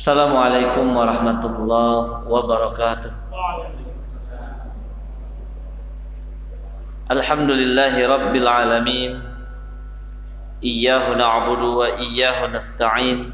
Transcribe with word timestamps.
السلام 0.00 0.32
عليكم 0.36 0.96
ورحمة 0.96 1.42
الله 1.44 1.96
وبركاته. 2.24 3.12
الحمد 7.10 7.50
لله 7.50 7.94
رب 8.08 8.32
العالمين. 8.36 9.20
إياه 10.64 11.04
نعبد 11.20 11.62
وإياه 11.62 12.48
نستعين. 12.48 13.28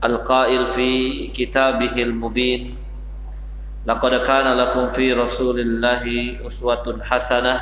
القائل 0.00 0.66
في 0.66 0.90
كتابه 1.36 1.92
المبين. 1.92 2.74
لقد 3.84 4.14
كان 4.24 4.56
لكم 4.56 4.88
في 4.88 5.12
رسول 5.12 5.60
الله 5.60 6.36
أسوة 6.46 7.04
حسنة. 7.04 7.60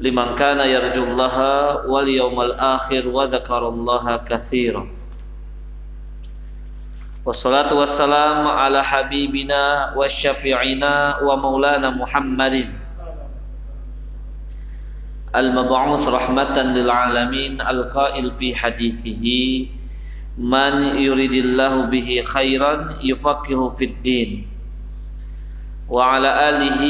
لمن 0.00 0.40
كان 0.40 0.60
يرجو 0.64 1.04
الله 1.04 1.36
واليوم 1.84 2.40
الآخر 2.40 3.08
وذكر 3.08 3.62
الله 3.68 4.16
كثيراً. 4.24 4.97
والصلاة 7.26 7.74
والسلام 7.74 8.46
على 8.46 8.84
حبيبنا 8.84 9.94
وشفيعنا 9.96 11.20
ومولانا 11.22 11.90
محمد. 11.90 12.70
المبعوث 15.36 16.08
رحمة 16.08 16.56
للعالمين 16.62 17.60
القائل 17.60 18.30
في 18.38 18.54
حديثه 18.54 19.24
من 20.38 20.74
يريد 20.98 21.32
الله 21.32 21.82
به 21.82 22.22
خيرا 22.24 22.94
يفقه 23.02 23.70
في 23.70 23.84
الدين. 23.84 24.46
وعلى 25.88 26.30
آله 26.48 26.82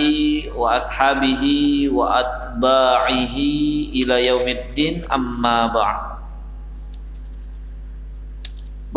وأصحابه 0.52 1.44
وأتباعه 1.92 3.36
إلى 3.96 4.26
يوم 4.26 4.46
الدين 4.48 5.02
أما 5.12 5.66
بعد. 5.66 6.17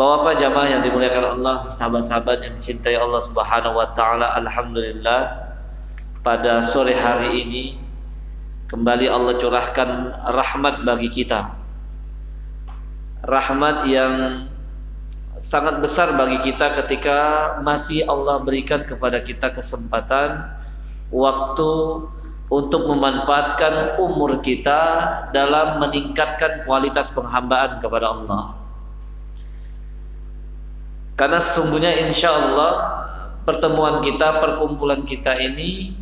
Bapak-bapak 0.02 0.34
jamaah 0.42 0.66
yang 0.66 0.82
dimuliakan 0.82 1.38
Allah, 1.38 1.62
sahabat-sahabat 1.70 2.42
yang 2.42 2.58
dicintai 2.58 2.98
Allah 2.98 3.22
Subhanahu 3.22 3.78
wa 3.78 3.86
taala, 3.94 4.34
alhamdulillah 4.34 5.46
pada 6.26 6.58
sore 6.58 6.90
hari 6.90 7.46
ini 7.46 7.78
kembali 8.66 9.06
Allah 9.06 9.38
curahkan 9.38 10.10
rahmat 10.26 10.82
bagi 10.82 11.06
kita. 11.06 11.54
Rahmat 13.30 13.86
yang 13.86 14.50
sangat 15.38 15.78
besar 15.78 16.18
bagi 16.18 16.50
kita 16.50 16.82
ketika 16.82 17.18
masih 17.62 18.02
Allah 18.10 18.42
berikan 18.42 18.82
kepada 18.82 19.22
kita 19.22 19.54
kesempatan 19.54 20.50
waktu 21.14 21.70
untuk 22.50 22.90
memanfaatkan 22.90 24.02
umur 24.02 24.42
kita 24.42 24.82
dalam 25.30 25.78
meningkatkan 25.78 26.66
kualitas 26.66 27.14
penghambaan 27.14 27.78
kepada 27.78 28.10
Allah. 28.10 28.61
Karena 31.22 31.38
sesungguhnya 31.38 32.02
insya 32.02 32.34
Allah 32.34 33.06
pertemuan 33.46 34.02
kita, 34.02 34.42
perkumpulan 34.42 35.06
kita 35.06 35.38
ini 35.38 35.94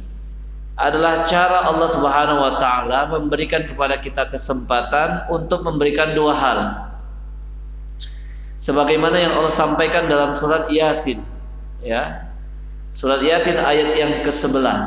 adalah 0.80 1.20
cara 1.28 1.68
Allah 1.68 1.84
Subhanahu 1.92 2.40
wa 2.40 2.56
taala 2.56 3.04
memberikan 3.12 3.68
kepada 3.68 4.00
kita 4.00 4.32
kesempatan 4.32 5.28
untuk 5.28 5.60
memberikan 5.60 6.16
dua 6.16 6.32
hal. 6.32 6.58
Sebagaimana 8.56 9.20
yang 9.20 9.36
Allah 9.36 9.52
sampaikan 9.52 10.08
dalam 10.08 10.32
surat 10.40 10.72
Yasin, 10.72 11.20
ya. 11.84 12.32
Surat 12.88 13.20
Yasin 13.20 13.60
ayat 13.60 14.00
yang 14.00 14.24
ke-11. 14.24 14.80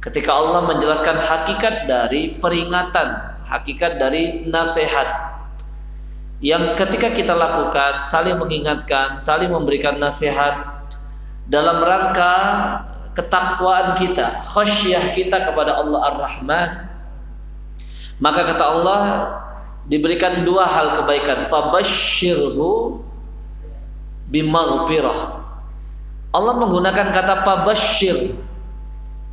Ketika 0.00 0.32
Allah 0.32 0.64
menjelaskan 0.72 1.20
hakikat 1.20 1.84
dari 1.84 2.40
peringatan, 2.40 3.36
hakikat 3.44 4.00
dari 4.00 4.48
nasihat 4.48 5.31
yang 6.42 6.74
ketika 6.74 7.14
kita 7.14 7.38
lakukan 7.38 8.02
saling 8.02 8.34
mengingatkan, 8.34 9.14
saling 9.22 9.46
memberikan 9.46 10.02
nasihat 10.02 10.82
dalam 11.46 11.78
rangka 11.78 12.34
ketakwaan 13.14 13.94
kita, 13.94 14.42
khasyah 14.42 15.14
kita 15.14 15.38
kepada 15.46 15.78
Allah 15.78 16.00
Ar-Rahman. 16.10 16.70
Maka 18.18 18.42
kata 18.42 18.64
Allah 18.66 19.00
diberikan 19.86 20.42
dua 20.42 20.66
hal 20.66 20.98
kebaikan, 20.98 21.46
pabasyirhu 21.46 22.98
bimaghfirah. 24.26 25.20
Allah 26.34 26.54
menggunakan 26.58 27.14
kata 27.14 27.46
pabasyir 27.46 28.34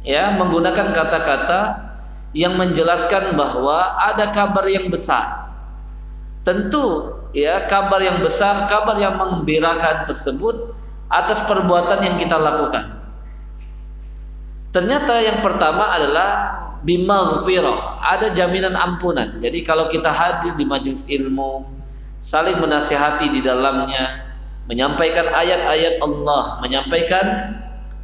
ya, 0.06 0.30
menggunakan 0.38 0.94
kata-kata 0.94 1.90
yang 2.38 2.54
menjelaskan 2.54 3.34
bahwa 3.34 3.98
ada 3.98 4.30
kabar 4.30 4.70
yang 4.70 4.94
besar 4.94 5.49
Tentu 6.50 7.14
ya 7.30 7.70
kabar 7.70 8.02
yang 8.02 8.26
besar, 8.26 8.66
kabar 8.66 8.98
yang 8.98 9.22
menggembirakan 9.22 10.10
tersebut 10.10 10.74
atas 11.06 11.38
perbuatan 11.46 12.02
yang 12.02 12.18
kita 12.18 12.42
lakukan. 12.42 12.90
Ternyata 14.74 15.22
yang 15.22 15.46
pertama 15.46 15.94
adalah 15.94 16.58
bimaghfirah, 16.82 18.02
ada 18.02 18.34
jaminan 18.34 18.74
ampunan. 18.74 19.38
Jadi 19.46 19.62
kalau 19.62 19.94
kita 19.94 20.10
hadir 20.10 20.58
di 20.58 20.66
majelis 20.66 21.06
ilmu, 21.06 21.70
saling 22.18 22.58
menasihati 22.58 23.30
di 23.30 23.46
dalamnya, 23.46 24.26
menyampaikan 24.66 25.30
ayat-ayat 25.30 26.02
Allah, 26.02 26.58
menyampaikan 26.66 27.26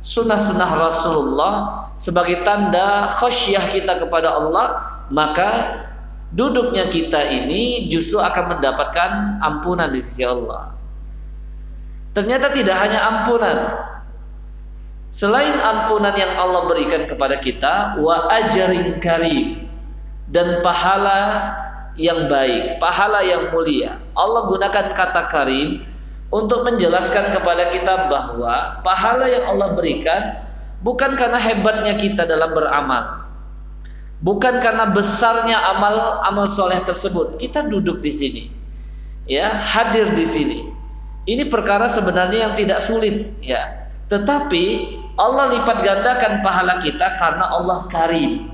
sunnah-sunnah 0.05 0.69
Rasulullah 0.69 1.53
sebagai 1.97 2.45
tanda 2.45 3.09
khasyah 3.09 3.73
kita 3.73 3.97
kepada 3.97 4.37
Allah, 4.37 4.85
maka 5.09 5.81
duduknya 6.35 6.91
kita 6.91 7.23
ini 7.23 7.87
justru 7.87 8.19
akan 8.19 8.59
mendapatkan 8.59 9.39
ampunan 9.39 9.89
di 9.89 10.03
sisi 10.03 10.27
Allah. 10.27 10.75
Ternyata 12.11 12.51
tidak 12.51 12.75
hanya 12.79 12.99
ampunan. 13.01 13.57
Selain 15.15 15.55
ampunan 15.55 16.11
yang 16.15 16.35
Allah 16.35 16.67
berikan 16.67 17.07
kepada 17.07 17.39
kita, 17.39 17.95
wa 18.03 18.27
ajarin 18.35 18.99
karim 18.99 19.63
dan 20.27 20.59
pahala 20.59 21.51
yang 21.95 22.27
baik, 22.27 22.83
pahala 22.83 23.23
yang 23.23 23.47
mulia. 23.55 23.95
Allah 24.11 24.51
gunakan 24.51 24.91
kata 24.91 25.31
karim 25.31 25.87
untuk 26.35 26.67
menjelaskan 26.67 27.31
kepada 27.31 27.71
kita 27.71 28.11
bahwa 28.11 28.83
pahala 28.83 29.23
yang 29.31 29.47
Allah 29.47 29.71
berikan 29.71 30.43
bukan 30.83 31.15
karena 31.15 31.39
hebatnya 31.39 31.95
kita 31.95 32.27
dalam 32.27 32.51
beramal, 32.51 33.24
bukan 34.23 34.59
karena 34.63 34.91
besarnya 34.91 35.57
amal 35.75 36.21
amal 36.23 36.45
soleh 36.45 36.79
tersebut. 36.83 37.39
Kita 37.39 37.65
duduk 37.65 37.99
di 37.99 38.11
sini 38.11 38.43
ya 39.29 39.53
hadir 39.53 40.13
di 40.13 40.25
sini. 40.25 40.59
Ini 41.25 41.49
perkara 41.49 41.89
sebenarnya 41.89 42.49
yang 42.49 42.53
tidak 42.53 42.79
sulit 42.85 43.33
ya. 43.41 43.89
Tetapi 44.05 44.63
Allah 45.17 45.57
lipat 45.57 45.81
gandakan 45.81 46.45
pahala 46.45 46.77
kita 46.85 47.17
karena 47.17 47.49
Allah 47.49 47.89
karim. 47.89 48.53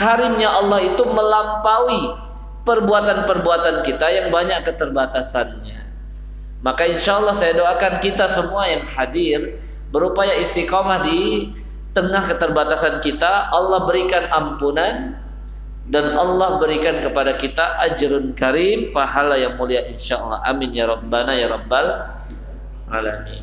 Karimnya 0.00 0.48
Allah 0.48 0.80
itu 0.80 1.04
melampaui 1.04 2.16
perbuatan-perbuatan 2.64 3.84
kita 3.84 4.08
yang 4.08 4.32
banyak 4.32 4.64
keterbatasannya. 4.64 5.80
Maka 6.64 6.88
insya 6.88 7.20
Allah 7.20 7.36
saya 7.36 7.52
doakan 7.52 8.00
kita 8.00 8.24
semua 8.24 8.64
yang 8.64 8.80
hadir 8.88 9.60
berupaya 9.92 10.40
istiqomah 10.40 11.04
di 11.04 11.52
tengah 11.92 12.22
keterbatasan 12.30 13.02
kita 13.02 13.50
Allah 13.50 13.86
berikan 13.86 14.30
ampunan 14.30 15.18
dan 15.90 16.14
Allah 16.14 16.62
berikan 16.62 17.02
kepada 17.02 17.34
kita 17.34 17.82
ajrun 17.90 18.36
karim 18.38 18.94
pahala 18.94 19.34
yang 19.34 19.58
mulia 19.58 19.86
insyaallah. 19.90 20.46
Amin 20.46 20.70
ya 20.70 20.86
rabbana 20.86 21.34
ya 21.34 21.50
rabbal 21.50 22.06
alamin. 22.90 23.42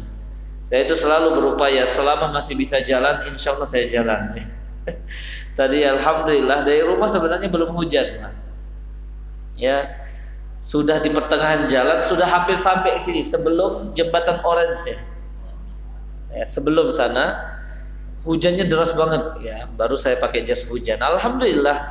Saya 0.64 0.84
itu 0.84 0.96
selalu 0.96 1.36
berupaya 1.40 1.84
selama 1.88 2.32
masih 2.32 2.56
bisa 2.56 2.80
jalan 2.84 3.24
insyaallah 3.28 3.68
saya 3.68 3.88
jalan. 3.92 4.40
Tadi 5.60 5.84
alhamdulillah 5.84 6.64
dari 6.64 6.86
rumah 6.86 7.10
sebenarnya 7.12 7.50
belum 7.52 7.76
hujan 7.76 8.32
ya 9.58 9.90
sudah 10.62 11.02
di 11.02 11.10
pertengahan 11.10 11.66
jalan 11.66 12.02
sudah 12.06 12.30
hampir 12.30 12.54
sampai 12.54 13.02
sini 13.02 13.26
sebelum 13.26 13.94
jembatan 13.98 14.42
orange 14.46 14.86
ya, 14.86 14.98
ya 16.34 16.46
sebelum 16.46 16.94
sana 16.94 17.58
hujannya 18.28 18.68
deras 18.68 18.92
banget. 18.92 19.24
Ya 19.40 19.64
baru 19.80 19.96
saya 19.96 20.20
pakai 20.20 20.44
jas 20.44 20.68
hujan. 20.68 21.00
Alhamdulillah 21.00 21.88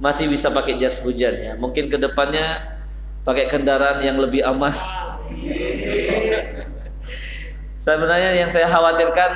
masih 0.00 0.32
bisa 0.32 0.48
pakai 0.48 0.80
jas 0.80 0.98
hujan 1.04 1.36
ya. 1.36 1.52
Mungkin 1.60 1.92
ke 1.92 2.00
depannya 2.00 2.80
pakai 3.28 3.52
kendaraan 3.52 4.00
yang 4.00 4.16
lebih 4.16 4.40
aman. 4.40 4.72
Sebenarnya 7.86 8.40
yang 8.40 8.50
saya 8.50 8.66
khawatirkan 8.66 9.30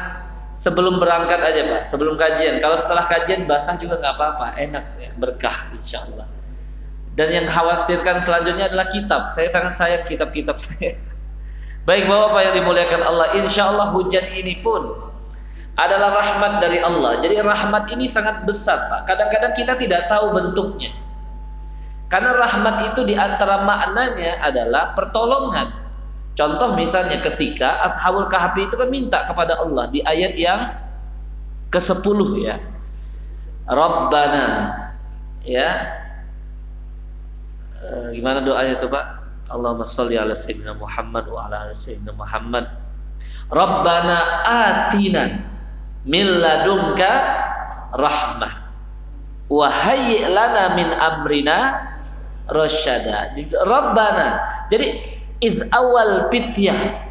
sebelum 0.57 0.97
berangkat 0.99 1.39
aja 1.45 1.61
pak. 1.69 1.83
Sebelum 1.85 2.17
kajian. 2.17 2.59
Kalau 2.59 2.75
setelah 2.75 3.05
kajian 3.05 3.45
basah 3.45 3.77
juga 3.77 4.01
nggak 4.01 4.15
apa-apa. 4.17 4.57
Enak 4.57 4.85
ya. 4.99 5.11
Berkah 5.15 5.71
insya 5.77 6.03
Allah 6.09 6.41
dan 7.21 7.29
yang 7.37 7.47
khawatirkan 7.51 8.23
selanjutnya 8.23 8.71
adalah 8.71 8.87
kitab. 8.89 9.35
Saya 9.35 9.51
sangat 9.51 9.75
sayang 9.75 10.05
kitab-kitab 10.07 10.57
saya. 10.57 10.97
Baik 11.89 12.07
bapak 12.07 12.41
yang 12.49 12.55
dimuliakan 12.63 13.01
Allah 13.03 13.29
insya 13.37 13.73
Allah 13.73 13.91
hujan 13.91 14.25
ini 14.37 14.61
pun 14.65 15.10
adalah 15.79 16.17
rahmat 16.19 16.59
dari 16.59 16.83
Allah. 16.83 17.21
Jadi 17.23 17.39
rahmat 17.41 17.91
ini 17.95 18.11
sangat 18.11 18.43
besar, 18.43 18.91
Pak. 18.91 19.07
Kadang-kadang 19.07 19.53
kita 19.55 19.75
tidak 19.79 20.11
tahu 20.11 20.35
bentuknya. 20.35 20.91
Karena 22.11 22.35
rahmat 22.35 22.91
itu 22.91 23.07
di 23.07 23.15
antara 23.15 23.63
maknanya 23.63 24.43
adalah 24.43 24.99
pertolongan. 24.99 25.71
Contoh 26.35 26.75
misalnya 26.75 27.23
ketika 27.23 27.87
Ashabul 27.87 28.27
Kahfi 28.27 28.67
itu 28.67 28.75
kan 28.75 28.91
minta 28.91 29.23
kepada 29.29 29.63
Allah 29.63 29.87
di 29.93 30.03
ayat 30.03 30.35
yang 30.35 30.75
ke-10 31.71 32.19
ya. 32.43 32.59
Rabbana 33.71 34.47
ya. 35.47 35.71
E, 37.79 38.19
gimana 38.19 38.43
doanya 38.43 38.75
itu 38.75 38.91
Pak? 38.91 39.07
Allahumma 39.51 39.87
sholli 39.87 40.19
ala 40.19 40.35
sayyidina 40.35 40.75
Muhammad 40.75 41.31
wa 41.31 41.47
ala 41.47 41.71
ali 41.71 41.75
sayyidina 41.75 42.11
Muhammad. 42.15 42.67
Rabbana 43.51 44.19
atina 44.47 45.50
min 46.07 46.27
ladunka 46.41 47.11
rahmah 47.97 48.53
wa 49.51 49.67
hayyi 49.67 50.25
lana 50.31 50.79
min 50.79 50.89
amrina 50.95 51.91
rasyada. 52.51 53.35
Rabbana. 53.67 54.43
Jadi 54.71 55.01
iz 55.43 55.63
awal 55.71 56.29
fityah 56.29 57.11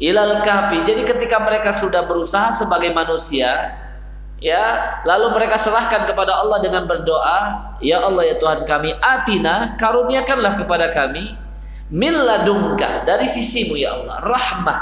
ilal 0.00 0.40
kahfi. 0.42 0.82
Jadi 0.82 1.04
ketika 1.04 1.38
mereka 1.44 1.76
sudah 1.76 2.08
berusaha 2.08 2.50
sebagai 2.50 2.90
manusia, 2.90 3.76
ya, 4.40 4.96
lalu 5.04 5.36
mereka 5.36 5.60
serahkan 5.60 6.08
kepada 6.08 6.40
Allah 6.40 6.58
dengan 6.64 6.88
berdoa, 6.88 7.76
ya 7.84 8.00
Allah 8.00 8.34
ya 8.34 8.36
Tuhan 8.40 8.64
kami, 8.64 8.96
atina 8.98 9.76
karuniakanlah 9.76 10.56
kepada 10.56 10.90
kami 10.90 11.36
min 11.92 12.16
ladunka 12.16 13.04
dari 13.04 13.28
sisimu 13.28 13.76
ya 13.76 13.94
Allah, 13.94 14.16
rahmah. 14.24 14.80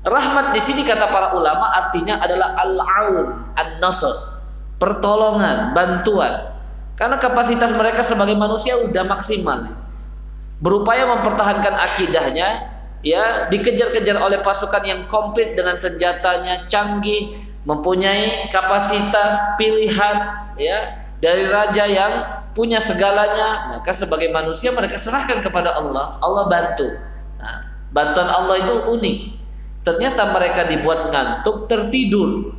Rahmat 0.00 0.56
di 0.56 0.60
sini 0.64 0.80
kata 0.80 1.12
para 1.12 1.36
ulama 1.36 1.76
artinya 1.76 2.24
adalah 2.24 2.56
al-aun, 2.56 3.52
an-nasr, 3.52 4.40
pertolongan, 4.80 5.76
bantuan. 5.76 6.56
Karena 6.96 7.20
kapasitas 7.20 7.72
mereka 7.76 8.00
sebagai 8.00 8.32
manusia 8.32 8.80
sudah 8.80 9.04
maksimal. 9.04 9.76
Berupaya 10.60 11.04
mempertahankan 11.04 11.72
akidahnya, 11.76 12.48
ya 13.04 13.48
dikejar-kejar 13.52 14.16
oleh 14.20 14.40
pasukan 14.40 14.84
yang 14.84 15.04
komplit 15.08 15.52
dengan 15.56 15.76
senjatanya 15.76 16.64
canggih, 16.68 17.36
mempunyai 17.68 18.48
kapasitas 18.48 19.36
pilihan 19.60 20.16
ya 20.56 21.00
dari 21.20 21.44
raja 21.44 21.84
yang 21.84 22.12
punya 22.56 22.80
segalanya, 22.80 23.76
maka 23.76 23.92
sebagai 23.92 24.32
manusia 24.32 24.72
mereka 24.72 24.96
serahkan 24.96 25.44
kepada 25.44 25.76
Allah, 25.76 26.16
Allah 26.24 26.44
bantu. 26.48 26.88
Nah, 27.36 27.68
bantuan 27.92 28.28
Allah 28.28 28.56
itu 28.64 28.74
unik. 28.96 29.39
Ternyata 29.80 30.28
mereka 30.30 30.68
dibuat 30.68 31.08
ngantuk, 31.08 31.66
tertidur. 31.66 32.52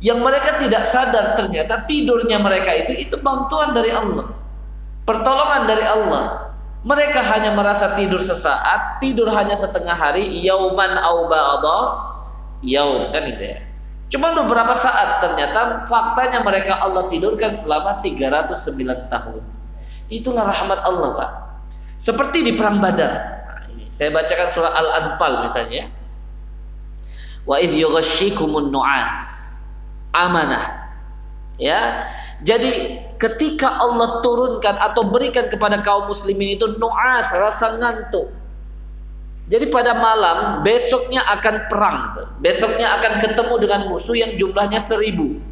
Yang 0.00 0.18
mereka 0.24 0.50
tidak 0.56 0.88
sadar 0.88 1.36
ternyata 1.36 1.84
tidurnya 1.84 2.40
mereka 2.40 2.72
itu 2.72 2.96
itu 2.96 3.20
bantuan 3.20 3.76
dari 3.76 3.92
Allah. 3.92 4.32
Pertolongan 5.04 5.68
dari 5.68 5.84
Allah. 5.84 6.48
Mereka 6.80 7.20
hanya 7.20 7.52
merasa 7.52 7.92
tidur 7.92 8.24
sesaat, 8.24 9.04
tidur 9.04 9.28
hanya 9.28 9.52
setengah 9.52 9.92
hari, 9.92 10.24
yauman 10.40 10.96
au 10.96 11.28
ba'dha, 11.28 11.80
yaum 12.64 13.12
kan 13.12 13.28
itu 13.28 13.52
ya. 13.52 13.60
Cuma 14.08 14.32
beberapa 14.32 14.72
saat 14.72 15.20
ternyata 15.20 15.84
faktanya 15.84 16.40
mereka 16.40 16.80
Allah 16.80 17.04
tidurkan 17.12 17.52
selama 17.52 18.00
309 18.00 19.12
tahun. 19.12 19.42
Itulah 20.10 20.48
rahmat 20.48 20.80
Allah, 20.82 21.08
Pak. 21.14 21.30
Seperti 22.00 22.42
di 22.42 22.52
perang 22.58 22.82
Badar. 22.82 23.12
Nah, 23.70 23.86
saya 23.92 24.10
bacakan 24.10 24.48
surah 24.50 24.72
Al-Anfal 24.72 25.46
misalnya. 25.46 25.99
Wa 27.50 27.58
idh 27.58 27.74
yughashshikumun 27.74 28.70
nu'as 28.70 29.50
amanah. 30.14 30.86
Ya. 31.58 32.06
Jadi 32.46 33.02
ketika 33.18 33.68
Allah 33.82 34.22
turunkan 34.22 34.78
atau 34.78 35.02
berikan 35.04 35.50
kepada 35.50 35.82
kaum 35.82 36.06
muslimin 36.06 36.54
itu 36.54 36.78
nu'as 36.78 37.26
rasa 37.34 37.74
ngantuk. 37.74 38.30
Jadi 39.50 39.66
pada 39.66 39.98
malam 39.98 40.62
besoknya 40.62 41.26
akan 41.26 41.66
perang, 41.66 42.14
besoknya 42.38 42.94
akan 43.02 43.18
ketemu 43.18 43.54
dengan 43.58 43.80
musuh 43.90 44.14
yang 44.14 44.38
jumlahnya 44.38 44.78
seribu. 44.78 45.42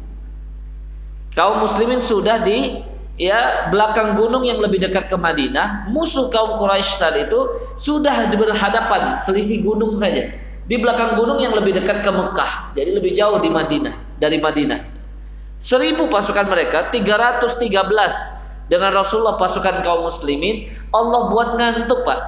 Kaum 1.35 1.59
muslimin 1.59 1.99
sudah 1.99 2.39
di 2.41 2.79
ya 3.19 3.67
belakang 3.75 4.15
gunung 4.15 4.47
yang 4.47 4.63
lebih 4.63 4.79
dekat 4.79 5.11
ke 5.11 5.19
Madinah. 5.19 5.91
Musuh 5.91 6.31
kaum 6.31 6.63
Quraisy 6.63 6.95
saat 6.95 7.19
itu 7.19 7.59
sudah 7.75 8.31
berhadapan 8.31 9.19
selisih 9.19 9.67
gunung 9.67 9.99
saja 9.99 10.31
di 10.69 10.77
belakang 10.77 11.17
gunung 11.17 11.41
yang 11.41 11.57
lebih 11.57 11.81
dekat 11.81 12.05
ke 12.05 12.11
Mekah. 12.13 12.77
Jadi 12.77 12.93
lebih 12.93 13.11
jauh 13.17 13.41
di 13.41 13.49
Madinah 13.49 14.21
dari 14.21 14.37
Madinah. 14.37 14.79
Seribu 15.57 16.05
pasukan 16.07 16.45
mereka, 16.45 16.93
313 16.93 18.69
dengan 18.69 18.93
Rasulullah 18.93 19.35
pasukan 19.35 19.81
kaum 19.81 20.05
muslimin. 20.05 20.69
Allah 20.93 21.27
buat 21.33 21.57
ngantuk 21.57 22.05
pak. 22.05 22.21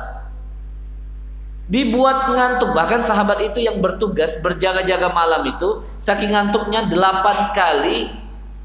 Dibuat 1.71 2.33
ngantuk 2.33 2.75
bahkan 2.75 2.99
sahabat 2.99 3.39
itu 3.45 3.63
yang 3.63 3.79
bertugas 3.79 4.35
berjaga-jaga 4.43 5.07
malam 5.13 5.47
itu 5.47 5.79
saking 5.95 6.35
ngantuknya 6.35 6.89
delapan 6.91 7.53
kali 7.55 8.11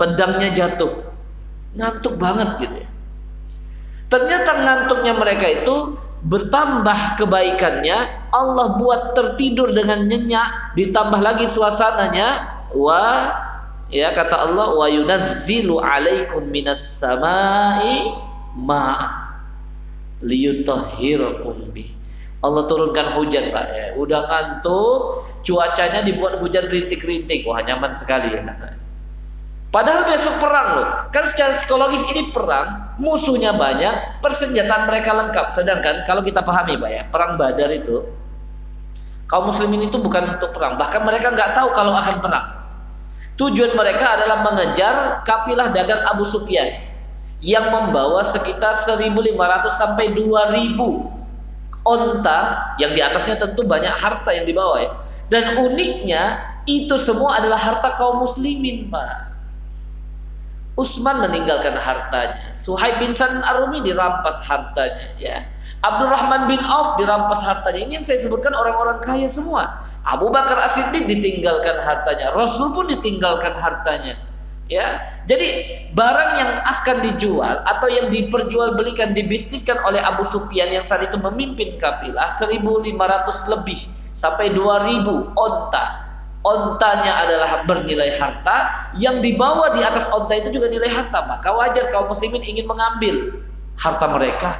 pedangnya 0.00 0.50
jatuh. 0.50 1.04
Ngantuk 1.76 2.16
banget 2.18 2.66
gitu 2.66 2.76
ya. 2.82 2.88
Ternyata 4.06 4.62
ngantuknya 4.62 5.18
mereka 5.18 5.46
itu 5.50 5.98
bertambah 6.22 7.18
kebaikannya. 7.18 8.30
Allah 8.30 8.66
buat 8.78 9.18
tertidur 9.18 9.74
dengan 9.74 10.06
nyenyak, 10.06 10.78
ditambah 10.78 11.18
lagi 11.18 11.46
suasananya. 11.50 12.54
Wa 12.70 13.34
ya 13.90 14.14
kata 14.14 14.46
Allah 14.46 14.78
wa 14.78 14.86
yunazzilu 14.86 15.82
alaikum 15.82 16.46
minas 16.46 16.82
samai 16.82 18.14
ma 18.54 19.10
liyutahhirakum 20.22 21.74
bi. 21.74 21.90
Allah 22.46 22.62
turunkan 22.70 23.10
hujan 23.18 23.50
Pak 23.50 23.66
ya. 23.74 23.86
Udah 23.98 24.22
ngantuk, 24.30 25.26
cuacanya 25.42 26.06
dibuat 26.06 26.38
hujan 26.38 26.70
rintik-rintik. 26.70 27.42
Wah, 27.42 27.58
nyaman 27.58 27.90
sekali 27.90 28.30
ya. 28.30 28.38
Padahal 29.74 30.06
besok 30.06 30.38
perang 30.38 30.68
loh. 30.78 30.88
Kan 31.10 31.26
secara 31.26 31.50
psikologis 31.50 32.06
ini 32.06 32.30
perang, 32.30 32.85
musuhnya 32.96 33.52
banyak, 33.52 34.20
persenjataan 34.24 34.88
mereka 34.88 35.12
lengkap. 35.12 35.46
Sedangkan 35.52 36.04
kalau 36.08 36.24
kita 36.24 36.40
pahami 36.40 36.80
Pak 36.80 36.90
ya, 36.90 37.02
perang 37.08 37.36
Badar 37.36 37.70
itu 37.72 38.04
kaum 39.26 39.50
muslimin 39.50 39.90
itu 39.90 39.98
bukan 39.98 40.38
untuk 40.38 40.54
perang, 40.54 40.78
bahkan 40.78 41.02
mereka 41.02 41.34
nggak 41.34 41.52
tahu 41.52 41.74
kalau 41.74 41.92
akan 41.92 42.22
perang. 42.22 42.46
Tujuan 43.36 43.76
mereka 43.76 44.16
adalah 44.16 44.48
mengejar 44.48 45.20
kafilah 45.28 45.68
dagang 45.68 46.00
Abu 46.08 46.24
Sufyan 46.24 46.72
yang 47.44 47.68
membawa 47.68 48.24
sekitar 48.24 48.80
1.500 48.80 49.12
sampai 49.76 50.16
2.000 50.16 50.80
onta 51.86 52.40
yang 52.80 52.96
di 52.96 53.00
atasnya 53.04 53.36
tentu 53.36 53.62
banyak 53.62 53.92
harta 53.92 54.32
yang 54.32 54.48
dibawa 54.48 54.80
ya. 54.80 54.90
Dan 55.26 55.58
uniknya 55.58 56.38
itu 56.64 56.96
semua 56.98 57.38
adalah 57.42 57.58
harta 57.58 57.94
kaum 57.98 58.22
muslimin, 58.22 58.88
Pak. 58.88 59.25
Utsman 60.76 61.24
meninggalkan 61.24 61.72
hartanya. 61.72 62.52
Suhaib 62.52 63.00
bin 63.00 63.16
San 63.16 63.40
Arumi 63.40 63.80
dirampas 63.80 64.44
hartanya 64.44 65.08
ya. 65.16 65.40
Abdurrahman 65.80 66.52
bin 66.52 66.60
Auf 66.60 67.00
dirampas 67.00 67.40
hartanya. 67.40 67.80
Ini 67.80 67.92
yang 68.00 68.04
saya 68.04 68.20
sebutkan 68.20 68.52
orang-orang 68.52 69.00
kaya 69.00 69.24
semua. 69.24 69.80
Abu 70.04 70.28
Bakar 70.28 70.60
As-Siddiq 70.60 71.08
ditinggalkan 71.08 71.80
hartanya. 71.80 72.36
Rasul 72.36 72.76
pun 72.76 72.92
ditinggalkan 72.92 73.56
hartanya. 73.56 74.20
Ya. 74.68 75.00
Jadi 75.24 75.64
barang 75.96 76.30
yang 76.36 76.52
akan 76.60 76.96
dijual 77.08 77.64
atau 77.64 77.88
yang 77.88 78.12
diperjualbelikan 78.12 79.16
dibisniskan 79.16 79.80
oleh 79.80 80.02
Abu 80.04 80.28
Sufyan 80.28 80.76
yang 80.76 80.84
saat 80.84 81.08
itu 81.08 81.16
memimpin 81.16 81.80
kafilah 81.80 82.28
1500 82.28 82.92
lebih 83.48 83.80
sampai 84.12 84.52
2000 84.52 85.06
onta 85.38 86.05
ontanya 86.46 87.26
adalah 87.26 87.66
bernilai 87.66 88.14
harta, 88.14 88.70
yang 88.94 89.18
dibawa 89.18 89.74
di 89.74 89.82
atas 89.82 90.06
onta 90.14 90.38
itu 90.38 90.54
juga 90.54 90.70
nilai 90.70 90.86
harta, 90.86 91.26
maka 91.26 91.50
wajar 91.50 91.90
kaum 91.90 92.06
muslimin 92.06 92.46
ingin 92.46 92.70
mengambil 92.70 93.42
harta 93.74 94.06
mereka. 94.06 94.50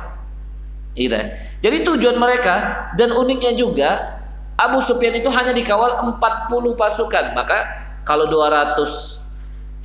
Gitu. 0.98 1.14
Jadi 1.62 1.76
tujuan 1.86 2.18
mereka 2.18 2.88
dan 2.98 3.14
uniknya 3.14 3.54
juga 3.54 4.18
Abu 4.56 4.80
Sufyan 4.80 5.12
itu 5.12 5.28
hanya 5.28 5.52
dikawal 5.52 6.00
40 6.16 6.50
pasukan, 6.74 7.36
maka 7.36 7.86
kalau 8.08 8.26
213 8.32 9.84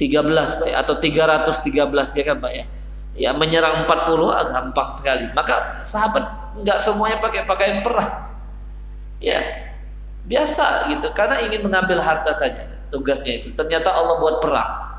Pak 0.58 0.68
ya, 0.72 0.76
atau 0.80 0.96
313 0.98 2.18
ya 2.18 2.24
kan 2.26 2.38
Pak 2.40 2.54
ya. 2.56 2.66
Ya 3.12 3.30
menyerang 3.36 3.84
40 3.84 4.32
ah, 4.32 4.48
gampang 4.48 4.90
sekali. 4.96 5.28
Maka 5.36 5.84
sahabat 5.84 6.56
nggak 6.64 6.80
semuanya 6.80 7.20
pakai 7.20 7.44
pakaian 7.44 7.84
perang. 7.84 8.32
Ya, 9.20 9.44
biasa 10.26 10.92
gitu 10.94 11.10
karena 11.18 11.42
ingin 11.42 11.66
mengambil 11.66 11.98
harta 11.98 12.30
saja 12.34 12.72
tugasnya 12.92 13.42
itu. 13.42 13.50
Ternyata 13.56 13.90
Allah 13.90 14.20
buat 14.20 14.44
perang. 14.44 14.92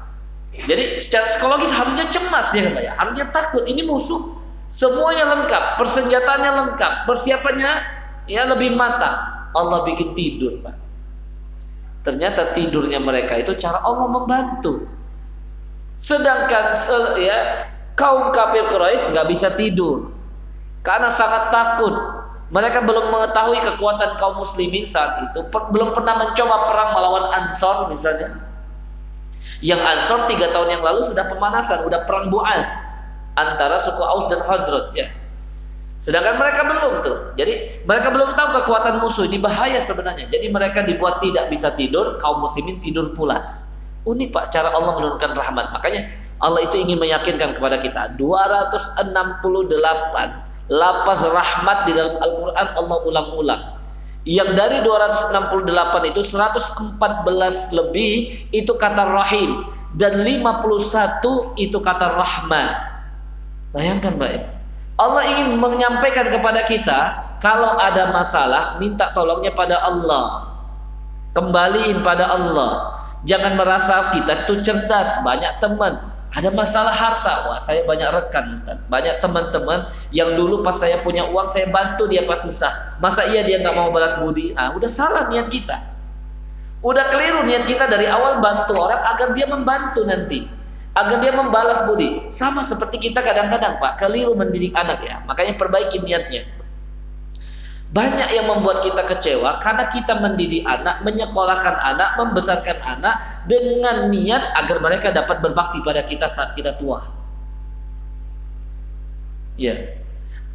Jadi 0.53 1.01
secara 1.01 1.25
psikologis 1.29 1.73
harusnya 1.73 2.09
cemas 2.09 2.53
ya 2.53 2.69
Pak 2.73 2.83
ya. 2.83 2.93
Harusnya 2.97 3.27
takut. 3.33 3.65
Ini 3.65 3.85
musuh. 3.85 4.37
Semuanya 4.69 5.29
lengkap. 5.37 5.81
Persenjataannya 5.81 6.51
lengkap. 6.65 6.93
Persiapannya 7.09 7.73
ya 8.29 8.49
lebih 8.49 8.77
matang. 8.77 9.49
Allah 9.53 9.85
bikin 9.85 10.17
tidur 10.17 10.61
Pak. 10.61 10.77
Ternyata 12.03 12.51
tidurnya 12.53 12.99
mereka 12.99 13.39
itu 13.39 13.55
cara 13.57 13.81
Allah 13.81 14.09
membantu. 14.11 14.85
Sedangkan 15.97 16.75
ya 17.21 17.69
kaum 17.95 18.35
kafir 18.35 18.67
Quraisy 18.67 19.13
nggak 19.15 19.29
bisa 19.31 19.55
tidur. 19.55 20.11
Karena 20.83 21.09
sangat 21.09 21.55
takut 21.55 21.95
Mereka 22.53 22.85
belum 22.85 23.09
mengetahui 23.09 23.65
kekuatan 23.65 24.21
kaum 24.21 24.37
muslimin 24.37 24.85
saat 24.85 25.25
itu, 25.25 25.41
per, 25.49 25.73
belum 25.73 25.97
pernah 25.97 26.21
mencoba 26.21 26.69
perang 26.69 26.91
melawan 26.93 27.25
Ansor 27.33 27.89
misalnya. 27.89 28.29
Yang 29.65 29.81
Ansor 29.81 30.29
tiga 30.29 30.53
tahun 30.53 30.77
yang 30.77 30.83
lalu 30.85 31.01
sudah 31.01 31.25
pemanasan, 31.33 31.81
sudah 31.81 32.05
perang 32.05 32.29
Bu'az 32.29 32.69
antara 33.41 33.81
suku 33.81 34.05
Aus 34.05 34.29
dan 34.29 34.45
Khazraj 34.45 34.93
ya. 34.93 35.09
Sedangkan 35.97 36.37
mereka 36.37 36.67
belum 36.67 37.01
tuh. 37.01 37.17
Jadi 37.41 37.87
mereka 37.89 38.11
belum 38.11 38.37
tahu 38.37 38.59
kekuatan 38.61 39.01
musuh 39.01 39.25
ini 39.25 39.39
bahaya 39.39 39.79
sebenarnya. 39.81 40.29
Jadi 40.29 40.51
mereka 40.51 40.85
dibuat 40.85 41.23
tidak 41.25 41.49
bisa 41.49 41.73
tidur, 41.73 42.19
kaum 42.19 42.43
muslimin 42.43 42.77
tidur 42.83 43.17
pulas. 43.17 43.73
Unik 44.03 44.35
Pak 44.35 44.51
cara 44.51 44.75
Allah 44.75 44.99
menurunkan 44.99 45.31
rahmat. 45.31 45.71
Makanya 45.73 46.11
Allah 46.43 46.67
itu 46.67 46.75
ingin 46.75 46.99
meyakinkan 46.99 47.55
kepada 47.55 47.79
kita 47.79 48.19
268 48.19 48.99
Lapas 50.73 51.21
rahmat 51.21 51.85
di 51.85 51.93
dalam 51.93 52.17
Al-Quran 52.17 52.67
Allah 52.81 52.99
ulang-ulang. 53.05 53.63
Yang 54.25 54.57
dari 54.57 54.79
268 54.81 56.11
itu 56.15 56.25
114 56.25 57.77
lebih 57.77 58.13
itu 58.57 58.73
kata 58.73 59.05
rahim. 59.05 59.69
Dan 59.93 60.25
51 60.25 61.61
itu 61.61 61.77
kata 61.77 62.17
rahman. 62.17 62.73
Bayangkan 63.77 64.17
baik 64.17 64.63
Allah 65.01 65.23
ingin 65.25 65.57
menyampaikan 65.57 66.29
kepada 66.29 66.63
kita 66.69 66.99
kalau 67.41 67.75
ada 67.81 68.13
masalah 68.15 68.77
minta 68.79 69.11
tolongnya 69.17 69.51
pada 69.51 69.81
Allah. 69.81 70.53
Kembaliin 71.33 72.05
pada 72.05 72.29
Allah. 72.29 73.01
Jangan 73.25 73.57
merasa 73.57 74.13
kita 74.13 74.45
tuh 74.45 74.61
cerdas 74.61 75.19
banyak 75.25 75.59
teman 75.63 75.97
ada 76.33 76.49
masalah 76.49 76.97
harta, 76.97 77.45
wah 77.45 77.61
saya 77.61 77.85
banyak 77.85 78.09
rekan 78.09 78.57
Ustaz. 78.57 78.81
Banyak 78.89 79.21
teman-teman 79.21 79.93
yang 80.17 80.33
dulu 80.33 80.65
pas 80.65 80.73
saya 80.73 80.97
punya 81.05 81.29
uang 81.29 81.45
saya 81.53 81.69
bantu 81.69 82.09
dia 82.09 82.25
pas 82.25 82.41
susah. 82.41 82.97
Masa 83.05 83.29
iya 83.29 83.45
dia 83.45 83.61
nggak 83.61 83.77
mau 83.77 83.93
balas 83.93 84.17
budi? 84.17 84.57
Ah, 84.57 84.73
udah 84.73 84.89
salah 84.89 85.29
niat 85.29 85.53
kita. 85.53 85.77
Udah 86.81 87.13
keliru 87.13 87.45
niat 87.45 87.69
kita 87.69 87.85
dari 87.85 88.09
awal 88.09 88.41
bantu 88.41 88.81
orang 88.81 89.05
agar 89.13 89.37
dia 89.37 89.45
membantu 89.45 90.09
nanti. 90.09 90.49
Agar 90.97 91.21
dia 91.21 91.37
membalas 91.37 91.85
budi. 91.85 92.25
Sama 92.33 92.65
seperti 92.65 93.13
kita 93.13 93.21
kadang-kadang 93.21 93.77
Pak, 93.77 94.01
keliru 94.01 94.33
mendidik 94.33 94.73
anak 94.73 95.05
ya. 95.05 95.21
Makanya 95.29 95.61
perbaiki 95.61 96.01
niatnya. 96.01 96.49
Banyak 97.93 98.29
yang 98.33 98.49
membuat 98.49 98.81
kita 98.81 99.05
kecewa 99.05 99.61
karena 99.61 99.85
kita 99.93 100.17
mendidik 100.17 100.65
anak, 100.65 101.05
menyekolahkan 101.05 101.77
anak, 101.77 102.17
membesarkan 102.17 102.81
anak 102.81 103.21
dengan 103.45 104.09
niat 104.09 104.41
agar 104.65 104.81
mereka 104.81 105.13
dapat 105.13 105.45
berbakti 105.45 105.85
pada 105.85 106.01
kita 106.01 106.25
saat 106.25 106.57
kita 106.57 106.73
tua. 106.81 107.05
Ya. 109.61 109.77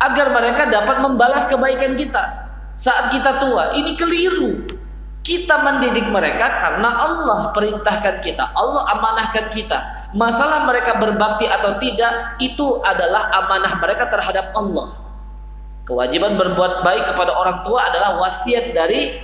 Agar 0.02 0.34
mereka 0.34 0.66
dapat 0.66 0.98
membalas 1.06 1.46
kebaikan 1.46 1.94
kita 1.94 2.50
saat 2.74 3.14
kita 3.14 3.38
tua. 3.38 3.78
Ini 3.78 3.94
keliru. 3.94 4.66
Kita 5.22 5.62
mendidik 5.62 6.08
mereka 6.10 6.58
karena 6.58 6.88
Allah 6.88 7.52
perintahkan 7.52 8.24
kita, 8.24 8.48
Allah 8.56 8.88
amanahkan 8.96 9.52
kita. 9.52 10.10
Masalah 10.16 10.64
mereka 10.66 10.98
berbakti 10.98 11.46
atau 11.46 11.76
tidak 11.78 12.40
itu 12.42 12.80
adalah 12.82 13.30
amanah 13.36 13.76
mereka 13.78 14.08
terhadap 14.08 14.56
Allah. 14.56 15.07
Kewajiban 15.88 16.36
berbuat 16.36 16.84
baik 16.84 17.08
kepada 17.08 17.32
orang 17.32 17.64
tua 17.64 17.88
adalah 17.88 18.20
wasiat 18.20 18.76
dari 18.76 19.16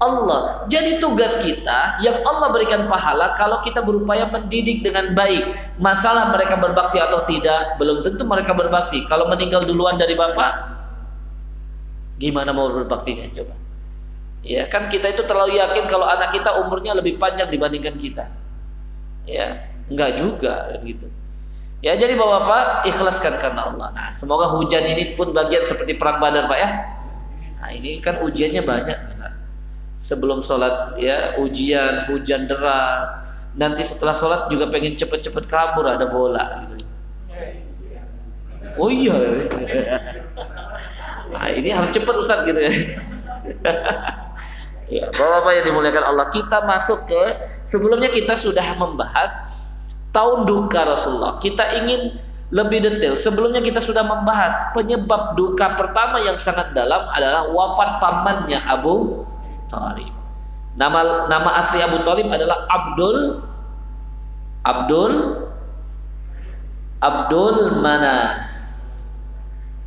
Allah. 0.00 0.64
Jadi 0.68 0.96
tugas 1.00 1.36
kita 1.40 2.00
yang 2.00 2.20
Allah 2.24 2.52
berikan 2.52 2.88
pahala 2.88 3.36
kalau 3.36 3.60
kita 3.60 3.84
berupaya 3.84 4.28
mendidik 4.28 4.80
dengan 4.80 5.12
baik. 5.12 5.44
Masalah 5.76 6.32
mereka 6.32 6.56
berbakti 6.56 7.00
atau 7.00 7.24
tidak, 7.28 7.76
belum 7.76 8.00
tentu 8.00 8.24
mereka 8.24 8.56
berbakti. 8.56 9.04
Kalau 9.04 9.28
meninggal 9.28 9.68
duluan 9.68 10.00
dari 10.00 10.16
bapak, 10.16 10.52
gimana 12.16 12.52
mau 12.52 12.72
berbaktinya 12.72 13.28
coba? 13.32 13.56
Ya 14.44 14.68
kan 14.72 14.88
kita 14.88 15.12
itu 15.12 15.24
terlalu 15.24 15.60
yakin 15.60 15.84
kalau 15.84 16.08
anak 16.08 16.32
kita 16.32 16.64
umurnya 16.64 16.96
lebih 16.96 17.20
panjang 17.20 17.48
dibandingkan 17.48 17.96
kita. 17.96 18.24
Ya, 19.28 19.68
enggak 19.88 20.16
juga 20.20 20.76
gitu. 20.80 21.12
Ya 21.84 21.92
jadi 21.92 22.16
bapak-bapak 22.16 22.88
ikhlaskan 22.88 23.36
karena 23.36 23.68
Allah. 23.68 23.88
Nah 23.92 24.08
semoga 24.08 24.48
hujan 24.48 24.84
ini 24.88 25.12
pun 25.12 25.36
bagian 25.36 25.60
seperti 25.60 25.92
perang 26.00 26.16
Badar 26.16 26.48
pak 26.48 26.58
ya. 26.58 26.70
Nah 27.60 27.70
ini 27.72 28.00
kan 28.00 28.24
ujiannya 28.24 28.64
banyak. 28.64 28.98
Sebelum 29.96 30.44
sholat 30.44 30.96
ya 30.96 31.36
ujian 31.40 32.04
hujan 32.08 32.48
deras. 32.48 33.08
Nanti 33.56 33.84
setelah 33.84 34.12
sholat 34.12 34.40
juga 34.52 34.68
pengen 34.68 34.96
cepet-cepet 34.96 35.44
kabur 35.48 35.88
ada 35.88 36.04
bola 36.08 36.68
gitu. 36.68 36.84
Oh 38.76 38.92
iya. 38.92 39.16
Nah 41.32 41.48
ini 41.52 41.72
harus 41.72 41.88
cepet 41.92 42.14
Ustaz 42.16 42.44
gitu 42.44 42.60
ya. 42.66 42.72
ya 44.86 45.04
bapak-bapak 45.12 45.52
yang 45.60 45.64
dimuliakan 45.72 46.04
Allah 46.04 46.28
kita 46.30 46.62
masuk 46.64 47.08
ke 47.08 47.22
sebelumnya 47.64 48.12
kita 48.12 48.36
sudah 48.36 48.76
membahas 48.76 49.55
tahun 50.16 50.48
duka 50.48 50.88
Rasulullah. 50.88 51.36
Kita 51.36 51.76
ingin 51.76 52.16
lebih 52.48 52.80
detail. 52.80 53.12
Sebelumnya 53.12 53.60
kita 53.60 53.84
sudah 53.84 54.00
membahas 54.00 54.72
penyebab 54.72 55.36
duka 55.36 55.76
pertama 55.76 56.16
yang 56.24 56.40
sangat 56.40 56.72
dalam 56.72 57.04
adalah 57.12 57.52
wafat 57.52 58.00
pamannya 58.00 58.56
Abu 58.64 59.26
Talib. 59.68 60.08
Nama 60.80 61.28
nama 61.28 61.50
asli 61.60 61.84
Abu 61.84 62.00
Talib 62.00 62.32
adalah 62.32 62.64
Abdul 62.72 63.44
Abdul 64.64 65.12
Abdul 67.04 67.56
Manaf 67.84 68.40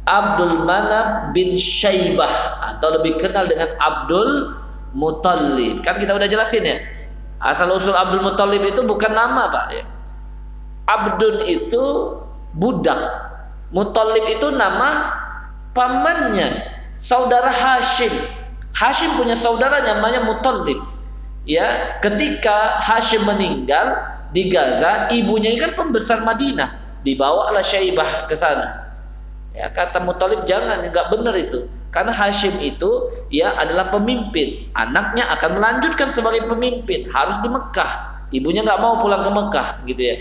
Abdul 0.09 0.65
Manaf 0.65 1.31
bin 1.33 1.57
Syaibah 1.57 2.59
atau 2.75 3.01
lebih 3.01 3.17
kenal 3.17 3.49
dengan 3.49 3.71
Abdul 3.77 4.57
Muttalib. 4.97 5.85
Kan 5.85 6.01
kita 6.01 6.17
udah 6.17 6.25
jelasin 6.25 6.65
ya. 6.65 6.77
Asal 7.39 7.71
usul 7.71 7.95
Abdul 7.95 8.25
Muttalib 8.25 8.65
itu 8.65 8.81
bukan 8.83 9.13
nama, 9.15 9.47
Pak 9.47 9.67
ya 9.71 9.85
Abdun 10.89 11.45
itu 11.45 11.83
budak. 12.57 12.97
Muthalib 13.69 14.25
itu 14.25 14.49
nama 14.49 15.13
pamannya, 15.77 16.65
saudara 16.97 17.53
Hashim. 17.53 18.09
Hashim 18.73 19.13
punya 19.13 19.37
saudara 19.37 19.85
namanya 19.85 20.25
Muthalib. 20.25 20.81
Ya, 21.45 22.01
ketika 22.01 22.81
Hashim 22.81 23.21
meninggal 23.29 24.01
di 24.33 24.49
Gaza, 24.49 25.05
ibunya 25.13 25.53
kan 25.61 25.77
pembesar 25.77 26.25
Madinah, 26.25 27.01
dibawalah 27.05 27.61
Syaibah 27.61 28.25
ke 28.25 28.33
sana. 28.33 28.89
Ya, 29.53 29.69
kata 29.69 30.01
Muthalib 30.01 30.49
jangan, 30.49 30.81
enggak 30.81 31.13
benar 31.13 31.37
itu. 31.37 31.69
Karena 31.93 32.13
Hashim 32.13 32.53
itu 32.61 33.09
ya 33.33 33.53
adalah 33.57 33.89
pemimpin, 33.93 34.69
anaknya 34.77 35.29
akan 35.37 35.57
melanjutkan 35.57 36.09
sebagai 36.09 36.45
pemimpin, 36.49 37.09
harus 37.09 37.37
di 37.41 37.49
Mekah. 37.49 38.25
Ibunya 38.29 38.61
nggak 38.61 38.81
mau 38.81 39.01
pulang 39.01 39.25
ke 39.25 39.31
Mekah, 39.33 39.67
gitu 39.89 40.01
ya. 40.01 40.15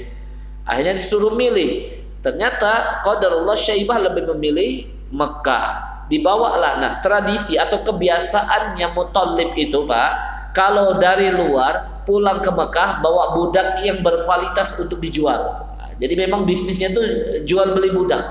Akhirnya 0.68 1.00
disuruh 1.00 1.32
milih. 1.32 1.96
Ternyata 2.20 3.00
qadarullah 3.00 3.56
Syaibah 3.56 3.96
lebih 4.04 4.28
memilih 4.36 4.84
Mekah. 5.08 5.96
Dibawalah 6.12 6.80
nah 6.80 6.92
tradisi 7.00 7.56
atau 7.56 7.80
kebiasaannya 7.84 8.88
Muthalib 8.92 9.56
itu, 9.56 9.84
Pak, 9.84 10.10
kalau 10.52 11.00
dari 11.00 11.32
luar 11.32 12.04
pulang 12.04 12.44
ke 12.44 12.52
Mekah 12.52 13.00
bawa 13.00 13.36
budak 13.36 13.80
yang 13.80 14.04
berkualitas 14.04 14.76
untuk 14.76 15.00
dijual. 15.00 15.68
Nah, 15.76 15.92
jadi 15.96 16.16
memang 16.16 16.44
bisnisnya 16.44 16.92
tuh 16.92 17.04
jual 17.48 17.72
beli 17.72 17.92
budak. 17.92 18.24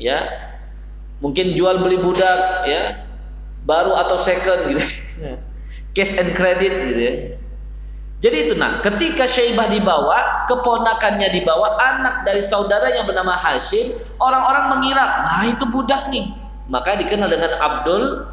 Ya. 0.00 0.48
Mungkin 1.20 1.52
jual 1.52 1.84
beli 1.84 2.00
budak 2.00 2.64
ya 2.64 3.04
baru 3.68 3.92
atau 3.92 4.16
second 4.16 4.72
gitu. 4.72 4.84
Cash 5.92 6.16
and 6.16 6.32
credit 6.32 6.72
gitu 6.88 7.00
ya 7.00 7.39
jadi 8.20 8.36
itu 8.44 8.52
nah, 8.52 8.84
ketika 8.84 9.24
Syaibah 9.24 9.72
dibawa, 9.72 10.44
keponakannya 10.44 11.32
dibawa, 11.32 11.80
anak 11.80 12.28
dari 12.28 12.44
saudara 12.44 12.92
yang 12.92 13.08
bernama 13.08 13.32
Hashim, 13.32 13.96
orang-orang 14.20 14.76
mengira, 14.76 15.24
nah 15.24 15.48
itu 15.48 15.64
budak 15.64 16.12
nih. 16.12 16.28
Maka 16.68 17.00
dikenal 17.00 17.32
dengan 17.32 17.56
Abdul 17.56 18.28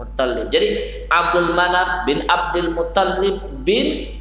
Muttalib. 0.00 0.48
Jadi 0.48 0.68
Abdul 1.12 1.52
Manab 1.52 2.08
bin 2.08 2.24
Abdul 2.32 2.72
Muttalib 2.72 3.44
bin 3.60 4.16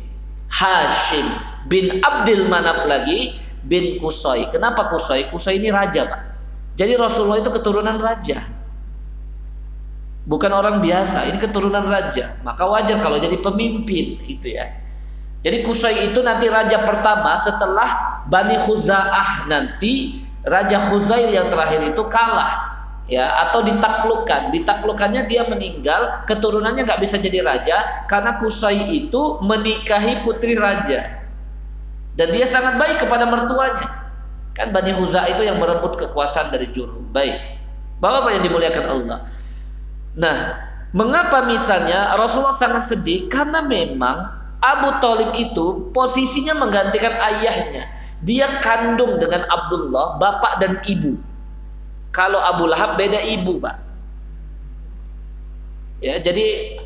Hashim 0.52 1.26
bin 1.72 2.04
Abdul 2.04 2.52
Manab 2.52 2.84
lagi 2.84 3.40
bin 3.64 3.96
Kusai. 4.04 4.52
Kenapa 4.52 4.92
Kusai? 4.92 5.32
Kusai 5.32 5.64
ini 5.64 5.72
raja, 5.72 6.12
Pak. 6.12 6.22
Jadi 6.76 6.92
Rasulullah 7.00 7.40
itu 7.40 7.56
keturunan 7.56 7.96
raja. 8.04 8.44
Bukan 10.28 10.52
orang 10.52 10.84
biasa, 10.84 11.24
ini 11.32 11.40
keturunan 11.40 11.88
raja. 11.88 12.36
Maka 12.44 12.68
wajar 12.68 13.00
kalau 13.00 13.16
jadi 13.16 13.40
pemimpin 13.40 14.20
itu 14.28 14.60
ya. 14.60 14.84
Jadi 15.46 15.62
Kusai 15.62 16.10
itu 16.10 16.26
nanti 16.26 16.50
raja 16.50 16.82
pertama 16.82 17.38
setelah 17.38 18.18
Bani 18.26 18.58
Khuza'ah 18.58 19.46
nanti 19.46 20.26
Raja 20.42 20.90
Khuzail 20.90 21.34
yang 21.34 21.50
terakhir 21.54 21.86
itu 21.86 22.02
kalah 22.10 22.74
ya 23.06 23.30
atau 23.50 23.62
ditaklukkan. 23.62 24.50
Ditaklukannya 24.50 25.30
dia 25.30 25.46
meninggal 25.46 26.26
keturunannya 26.26 26.86
nggak 26.86 26.98
bisa 26.98 27.22
jadi 27.22 27.46
raja 27.46 28.06
karena 28.10 28.42
Kusai 28.42 28.90
itu 28.90 29.38
menikahi 29.46 30.26
putri 30.26 30.58
raja. 30.58 31.22
Dan 32.18 32.34
dia 32.34 32.50
sangat 32.50 32.82
baik 32.82 33.06
kepada 33.06 33.30
mertuanya. 33.30 34.10
Kan 34.56 34.72
Bani 34.72 34.98
Huza 34.98 35.28
itu 35.28 35.44
yang 35.44 35.60
merebut 35.62 36.00
kekuasaan 36.00 36.50
dari 36.50 36.72
Jurhum 36.72 37.12
baik. 37.14 37.38
Bapak-bapak 38.02 38.32
yang 38.40 38.44
dimuliakan 38.50 38.86
Allah. 38.88 39.20
Nah, 40.16 40.38
mengapa 40.96 41.44
misalnya 41.44 42.16
Rasulullah 42.16 42.56
sangat 42.56 42.88
sedih? 42.88 43.28
Karena 43.28 43.60
memang 43.60 44.45
Abu 44.66 44.90
Talib 44.98 45.38
itu 45.38 45.94
posisinya 45.94 46.58
menggantikan 46.58 47.14
ayahnya. 47.22 47.86
Dia 48.26 48.58
kandung 48.66 49.22
dengan 49.22 49.46
Abdullah, 49.46 50.18
bapak 50.18 50.58
dan 50.58 50.82
ibu. 50.90 51.14
Kalau 52.10 52.42
Abu 52.42 52.66
Lahab 52.66 52.98
beda 52.98 53.22
ibu, 53.22 53.62
Pak. 53.62 53.78
Ya, 56.02 56.18
jadi 56.18 56.80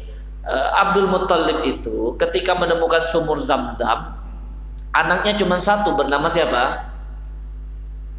uh, 0.44 0.70
Abdul 0.84 1.08
Muttalib 1.08 1.64
itu 1.64 2.18
ketika 2.18 2.58
menemukan 2.58 3.06
sumur 3.08 3.40
Zam-Zam, 3.40 4.16
anaknya 4.92 5.38
cuma 5.38 5.62
satu 5.62 5.96
bernama 5.96 6.28
siapa? 6.28 6.92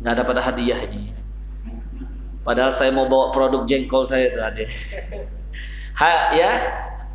Nggak 0.01 0.13
ada 0.17 0.25
pada 0.25 0.41
hadiah 0.41 0.81
ini. 0.87 1.13
Padahal 2.41 2.73
saya 2.73 2.89
mau 2.89 3.05
bawa 3.05 3.35
produk 3.37 3.69
jengkol 3.69 4.07
saya 4.07 4.33
itu 4.33 4.41
aja. 4.41 4.65
Ha, 6.01 6.33
ya, 6.33 6.65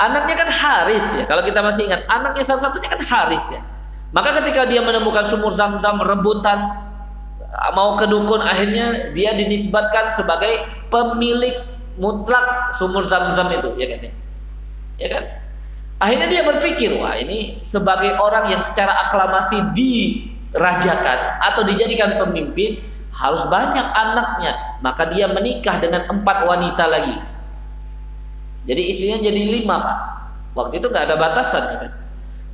anaknya 0.01 0.35
kan 0.35 0.49
Haris 0.49 1.05
ya. 1.15 1.23
Kalau 1.27 1.43
kita 1.45 1.59
masih 1.63 1.87
ingat, 1.87 2.03
anaknya 2.11 2.43
salah 2.43 2.69
satunya 2.69 2.89
kan 2.91 3.01
Haris 3.01 3.45
ya. 3.53 3.61
Maka 4.15 4.31
ketika 4.43 4.63
dia 4.67 4.79
menemukan 4.79 5.27
sumur 5.27 5.51
Zam-Zam 5.51 5.99
rebutan 6.03 6.85
mau 7.73 7.95
ke 7.95 8.05
dukun 8.07 8.43
akhirnya 8.43 9.15
dia 9.15 9.31
dinisbatkan 9.35 10.11
sebagai 10.11 10.67
pemilik 10.91 11.55
mutlak 11.95 12.75
sumur 12.75 13.03
zam-zam 13.03 13.47
itu 13.55 13.71
ya 13.79 13.87
kan 13.95 13.99
ya 14.99 15.07
kan 15.07 15.23
akhirnya 16.03 16.27
dia 16.27 16.41
berpikir 16.43 16.91
wah 16.99 17.15
ini 17.15 17.63
sebagai 17.63 18.19
orang 18.19 18.51
yang 18.51 18.59
secara 18.59 19.07
aklamasi 19.07 19.63
dirajakan 19.71 21.39
atau 21.39 21.63
dijadikan 21.63 22.19
pemimpin 22.19 22.83
harus 23.15 23.47
banyak 23.47 23.87
anaknya 23.95 24.59
maka 24.83 25.07
dia 25.07 25.31
menikah 25.31 25.79
dengan 25.79 26.03
empat 26.11 26.43
wanita 26.43 26.83
lagi 26.91 27.15
jadi 28.65 28.81
istrinya 28.81 29.19
jadi 29.25 29.41
lima 29.61 29.75
pak 29.81 29.97
waktu 30.57 30.81
itu 30.81 30.87
nggak 30.89 31.05
ada 31.09 31.15
batasan 31.17 31.63
ya 31.71 31.77
kan 31.87 31.91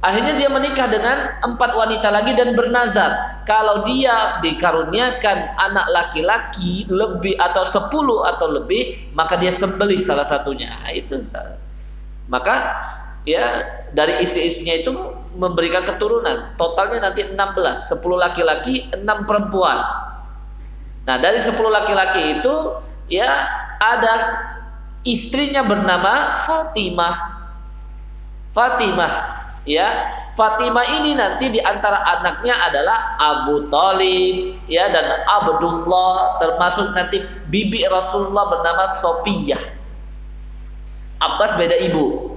Akhirnya 0.02 0.34
dia 0.34 0.50
menikah 0.50 0.90
dengan 0.90 1.38
empat 1.46 1.78
wanita 1.78 2.10
lagi 2.10 2.34
dan 2.34 2.58
bernazar. 2.58 3.38
Kalau 3.46 3.86
dia 3.86 4.42
dikaruniakan 4.42 5.38
anak 5.62 5.86
laki-laki 5.94 6.90
lebih 6.90 7.38
atau 7.38 7.62
sepuluh 7.62 8.26
atau 8.26 8.50
lebih, 8.50 8.98
maka 9.14 9.38
dia 9.38 9.54
sembelih 9.54 10.02
salah 10.02 10.26
satunya. 10.26 10.74
Nah, 10.74 10.90
itu 10.90 11.22
maka 12.34 12.82
ya 13.30 13.62
dari 13.94 14.26
istri-istrinya 14.26 14.82
itu 14.82 14.92
memberikan 15.38 15.86
keturunan. 15.86 16.58
Totalnya 16.58 17.14
nanti 17.14 17.22
16, 17.22 17.38
10 17.38 18.18
laki-laki, 18.18 18.90
6 18.90 19.30
perempuan. 19.30 19.86
Nah, 21.06 21.16
dari 21.22 21.38
10 21.38 21.70
laki-laki 21.70 22.42
itu 22.42 22.54
ya 23.06 23.30
ada 23.78 24.14
istrinya 25.08 25.66
bernama 25.66 26.44
Fatimah. 26.46 27.16
Fatimah 28.52 29.14
ya. 29.66 29.90
Fatimah 30.32 30.88
ini 31.02 31.12
nanti 31.14 31.52
di 31.52 31.60
antara 31.60 32.02
anaknya 32.08 32.56
adalah 32.72 33.20
Abu 33.20 33.68
Talib 33.68 34.56
ya 34.72 34.88
dan 34.88 35.28
Abdullah 35.28 36.40
termasuk 36.40 36.96
nanti 36.96 37.20
bibi 37.52 37.84
Rasulullah 37.86 38.48
bernama 38.48 38.88
Sofiyah. 38.88 39.60
Abbas 41.22 41.54
beda 41.60 41.78
ibu. 41.84 42.34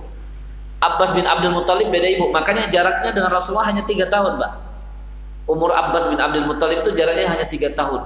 Abbas 0.83 1.17
bin 1.17 1.25
Abdul 1.25 1.57
Muthalib 1.57 1.89
beda 1.89 2.05
ibu. 2.05 2.29
Makanya 2.29 2.69
jaraknya 2.69 3.15
dengan 3.15 3.33
Rasulullah 3.33 3.73
hanya 3.73 3.87
tiga 3.89 4.05
tahun 4.11 4.37
mbak 4.37 4.65
umur 5.45 5.77
Abbas 5.77 6.09
bin 6.09 6.17
Abdul 6.21 6.49
Muthalib 6.49 6.81
itu 6.81 6.91
jaraknya 6.97 7.29
hanya 7.29 7.47
tiga 7.49 7.69
tahun 7.73 8.05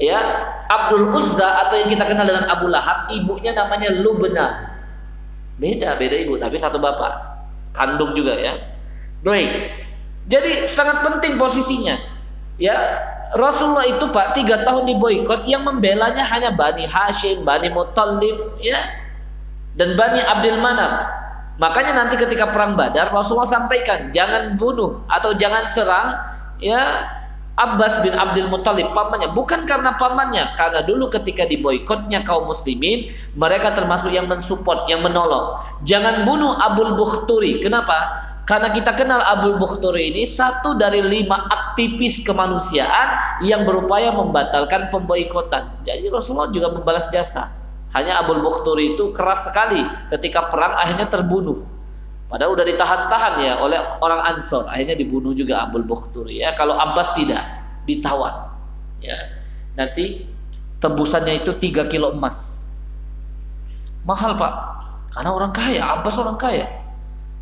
ya 0.00 0.18
Abdul 0.66 1.14
Uzza 1.14 1.66
atau 1.66 1.78
yang 1.78 1.88
kita 1.90 2.04
kenal 2.08 2.26
dengan 2.26 2.50
Abu 2.50 2.66
Lahab 2.66 3.10
ibunya 3.14 3.54
namanya 3.54 3.94
Lubna 4.02 4.74
beda 5.58 5.94
beda 5.98 6.16
ibu 6.18 6.34
tapi 6.34 6.58
satu 6.58 6.82
bapak 6.82 7.34
kandung 7.74 8.14
juga 8.14 8.38
ya. 8.38 8.54
Baik. 9.26 9.72
Jadi 10.30 10.64
sangat 10.64 11.04
penting 11.04 11.36
posisinya. 11.36 11.98
Ya, 12.56 12.76
Rasulullah 13.34 13.84
itu 13.84 14.06
Pak 14.08 14.38
tiga 14.38 14.62
tahun 14.62 14.86
di 14.86 14.94
boykot 14.94 15.44
yang 15.50 15.66
membelanya 15.66 16.22
hanya 16.22 16.54
Bani 16.54 16.86
Hashim, 16.86 17.42
Bani 17.42 17.68
Muttalib, 17.68 18.56
ya, 18.62 18.78
dan 19.74 19.98
Bani 19.98 20.22
Abdul 20.22 20.62
Manam. 20.62 21.02
Makanya 21.58 21.92
nanti 21.98 22.18
ketika 22.18 22.50
perang 22.50 22.74
Badar 22.74 23.14
Rasulullah 23.14 23.46
sampaikan 23.46 24.10
jangan 24.10 24.58
bunuh 24.58 25.06
atau 25.06 25.38
jangan 25.38 25.62
serang 25.70 26.18
ya 26.58 27.06
Abbas 27.54 28.02
bin 28.02 28.10
Abdul 28.10 28.50
Muthalib 28.50 28.90
pamannya. 28.90 29.30
Bukan 29.30 29.62
karena 29.62 29.94
pamannya 29.94 30.58
karena 30.58 30.82
dulu 30.82 31.06
ketika 31.06 31.46
diboikotnya 31.46 32.26
kaum 32.26 32.50
muslimin 32.50 33.14
mereka 33.38 33.70
termasuk 33.70 34.10
yang 34.10 34.26
mensupport 34.26 34.90
yang 34.90 35.06
menolong. 35.06 35.62
Jangan 35.86 36.26
bunuh 36.26 36.58
Abul 36.58 36.98
Bukhturi. 36.98 37.62
Kenapa? 37.62 38.26
Karena 38.44 38.74
kita 38.74 38.92
kenal 38.98 39.22
Abul 39.22 39.56
Bukhturi 39.56 40.10
ini 40.10 40.26
satu 40.26 40.74
dari 40.74 40.98
lima 41.00 41.46
aktivis 41.46 42.20
kemanusiaan 42.26 43.40
yang 43.46 43.62
berupaya 43.62 44.10
membatalkan 44.10 44.90
pemboikotan. 44.90 45.70
Jadi 45.86 46.10
Rasulullah 46.10 46.50
juga 46.50 46.74
membalas 46.74 47.06
jasa. 47.14 47.54
Hanya 47.94 48.18
Abul 48.18 48.42
Bukhturi 48.42 48.98
itu 48.98 49.14
keras 49.14 49.46
sekali 49.46 49.86
ketika 50.10 50.50
perang 50.50 50.74
akhirnya 50.74 51.06
terbunuh 51.06 51.73
Padahal 52.34 52.50
udah 52.58 52.66
ditahan-tahan 52.66 53.34
ya 53.46 53.62
oleh 53.62 53.78
orang 54.02 54.34
Ansor. 54.34 54.66
Akhirnya 54.66 54.98
dibunuh 54.98 55.30
juga 55.38 55.70
Abdul 55.70 55.86
Bukhturi 55.86 56.42
ya. 56.42 56.50
Kalau 56.58 56.74
Abbas 56.74 57.14
tidak 57.14 57.46
ditawan. 57.86 58.50
Ya. 58.98 59.14
Nanti 59.78 60.26
tembusannya 60.82 61.46
itu 61.46 61.54
3 61.54 61.86
kilo 61.86 62.10
emas. 62.10 62.58
Mahal 64.02 64.34
Pak. 64.34 64.54
Karena 65.14 65.30
orang 65.30 65.54
kaya, 65.54 65.78
Abbas 65.94 66.18
orang 66.18 66.34
kaya. 66.34 66.66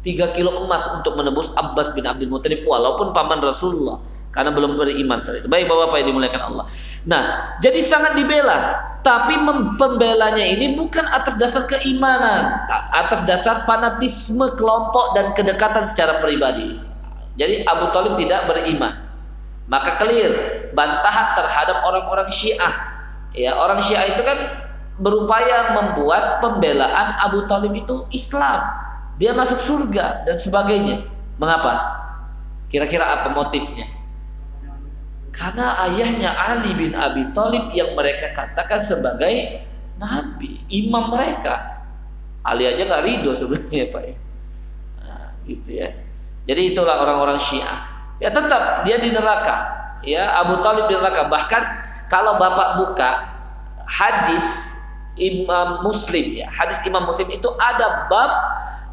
3 0.04 0.36
kilo 0.36 0.60
emas 0.60 0.84
untuk 0.92 1.16
menebus 1.16 1.56
Abbas 1.56 1.96
bin 1.96 2.04
Abdul 2.04 2.28
Muttalib 2.28 2.60
walaupun 2.68 3.16
paman 3.16 3.40
Rasulullah 3.40 3.96
karena 4.28 4.52
belum 4.52 4.76
beriman 4.76 5.24
saat 5.24 5.40
itu. 5.40 5.48
Baik 5.48 5.72
Bapak-bapak 5.72 6.04
yang 6.04 6.08
dimuliakan 6.12 6.42
Allah. 6.52 6.64
Nah, 7.08 7.22
jadi 7.64 7.80
sangat 7.80 8.12
dibela, 8.12 8.76
tapi 9.02 9.34
pembelanya 9.78 10.46
ini 10.46 10.78
bukan 10.78 11.02
atas 11.10 11.34
dasar 11.34 11.66
keimanan, 11.66 12.54
atas 12.94 13.26
dasar 13.26 13.66
fanatisme 13.66 14.46
kelompok 14.54 15.18
dan 15.18 15.34
kedekatan 15.34 15.82
secara 15.90 16.22
pribadi. 16.22 16.78
Jadi 17.34 17.66
Abu 17.66 17.90
Talib 17.90 18.14
tidak 18.14 18.46
beriman. 18.46 18.94
Maka 19.66 19.98
clear 19.98 20.30
bantahan 20.74 21.34
terhadap 21.34 21.82
orang-orang 21.86 22.30
Syiah. 22.30 22.74
Ya, 23.34 23.58
orang 23.58 23.82
Syiah 23.82 24.10
itu 24.10 24.22
kan 24.22 24.38
berupaya 25.02 25.74
membuat 25.74 26.38
pembelaan 26.38 27.18
Abu 27.22 27.46
Talib 27.50 27.74
itu 27.74 28.06
Islam. 28.14 28.62
Dia 29.18 29.34
masuk 29.34 29.58
surga 29.58 30.26
dan 30.28 30.38
sebagainya. 30.38 31.06
Mengapa? 31.42 31.98
Kira-kira 32.70 33.02
apa 33.18 33.32
motifnya? 33.32 33.88
Karena 35.32 35.80
ayahnya 35.88 36.28
Ali 36.28 36.76
bin 36.76 36.92
Abi 36.92 37.24
Thalib 37.32 37.72
yang 37.72 37.96
mereka 37.96 38.36
katakan 38.36 38.84
sebagai 38.84 39.64
nabi, 39.96 40.60
imam 40.68 41.08
mereka. 41.08 41.80
Ali 42.44 42.68
aja 42.68 42.84
nggak 42.84 43.04
ridho 43.06 43.32
sebenarnya 43.32 43.88
Pak. 43.88 44.02
Nah, 45.00 45.32
gitu 45.48 45.80
ya. 45.80 45.88
Jadi 46.44 46.76
itulah 46.76 47.00
orang-orang 47.00 47.40
Syiah. 47.40 47.86
Ya 48.20 48.28
tetap 48.28 48.84
dia 48.84 49.00
di 49.00 49.08
neraka. 49.08 49.72
Ya 50.04 50.36
Abu 50.42 50.58
Talib 50.60 50.90
di 50.90 50.94
neraka. 50.98 51.30
Bahkan 51.30 51.62
kalau 52.10 52.36
bapak 52.36 52.82
buka 52.82 53.10
hadis 53.88 54.76
Imam 55.16 55.80
Muslim 55.86 56.34
ya, 56.34 56.50
hadis 56.50 56.82
Imam 56.84 57.06
Muslim 57.08 57.30
itu 57.30 57.48
ada 57.56 58.10
bab 58.10 58.30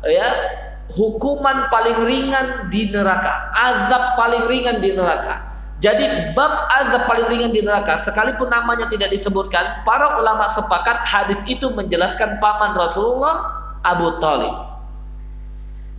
ya 0.05 0.29
hukuman 0.93 1.67
paling 1.73 2.05
ringan 2.05 2.69
di 2.69 2.87
neraka, 2.93 3.49
azab 3.57 4.15
paling 4.15 4.45
ringan 4.45 4.77
di 4.77 4.93
neraka. 4.93 5.48
Jadi 5.79 6.35
bab 6.35 6.67
azab 6.75 7.07
paling 7.07 7.31
ringan 7.31 7.55
di 7.55 7.63
neraka 7.63 7.95
sekalipun 7.95 8.51
namanya 8.51 8.83
tidak 8.91 9.15
disebutkan, 9.15 9.79
para 9.87 10.19
ulama 10.19 10.43
sepakat 10.51 11.07
hadis 11.07 11.39
itu 11.47 11.71
menjelaskan 11.71 12.35
paman 12.43 12.75
Rasulullah 12.75 13.47
Abu 13.87 14.19
Talib. 14.19 14.51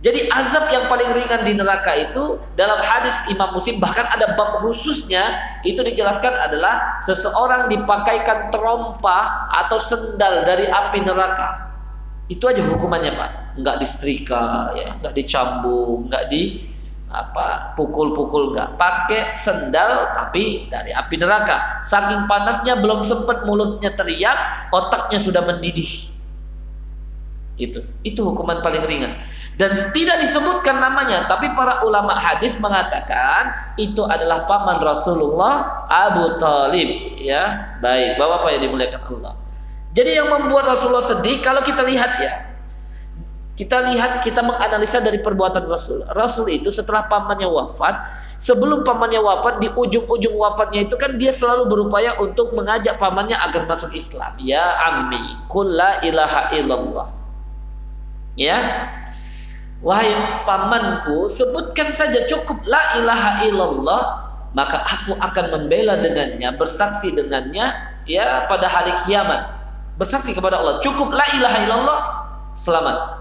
Jadi 0.01 0.29
azab 0.33 0.69
yang 0.73 0.89
paling 0.89 1.13
ringan 1.13 1.45
di 1.45 1.53
neraka 1.57 1.93
itu 1.93 2.37
dalam 2.57 2.77
hadis 2.81 3.21
Imam 3.29 3.53
Muslim 3.53 3.77
bahkan 3.77 4.05
ada 4.09 4.33
bab 4.33 4.61
khususnya 4.61 5.37
itu 5.61 5.81
dijelaskan 5.81 6.33
adalah 6.33 7.01
seseorang 7.05 7.69
dipakaikan 7.69 8.49
terompa 8.49 9.49
atau 9.49 9.77
sendal 9.77 10.41
dari 10.45 10.65
api 10.69 11.05
neraka. 11.05 11.73
Itu 12.29 12.49
aja 12.49 12.65
hukumannya 12.65 13.13
Pak. 13.13 13.29
Enggak 13.61 13.77
disetrika 13.81 14.73
ya, 14.73 14.93
enggak 14.97 15.13
dicambung, 15.13 16.09
enggak 16.09 16.29
di 16.33 16.70
apa 17.11 17.75
pukul-pukul 17.75 18.55
nggak 18.55 18.79
pakai 18.79 19.35
sendal 19.35 20.15
tapi 20.15 20.67
dari 20.71 20.95
api 20.95 21.15
neraka. 21.19 21.83
Saking 21.83 22.25
panasnya 22.25 22.79
belum 22.79 23.03
sempat 23.03 23.43
mulutnya 23.43 23.91
teriak 23.93 24.71
otaknya 24.71 25.19
sudah 25.19 25.43
mendidih. 25.43 26.11
Itu 27.59 27.83
itu 28.01 28.19
hukuman 28.23 28.63
paling 28.63 28.87
ringan. 28.87 29.19
Dan 29.59 29.75
tidak 29.93 30.23
disebutkan 30.23 30.79
namanya 30.81 31.27
tapi 31.29 31.51
para 31.53 31.83
ulama 31.85 32.17
hadis 32.17 32.57
mengatakan 32.57 33.75
itu 33.77 34.01
adalah 34.07 34.47
paman 34.49 34.79
Rasulullah 34.81 35.85
Abu 35.91 36.39
Talib. 36.39 37.19
Ya 37.19 37.77
baik. 37.83 38.17
Bapak-bapak 38.17 38.49
yang 38.57 38.61
dimuliakan 38.71 39.01
Allah? 39.21 39.35
Jadi 39.91 40.11
yang 40.15 40.31
membuat 40.31 40.71
Rasulullah 40.71 41.03
sedih 41.03 41.43
kalau 41.43 41.61
kita 41.61 41.83
lihat 41.83 42.11
ya. 42.23 42.50
Kita 43.61 43.77
lihat, 43.93 44.25
kita 44.25 44.41
menganalisa 44.41 44.97
dari 45.05 45.21
perbuatan 45.21 45.69
Rasul. 45.69 46.01
Rasul 46.17 46.49
itu 46.49 46.73
setelah 46.73 47.05
pamannya 47.05 47.45
wafat, 47.45 48.09
sebelum 48.41 48.81
pamannya 48.81 49.21
wafat 49.21 49.61
di 49.61 49.69
ujung-ujung 49.69 50.33
wafatnya 50.33 50.89
itu 50.89 50.97
kan 50.97 51.21
dia 51.21 51.29
selalu 51.29 51.69
berupaya 51.69 52.17
untuk 52.17 52.57
mengajak 52.57 52.97
pamannya 52.97 53.37
agar 53.37 53.69
masuk 53.69 53.93
Islam. 53.93 54.33
Ya 54.41 54.65
ammi, 54.89 55.45
kulla 55.45 56.01
ilaha 56.01 56.49
illallah. 56.57 57.13
Ya. 58.33 58.89
Wahai 59.85 60.09
pamanku, 60.41 61.29
sebutkan 61.29 61.93
saja 61.93 62.25
cukup 62.25 62.65
la 62.65 62.97
ilaha 62.97 63.45
illallah, 63.45 64.01
maka 64.57 64.81
aku 64.89 65.13
akan 65.21 65.45
membela 65.53 66.01
dengannya, 66.01 66.49
bersaksi 66.57 67.13
dengannya 67.13 67.73
ya 68.09 68.49
pada 68.49 68.65
hari 68.65 68.93
kiamat 69.05 69.53
bersaksi 70.01 70.33
kepada 70.33 70.57
Allah 70.57 70.81
cukup 70.81 71.13
la 71.13 71.25
ilaha 71.37 71.57
illallah 71.61 71.99
selamat 72.57 73.20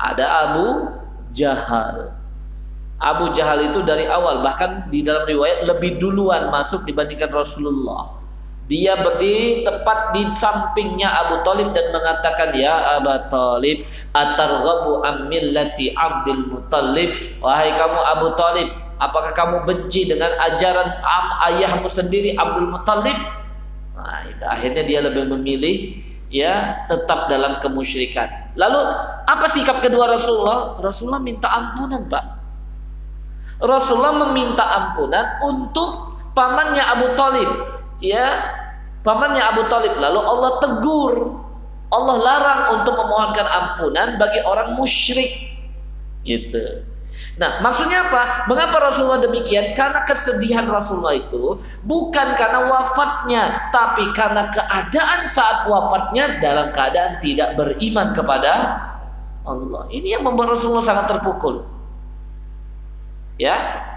ada 0.00 0.48
Abu 0.48 0.88
Jahal. 1.36 2.16
Abu 3.00 3.32
Jahal 3.32 3.72
itu 3.72 3.80
dari 3.84 4.04
awal 4.04 4.44
bahkan 4.44 4.88
di 4.92 5.00
dalam 5.00 5.24
riwayat 5.24 5.64
lebih 5.64 5.96
duluan 6.00 6.52
masuk 6.52 6.84
dibandingkan 6.84 7.32
Rasulullah. 7.32 8.20
Dia 8.70 8.94
berdiri 8.94 9.66
tepat 9.66 10.14
di 10.14 10.30
sampingnya 10.30 11.10
Abu 11.26 11.42
Talib 11.42 11.74
dan 11.74 11.90
mengatakan 11.90 12.54
ya 12.54 13.02
Abu 13.02 13.10
Talib 13.26 13.82
atarghabu 14.14 15.02
ammillati 15.02 15.90
Abdul 15.96 16.46
Muttalib. 16.54 17.18
Wahai 17.42 17.74
kamu 17.74 17.98
Abu 17.98 18.28
Talib 18.38 18.70
apakah 19.02 19.34
kamu 19.34 19.66
benci 19.66 20.06
dengan 20.06 20.30
ajaran 20.38 20.86
am 21.02 21.26
ayahmu 21.50 21.88
sendiri 21.90 22.38
Abdul 22.38 22.70
Muttalib? 22.70 23.18
Nah 23.96 24.22
itu 24.30 24.44
akhirnya 24.46 24.86
dia 24.86 25.00
lebih 25.02 25.24
memilih 25.34 25.90
ya 26.30 26.86
tetap 26.86 27.26
dalam 27.26 27.58
kemusyrikan. 27.58 28.39
Lalu 28.58 28.80
apa 29.30 29.46
sikap 29.46 29.78
kedua 29.78 30.10
Rasulullah? 30.10 30.78
Rasulullah 30.82 31.22
minta 31.22 31.46
ampunan, 31.46 32.02
Pak. 32.10 32.24
Rasulullah 33.60 34.16
meminta 34.26 34.64
ampunan 34.64 35.36
untuk 35.44 36.16
pamannya 36.32 36.80
Abu 36.80 37.12
Talib, 37.12 37.50
ya 38.00 38.40
pamannya 39.04 39.44
Abu 39.44 39.68
Talib. 39.68 40.00
Lalu 40.00 40.20
Allah 40.24 40.50
tegur, 40.64 41.14
Allah 41.92 42.16
larang 42.18 42.62
untuk 42.80 42.96
memohonkan 42.96 43.44
ampunan 43.44 44.16
bagi 44.16 44.40
orang 44.42 44.74
musyrik, 44.80 45.28
gitu. 46.24 46.88
Nah, 47.40 47.56
maksudnya 47.64 48.04
apa? 48.04 48.44
Mengapa 48.52 48.76
Rasulullah 48.92 49.24
demikian? 49.24 49.72
Karena 49.72 50.04
kesedihan 50.04 50.68
Rasulullah 50.68 51.16
itu 51.16 51.56
bukan 51.88 52.36
karena 52.36 52.68
wafatnya, 52.68 53.72
tapi 53.72 54.12
karena 54.12 54.52
keadaan 54.52 55.24
saat 55.24 55.64
wafatnya 55.64 56.36
dalam 56.44 56.68
keadaan 56.68 57.16
tidak 57.16 57.56
beriman 57.56 58.12
kepada 58.12 58.76
Allah. 59.48 59.88
Ini 59.88 60.20
yang 60.20 60.22
membuat 60.28 60.52
Rasulullah 60.52 60.84
sangat 60.84 61.08
terpukul. 61.16 61.64
Ya. 63.40 63.88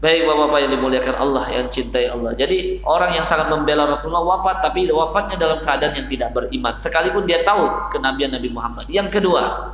Baik 0.00 0.24
Bapak-bapak 0.24 0.58
yang 0.64 0.72
dimuliakan 0.80 1.16
Allah 1.16 1.44
yang 1.48 1.68
cintai 1.68 2.08
Allah. 2.08 2.32
Jadi 2.36 2.80
orang 2.88 3.16
yang 3.16 3.24
sangat 3.24 3.52
membela 3.52 3.84
Rasulullah 3.88 4.36
wafat 4.36 4.64
tapi 4.64 4.88
wafatnya 4.88 5.36
dalam 5.36 5.60
keadaan 5.64 5.96
yang 5.96 6.08
tidak 6.08 6.32
beriman 6.32 6.72
sekalipun 6.76 7.24
dia 7.24 7.40
tahu 7.44 7.88
kenabian 7.92 8.32
Nabi 8.32 8.52
Muhammad. 8.52 8.84
Yang 8.88 9.16
kedua, 9.16 9.72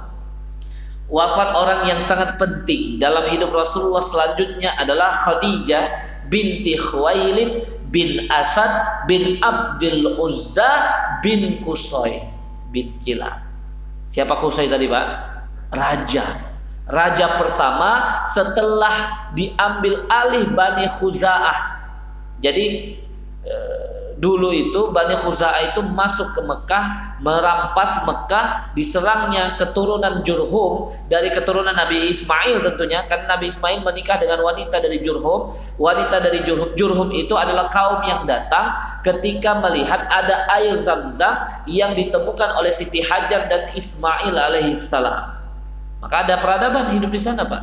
wafat 1.10 1.58
orang 1.58 1.80
yang 1.90 2.00
sangat 2.00 2.38
penting 2.38 3.02
dalam 3.02 3.26
hidup 3.28 3.50
Rasulullah 3.50 4.00
selanjutnya 4.00 4.78
adalah 4.78 5.10
Khadijah 5.10 5.90
binti 6.30 6.78
Khuwailid 6.78 7.66
bin 7.90 8.30
Asad 8.30 9.04
bin 9.10 9.42
Abdul 9.42 10.14
Uzza 10.22 10.70
bin 11.20 11.58
Kusoi 11.60 12.22
bin 12.70 12.94
Kilab. 13.02 13.42
Siapa 14.06 14.38
Kusoi 14.38 14.70
tadi 14.70 14.86
Pak? 14.86 15.06
Raja. 15.74 16.26
Raja 16.90 17.38
pertama 17.38 18.22
setelah 18.26 19.30
diambil 19.34 20.06
alih 20.10 20.46
Bani 20.54 20.86
Khuza'ah. 20.98 21.58
Jadi 22.42 22.98
eh, 23.46 23.79
dulu 24.20 24.52
itu 24.52 24.92
Bani 24.92 25.16
Khuza'ah 25.16 25.72
itu 25.72 25.80
masuk 25.80 26.36
ke 26.36 26.44
Mekah, 26.44 27.16
merampas 27.24 28.04
Mekah, 28.04 28.68
diserangnya 28.76 29.56
keturunan 29.56 30.20
Jurhum 30.20 30.92
dari 31.08 31.32
keturunan 31.32 31.72
Nabi 31.72 32.12
Ismail 32.12 32.60
tentunya, 32.60 33.08
karena 33.08 33.34
Nabi 33.34 33.48
Ismail 33.48 33.80
menikah 33.80 34.20
dengan 34.20 34.44
wanita 34.44 34.76
dari 34.84 35.00
Jurhum. 35.00 35.56
Wanita 35.80 36.20
dari 36.20 36.44
Jurhum, 36.44 36.76
Jurhum 36.76 37.08
itu 37.16 37.32
adalah 37.32 37.72
kaum 37.72 38.04
yang 38.04 38.28
datang 38.28 38.76
ketika 39.00 39.56
melihat 39.56 40.04
ada 40.12 40.44
air 40.60 40.76
zam-zam 40.76 41.48
yang 41.64 41.96
ditemukan 41.96 42.60
oleh 42.60 42.68
Siti 42.68 43.00
Hajar 43.00 43.48
dan 43.48 43.72
Ismail 43.72 44.36
alaihissalam. 44.36 45.40
Maka 46.04 46.28
ada 46.28 46.36
peradaban 46.36 46.92
hidup 46.92 47.08
di 47.08 47.20
sana, 47.20 47.48
Pak. 47.48 47.62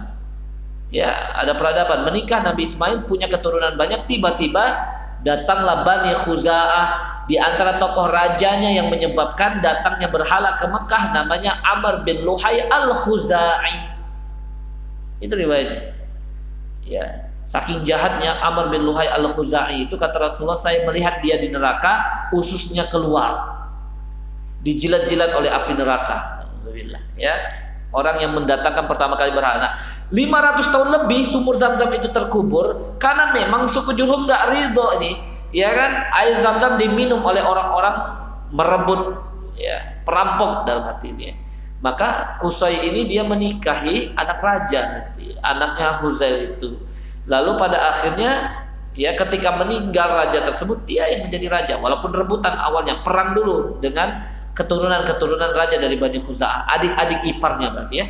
Ya, 0.89 1.35
ada 1.37 1.53
peradaban. 1.53 2.07
Menikah 2.07 2.41
Nabi 2.41 2.65
Ismail 2.65 3.05
punya 3.05 3.29
keturunan 3.29 3.77
banyak, 3.77 4.09
tiba-tiba 4.09 4.96
datanglah 5.25 5.81
Bani 5.85 6.13
Khuza'ah 6.13 6.87
di 7.27 7.35
antara 7.35 7.75
tokoh 7.81 8.07
rajanya 8.07 8.71
yang 8.71 8.87
menyebabkan 8.87 9.59
datangnya 9.59 10.07
berhala 10.07 10.55
ke 10.55 10.65
Mekah 10.69 11.03
namanya 11.11 11.59
Amr 11.65 12.07
bin 12.07 12.23
Luhai 12.23 12.63
al-Khuza'i. 12.67 13.77
Itu 15.19 15.33
riwayatnya. 15.33 15.97
Ya, 16.87 17.27
saking 17.43 17.83
jahatnya 17.83 18.39
Amr 18.39 18.71
bin 18.71 18.87
Luhai 18.87 19.11
al-Khuza'i 19.11 19.91
itu 19.91 19.99
kata 19.99 20.15
Rasulullah 20.23 20.55
saya 20.55 20.87
melihat 20.87 21.19
dia 21.19 21.35
di 21.35 21.51
neraka 21.51 22.27
ususnya 22.31 22.87
keluar. 22.87 23.59
Dijilat-jilat 24.63 25.31
oleh 25.35 25.51
api 25.51 25.75
neraka. 25.75 26.47
Alhamdulillah, 26.47 27.01
ya. 27.19 27.35
Orang 27.97 28.21
yang 28.21 28.37
mendatangkan 28.37 28.85
pertama 28.85 29.17
kali 29.17 29.33
berhala. 29.33 29.73
500 30.13 30.69
tahun 30.69 30.89
lebih 31.01 31.25
sumur 31.25 31.57
zam-zam 31.57 31.89
itu 31.97 32.13
terkubur 32.13 32.95
karena 33.01 33.33
memang 33.33 33.65
suku 33.65 33.97
Jurhum 33.97 34.29
nggak 34.29 34.53
ridho 34.53 35.01
ini. 35.01 35.17
Ya 35.49 35.73
kan? 35.73 36.05
Air 36.13 36.37
zam-zam 36.37 36.77
diminum 36.77 37.25
oleh 37.25 37.41
orang-orang 37.41 37.95
merebut 38.53 39.17
ya, 39.57 39.97
perampok 40.05 40.69
dalam 40.69 40.85
hati 40.93 41.09
dia. 41.17 41.33
Maka 41.81 42.37
Kusai 42.37 42.85
ini 42.85 43.09
dia 43.09 43.25
menikahi 43.25 44.13
anak 44.13 44.41
raja 44.45 44.81
nanti, 44.93 45.33
anaknya 45.41 45.97
Huzail 45.97 46.53
itu. 46.53 46.77
Lalu 47.25 47.57
pada 47.57 47.89
akhirnya 47.89 48.53
ya 48.97 49.13
ketika 49.13 49.53
meninggal 49.57 50.09
raja 50.09 50.41
tersebut 50.41 50.85
dia 50.89 51.05
yang 51.05 51.29
menjadi 51.29 51.47
raja 51.53 51.73
walaupun 51.77 52.09
rebutan 52.17 52.57
awalnya 52.57 53.05
perang 53.05 53.37
dulu 53.37 53.77
dengan 53.77 54.25
keturunan-keturunan 54.57 55.53
raja 55.53 55.77
dari 55.77 56.01
Bani 56.01 56.17
Khuza'ah, 56.17 56.65
adik-adik 56.73 57.29
iparnya 57.29 57.69
berarti 57.69 57.95
ya. 58.01 58.07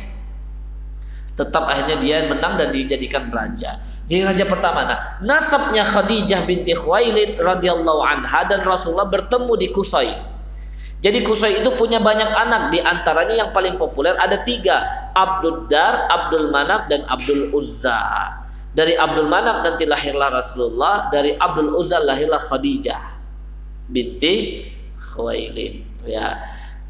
Tetap 1.36 1.70
akhirnya 1.70 2.02
dia 2.02 2.16
menang 2.26 2.58
dan 2.58 2.74
dijadikan 2.74 3.30
raja. 3.30 3.78
Jadi 4.10 4.26
raja 4.26 4.42
pertama. 4.48 4.88
Nah, 4.88 4.98
nasabnya 5.22 5.86
Khadijah 5.86 6.48
binti 6.48 6.74
Khuwailid 6.74 7.38
radhiyallahu 7.38 8.00
anha 8.02 8.42
dan 8.48 8.64
Rasulullah 8.64 9.06
bertemu 9.06 9.52
di 9.54 9.68
Kusai. 9.70 10.18
Jadi 10.98 11.22
Kusai 11.22 11.62
itu 11.62 11.70
punya 11.78 12.02
banyak 12.02 12.26
anak, 12.26 12.74
di 12.74 12.82
antaranya 12.82 13.46
yang 13.46 13.50
paling 13.54 13.78
populer 13.78 14.18
ada 14.18 14.42
tiga, 14.42 14.82
Abdul 15.14 15.70
Dar, 15.70 16.10
Abdul 16.10 16.50
Manaf, 16.50 16.90
dan 16.90 17.06
Abdul 17.06 17.54
Uzza. 17.54 18.34
Dari 18.74 18.98
Abdul 18.98 19.30
Manaf 19.30 19.62
nanti 19.62 19.86
lahirlah 19.86 20.34
Rasulullah, 20.34 21.06
dari 21.14 21.38
Abdul 21.38 21.70
Uzza 21.70 22.02
lahirlah 22.02 22.42
Khadijah 22.42 23.14
binti 23.94 24.66
Khuwailid 24.98 25.87
ya. 26.08 26.42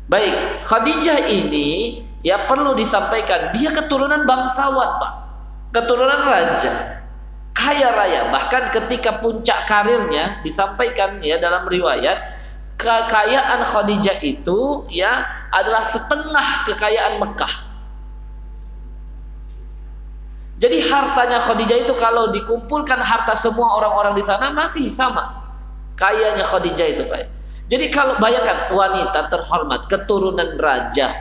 Baik, 0.09 0.65
Khadijah 0.65 1.29
ini 1.29 2.01
ya 2.25 2.49
perlu 2.49 2.73
disampaikan 2.73 3.53
dia 3.53 3.75
keturunan 3.75 4.25
bangsawan, 4.25 4.97
Pak. 5.03 5.13
Keturunan 5.75 6.25
raja. 6.25 7.05
Kaya 7.53 7.91
raya, 7.93 8.31
bahkan 8.31 8.71
ketika 8.71 9.19
puncak 9.19 9.67
karirnya 9.67 10.41
disampaikan 10.47 11.19
ya 11.21 11.37
dalam 11.43 11.67
riwayat 11.67 12.31
kekayaan 12.79 13.67
Khadijah 13.67 14.23
itu 14.23 14.87
ya 14.89 15.27
adalah 15.51 15.83
setengah 15.83 16.65
kekayaan 16.71 17.19
Mekah. 17.19 17.55
Jadi 20.59 20.87
hartanya 20.87 21.39
Khadijah 21.39 21.87
itu 21.87 21.95
kalau 21.99 22.31
dikumpulkan 22.35 22.99
harta 22.99 23.35
semua 23.35 23.79
orang-orang 23.79 24.15
di 24.19 24.23
sana 24.27 24.51
masih 24.51 24.91
sama. 24.91 25.51
Kayanya 25.95 26.43
Khadijah 26.47 26.89
itu, 26.99 27.03
Pak. 27.07 27.38
Jadi 27.69 27.93
kalau 27.93 28.17
bayangkan 28.17 28.73
wanita 28.73 29.29
terhormat, 29.29 29.93
keturunan 29.93 30.57
raja, 30.57 31.13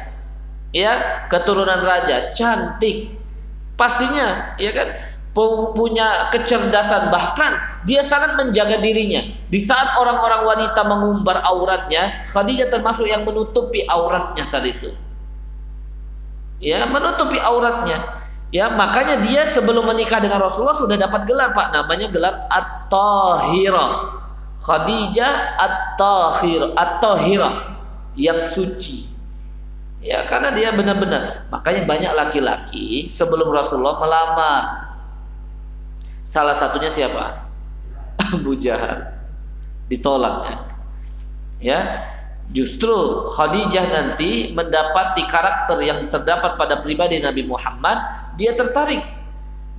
ya 0.71 0.93
keturunan 1.27 1.83
raja, 1.83 2.31
cantik, 2.31 3.11
pastinya, 3.75 4.55
ya 4.55 4.71
kan 4.71 4.95
punya 5.75 6.33
kecerdasan 6.33 7.13
bahkan 7.13 7.61
dia 7.83 7.99
sangat 8.01 8.39
menjaga 8.39 8.79
dirinya. 8.79 9.27
Di 9.51 9.59
saat 9.59 9.99
orang-orang 9.99 10.47
wanita 10.47 10.81
mengumbar 10.87 11.43
auratnya, 11.43 12.23
Khadijah 12.31 12.71
termasuk 12.71 13.11
yang 13.11 13.27
menutupi 13.27 13.83
auratnya 13.85 14.47
saat 14.47 14.65
itu. 14.71 14.95
Ya, 16.63 16.87
menutupi 16.87 17.37
auratnya. 17.37 18.23
Ya, 18.55 18.71
makanya 18.71 19.19
dia 19.19 19.43
sebelum 19.43 19.83
menikah 19.83 20.23
dengan 20.23 20.39
Rasulullah 20.39 20.79
sudah 20.79 20.95
dapat 20.95 21.27
gelar 21.27 21.51
Pak, 21.51 21.75
namanya 21.75 22.07
gelar 22.07 22.47
At-Tahira 22.47 24.15
Khadijah 24.57 25.59
at-tahir 25.61 26.73
at-tahira 26.73 27.77
yang 28.17 28.41
suci. 28.41 29.05
Ya, 30.01 30.25
karena 30.25 30.53
dia 30.53 30.73
benar-benar. 30.73 31.49
Makanya 31.53 31.81
banyak 31.85 32.11
laki-laki 32.13 33.09
sebelum 33.09 33.49
Rasulullah 33.49 34.01
melamar. 34.01 34.63
Salah 36.25 36.53
satunya 36.57 36.89
siapa? 36.89 37.47
Abu 38.35 38.57
Jahal. 38.57 39.13
Ditolaknya. 39.89 40.63
Ya. 41.61 42.01
Justru 42.55 43.27
Khadijah 43.35 43.91
nanti 43.91 44.55
mendapati 44.55 45.27
karakter 45.27 45.83
yang 45.83 46.07
terdapat 46.07 46.55
pada 46.55 46.79
pribadi 46.79 47.19
Nabi 47.19 47.43
Muhammad, 47.43 47.99
dia 48.39 48.55
tertarik. 48.55 49.03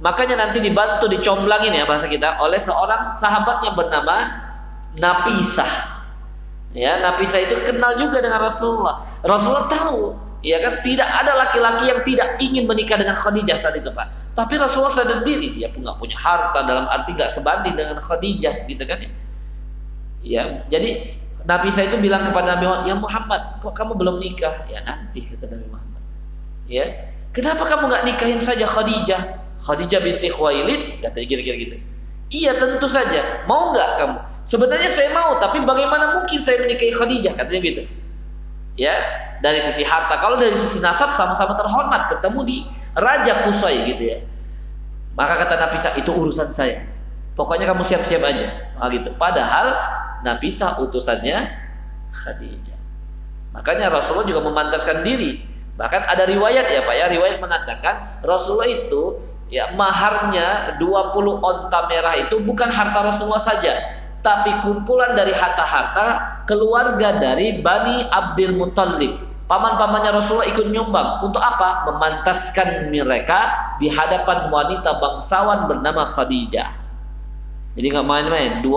Makanya 0.05 0.37
nanti 0.47 0.61
dibantu 0.61 1.09
dicomblangin 1.09 1.73
ya 1.73 1.89
bahasa 1.89 2.07
kita 2.07 2.37
oleh 2.39 2.61
seorang 2.61 3.11
sahabatnya 3.17 3.73
bernama 3.73 4.48
Napisah. 4.99 5.73
Ya, 6.77 7.01
Napisah 7.01 7.49
itu 7.49 7.57
kenal 7.65 7.97
juga 7.97 8.21
dengan 8.21 8.45
Rasulullah. 8.45 9.01
Rasulullah 9.25 9.67
tahu, 9.67 10.13
ya 10.45 10.61
kan 10.61 10.85
tidak 10.85 11.09
ada 11.09 11.33
laki-laki 11.35 11.89
yang 11.89 12.01
tidak 12.05 12.29
ingin 12.39 12.69
menikah 12.69 13.01
dengan 13.01 13.17
Khadijah 13.17 13.57
saat 13.57 13.81
itu, 13.81 13.89
Pak. 13.89 14.37
Tapi 14.37 14.55
Rasulullah 14.61 14.93
sadar 14.93 15.25
diri 15.25 15.57
dia 15.57 15.73
pun 15.73 15.83
nggak 15.83 15.99
punya 15.99 16.15
harta 16.15 16.63
dalam 16.63 16.87
arti 16.87 17.17
nggak 17.17 17.33
sebanding 17.33 17.75
dengan 17.75 17.97
Khadijah, 17.99 18.69
gitu 18.69 18.85
kan 18.85 18.99
ya. 19.01 19.11
Ya, 20.19 20.43
jadi 20.69 21.15
Nabi 21.49 21.73
saya 21.73 21.89
itu 21.89 21.97
bilang 21.97 22.27
kepada 22.27 22.59
Nabi 22.59 22.69
Muhammad, 22.69 22.85
"Ya 22.85 22.95
Muhammad, 22.99 23.43
kok 23.65 23.73
kamu 23.73 23.93
belum 23.97 24.17
nikah?" 24.21 24.67
Ya 24.69 24.85
nanti 24.85 25.25
kata 25.25 25.49
Nabi 25.49 25.67
Muhammad. 25.73 26.03
Ya, 26.69 26.85
kenapa 27.33 27.65
kamu 27.65 27.89
nggak 27.89 28.05
nikahin 28.05 28.41
saja 28.45 28.69
Khadijah? 28.69 29.41
Khadijah 29.59 30.01
binti 30.05 30.29
Khuwailid, 30.29 31.01
katanya 31.01 31.27
kira-kira 31.27 31.57
gitu. 31.59 31.77
Iya 32.29 32.61
tentu 32.61 32.85
saja. 32.85 33.45
Mau 33.49 33.73
nggak 33.73 33.89
kamu? 34.01 34.17
Sebenarnya 34.45 34.91
saya 34.93 35.13
mau, 35.17 35.41
tapi 35.41 35.65
bagaimana 35.65 36.21
mungkin 36.21 36.41
saya 36.41 36.61
menikahi 36.61 36.93
Khadijah? 36.93 37.33
Katanya 37.37 37.61
gitu. 37.65 37.83
Ya, 38.77 38.95
dari 39.41 39.59
sisi 39.65 39.81
harta. 39.83 40.21
Kalau 40.21 40.37
dari 40.37 40.55
sisi 40.55 40.79
nasab 40.79 41.17
sama-sama 41.17 41.57
terhormat, 41.57 42.07
ketemu 42.13 42.41
di 42.45 42.57
Raja 42.93 43.43
Kusai 43.43 43.91
gitu 43.91 44.13
ya. 44.13 44.19
Maka 45.17 45.41
kata 45.45 45.57
Nabi 45.57 45.77
Sa, 45.81 45.91
itu 45.97 46.13
urusan 46.13 46.53
saya. 46.53 46.85
Pokoknya 47.35 47.67
kamu 47.67 47.83
siap-siap 47.83 48.23
aja. 48.23 48.71
Nah, 48.77 48.87
gitu. 48.93 49.11
Padahal 49.17 49.75
Nabi 50.23 50.53
Sa 50.53 50.79
utusannya 50.79 51.49
Khadijah. 52.13 52.79
Makanya 53.57 53.89
Rasulullah 53.89 54.29
juga 54.29 54.45
memantaskan 54.45 55.03
diri. 55.03 55.43
Bahkan 55.79 56.03
ada 56.11 56.27
riwayat 56.27 56.67
ya 56.69 56.83
Pak 56.83 56.95
ya, 56.95 57.07
riwayat 57.11 57.39
mengatakan 57.39 58.21
Rasulullah 58.27 58.67
itu 58.67 59.15
ya 59.49 59.73
maharnya 59.73 60.77
20 60.77 60.85
onta 61.41 61.81
merah 61.89 62.15
itu 62.17 62.41
bukan 62.45 62.69
harta 62.69 63.05
Rasulullah 63.05 63.41
saja 63.41 63.73
tapi 64.21 64.53
kumpulan 64.61 65.17
dari 65.17 65.33
harta-harta 65.33 66.41
keluarga 66.45 67.17
dari 67.17 67.61
Bani 67.65 68.05
Abdul 68.13 68.57
Muttalib 68.57 69.29
paman-pamannya 69.49 70.13
Rasulullah 70.21 70.47
ikut 70.47 70.69
nyumbang. 70.71 71.25
Untuk 71.25 71.41
apa? 71.41 71.89
memantaskan 71.89 72.93
mereka 72.93 73.75
di 73.81 73.89
hadapan 73.89 74.53
wanita 74.53 75.01
bangsawan 75.01 75.67
bernama 75.67 76.05
Khadijah. 76.05 76.69
Jadi 77.75 77.87
nggak 77.89 78.07
main-main 78.07 78.53
20 78.61 78.69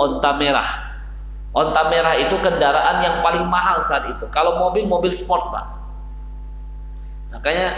onta 0.00 0.32
merah. 0.34 0.96
Onta 1.54 1.86
merah 1.86 2.18
itu 2.18 2.34
kendaraan 2.40 3.04
yang 3.04 3.16
paling 3.22 3.46
mahal 3.46 3.78
saat 3.78 4.10
itu. 4.10 4.26
Kalau 4.32 4.58
mobil 4.58 4.88
mobil 4.88 5.12
sport 5.14 5.54
pak. 5.54 5.66
Makanya 7.30 7.68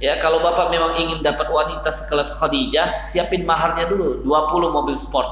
Ya, 0.00 0.16
kalau 0.16 0.40
Bapak 0.40 0.72
memang 0.72 0.96
ingin 0.96 1.20
dapat 1.20 1.52
wanita 1.52 1.92
sekelas 1.92 2.40
Khadijah, 2.40 3.04
siapin 3.04 3.44
maharnya 3.44 3.84
dulu, 3.84 4.24
20 4.24 4.72
mobil 4.72 4.96
sport. 4.96 5.28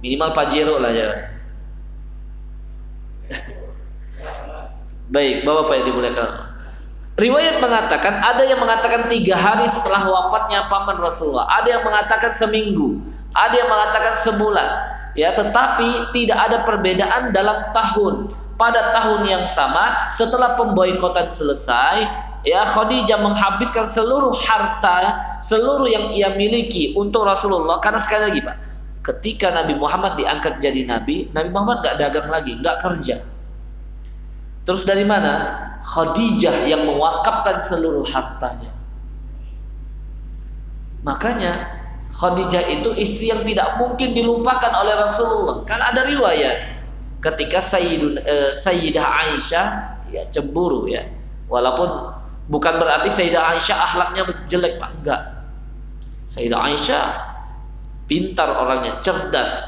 Minimal 0.00 0.32
Pajero 0.32 0.80
lah 0.80 0.88
ya. 0.88 1.08
Baik, 5.14 5.44
Bapak-Bapak 5.44 5.74
yang 5.76 5.86
dimuliakan. 5.92 6.28
Riwayat 7.14 7.62
mengatakan 7.62 8.24
ada 8.24 8.42
yang 8.42 8.58
mengatakan 8.58 9.06
tiga 9.06 9.36
hari 9.36 9.68
setelah 9.70 10.02
wafatnya 10.02 10.66
paman 10.66 10.98
Rasulullah, 10.98 11.46
ada 11.46 11.68
yang 11.68 11.84
mengatakan 11.86 12.32
seminggu, 12.32 12.98
ada 13.36 13.54
yang 13.54 13.68
mengatakan 13.68 14.16
sebulan. 14.16 14.68
Ya, 15.14 15.30
tetapi 15.36 16.10
tidak 16.10 16.40
ada 16.40 16.66
perbedaan 16.66 17.30
dalam 17.30 17.70
tahun. 17.70 18.32
Pada 18.54 18.94
tahun 18.94 19.26
yang 19.26 19.44
sama, 19.50 20.10
setelah 20.10 20.54
pemboikotan 20.54 21.26
selesai, 21.26 22.06
ya 22.44 22.62
Khadijah 22.62 23.18
menghabiskan 23.24 23.88
seluruh 23.88 24.36
harta, 24.36 25.24
seluruh 25.40 25.88
yang 25.88 26.12
ia 26.12 26.32
miliki 26.36 26.92
untuk 26.92 27.24
Rasulullah 27.24 27.80
karena 27.80 27.98
sekali 27.98 28.22
lagi 28.30 28.40
Pak, 28.44 28.56
ketika 29.04 29.52
Nabi 29.52 29.74
Muhammad 29.76 30.20
diangkat 30.20 30.60
jadi 30.60 30.84
nabi, 30.88 31.28
Nabi 31.32 31.48
Muhammad 31.52 31.84
nggak 31.84 31.96
dagang 32.00 32.28
lagi, 32.28 32.52
nggak 32.60 32.76
kerja. 32.80 33.16
Terus 34.64 34.84
dari 34.88 35.04
mana? 35.04 35.60
Khadijah 35.84 36.64
yang 36.64 36.88
mewakafkan 36.88 37.60
seluruh 37.60 38.08
hartanya. 38.08 38.72
Makanya 41.04 41.68
Khadijah 42.08 42.64
itu 42.72 42.96
istri 42.96 43.28
yang 43.28 43.44
tidak 43.44 43.76
mungkin 43.76 44.16
dilupakan 44.16 44.72
oleh 44.72 44.96
Rasulullah. 44.96 45.60
Kan 45.68 45.84
ada 45.84 46.08
riwayat 46.08 46.80
ketika 47.20 47.60
eh, 47.60 48.50
Sayyidah 48.56 49.04
Aisyah 49.04 49.66
ya 50.08 50.24
cemburu 50.32 50.88
ya. 50.88 51.04
Walaupun 51.52 52.23
Bukan 52.44 52.76
berarti 52.76 53.08
Sayyidah 53.08 53.56
Aisyah 53.56 53.78
akhlaknya 53.88 54.22
jelek, 54.52 54.76
Pak. 54.76 54.90
Enggak. 55.00 55.20
Sayyidah 56.28 56.60
Aisyah 56.60 57.04
pintar 58.04 58.52
orangnya, 58.52 59.00
cerdas, 59.00 59.64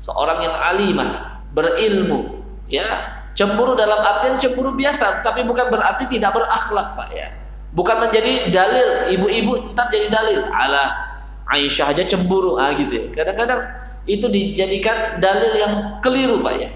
seorang 0.00 0.40
yang 0.40 0.56
alimah, 0.56 1.40
berilmu, 1.52 2.40
ya. 2.72 3.20
Cemburu 3.36 3.76
dalam 3.76 4.00
artian 4.00 4.40
cemburu 4.40 4.72
biasa, 4.72 5.20
tapi 5.20 5.44
bukan 5.44 5.68
berarti 5.68 6.08
tidak 6.08 6.32
berakhlak, 6.32 6.96
Pak 6.96 7.08
ya. 7.12 7.28
Bukan 7.76 8.00
menjadi 8.00 8.48
dalil 8.48 9.12
ibu-ibu 9.12 9.76
ntar 9.76 9.92
jadi 9.92 10.08
dalil. 10.08 10.40
Alah, 10.48 11.20
Aisyah 11.52 11.92
aja 11.92 12.00
cemburu, 12.08 12.56
ah 12.56 12.72
gitu 12.72 12.96
ya. 12.96 13.04
Kadang-kadang 13.12 13.60
itu 14.08 14.24
dijadikan 14.32 15.20
dalil 15.20 15.52
yang 15.52 16.00
keliru, 16.00 16.40
Pak 16.40 16.54
ya. 16.56 16.72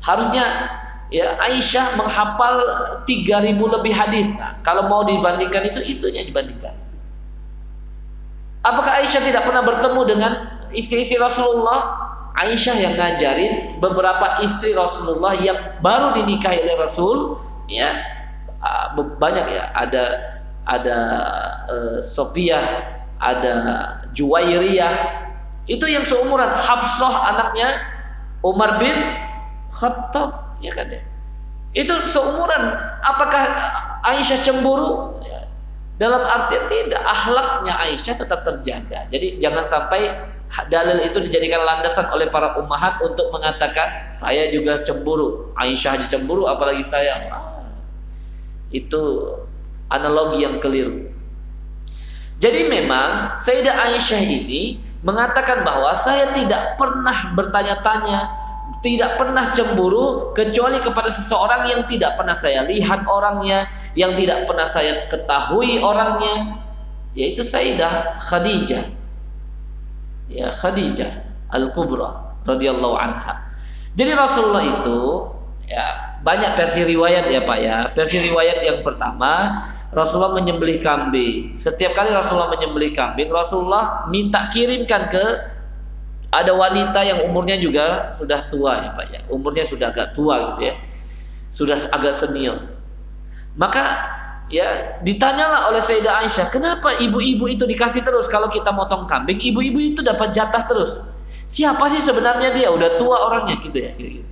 Harusnya 0.00 0.44
ya 1.10 1.36
Aisyah 1.42 1.98
menghafal 1.98 2.54
3000 3.04 3.58
lebih 3.58 3.92
hadis. 3.92 4.30
Nah, 4.38 4.56
kalau 4.62 4.86
mau 4.86 5.02
dibandingkan 5.02 5.66
itu 5.74 5.82
itunya 5.82 6.22
dibandingkan. 6.22 6.72
Apakah 8.62 9.02
Aisyah 9.02 9.22
tidak 9.26 9.42
pernah 9.44 9.66
bertemu 9.66 10.00
dengan 10.06 10.32
istri-istri 10.70 11.18
Rasulullah? 11.18 12.08
Aisyah 12.30 12.76
yang 12.78 12.94
ngajarin 12.94 13.82
beberapa 13.82 14.38
istri 14.40 14.72
Rasulullah 14.72 15.34
yang 15.34 15.58
baru 15.82 16.14
dinikahi 16.14 16.62
oleh 16.62 16.78
Rasul, 16.78 17.36
ya 17.66 17.90
ah, 18.62 18.94
banyak 18.96 19.46
ya. 19.50 19.74
Ada 19.74 20.04
ada 20.64 20.98
uh, 21.66 21.98
Sophia, 21.98 22.62
ada 23.18 23.54
Juwairiyah. 24.14 24.94
Itu 25.66 25.90
yang 25.90 26.06
seumuran 26.06 26.54
Habsah 26.54 27.34
anaknya 27.34 27.82
Umar 28.46 28.78
bin 28.78 28.94
Khattab 29.70 30.49
ya 30.60 30.72
kan 30.72 30.86
ya. 30.88 31.02
Itu 31.70 31.94
seumuran. 32.06 32.76
Apakah 33.02 33.44
Aisyah 34.02 34.42
cemburu? 34.42 35.18
Ya. 35.22 35.46
dalam 36.00 36.24
arti 36.24 36.56
tidak 36.72 37.04
akhlaknya 37.04 37.76
Aisyah 37.76 38.16
tetap 38.16 38.40
terjaga. 38.40 39.04
Jadi 39.12 39.36
jangan 39.36 39.60
sampai 39.60 40.08
dalil 40.72 41.04
itu 41.04 41.20
dijadikan 41.20 41.60
landasan 41.62 42.08
oleh 42.08 42.26
para 42.32 42.56
ummahat 42.56 42.98
untuk 43.04 43.28
mengatakan 43.30 44.10
saya 44.16 44.48
juga 44.48 44.80
cemburu 44.80 45.52
Aisyah 45.60 46.00
aja 46.00 46.06
cemburu 46.08 46.48
apalagi 46.48 46.80
saya. 46.80 47.28
Ah, 47.28 47.68
itu 48.72 49.36
analogi 49.92 50.42
yang 50.42 50.56
keliru. 50.58 51.10
Jadi 52.40 52.64
memang 52.64 53.36
Sayyidah 53.36 53.92
Aisyah 53.92 54.24
ini 54.24 54.80
mengatakan 55.04 55.60
bahwa 55.60 55.92
saya 55.92 56.32
tidak 56.32 56.80
pernah 56.80 57.36
bertanya-tanya 57.36 58.32
tidak 58.80 59.20
pernah 59.20 59.52
cemburu 59.52 60.32
kecuali 60.32 60.80
kepada 60.80 61.10
seseorang 61.12 61.68
yang 61.68 61.82
tidak 61.84 62.16
pernah 62.16 62.32
saya 62.32 62.64
lihat 62.64 63.04
orangnya, 63.04 63.68
yang 63.98 64.16
tidak 64.16 64.48
pernah 64.48 64.64
saya 64.64 65.04
ketahui 65.10 65.82
orangnya, 65.82 66.64
yaitu 67.12 67.44
Sayyidah 67.44 68.22
Khadijah. 68.22 68.84
Ya, 70.30 70.48
Khadijah 70.48 71.10
Al-Kubra 71.50 72.38
radhiyallahu 72.46 72.96
anha. 72.96 73.50
Jadi 73.98 74.14
Rasulullah 74.14 74.62
itu 74.62 75.26
ya 75.66 76.16
banyak 76.22 76.54
versi 76.54 76.86
riwayat 76.86 77.26
ya 77.28 77.42
Pak 77.42 77.58
ya. 77.58 77.76
Versi 77.92 78.22
riwayat 78.22 78.62
yang 78.62 78.80
pertama 78.86 79.60
Rasulullah 79.90 80.38
menyembelih 80.38 80.78
kambing. 80.78 81.58
Setiap 81.58 81.98
kali 81.98 82.14
Rasulullah 82.14 82.54
menyembelih 82.54 82.94
kambing, 82.94 83.28
Rasulullah 83.28 84.06
minta 84.06 84.46
kirimkan 84.54 85.10
ke 85.10 85.24
ada 86.30 86.54
wanita 86.54 87.02
yang 87.02 87.26
umurnya 87.26 87.58
juga 87.58 88.14
sudah 88.14 88.46
tua 88.46 88.78
ya 88.78 88.90
Pak 88.94 89.06
ya. 89.10 89.20
Umurnya 89.26 89.66
sudah 89.66 89.90
agak 89.90 90.14
tua 90.14 90.54
gitu 90.54 90.70
ya. 90.70 90.74
Sudah 91.50 91.76
agak 91.90 92.14
senior. 92.14 92.70
Maka 93.58 94.06
ya 94.46 94.98
ditanyalah 95.02 95.70
oleh 95.74 95.82
Sayyidah 95.82 96.22
Aisyah, 96.22 96.46
kenapa 96.54 96.94
ibu-ibu 97.02 97.50
itu 97.50 97.66
dikasih 97.66 98.06
terus 98.06 98.30
kalau 98.30 98.46
kita 98.46 98.70
motong 98.70 99.10
kambing, 99.10 99.42
ibu-ibu 99.42 99.78
itu 99.82 100.00
dapat 100.06 100.30
jatah 100.30 100.62
terus. 100.70 101.02
Siapa 101.50 101.90
sih 101.90 101.98
sebenarnya 101.98 102.54
dia? 102.54 102.70
Udah 102.70 102.94
tua 102.94 103.26
orangnya 103.26 103.58
gitu 103.58 103.82
ya. 103.82 103.90
Gitu. 103.98 104.22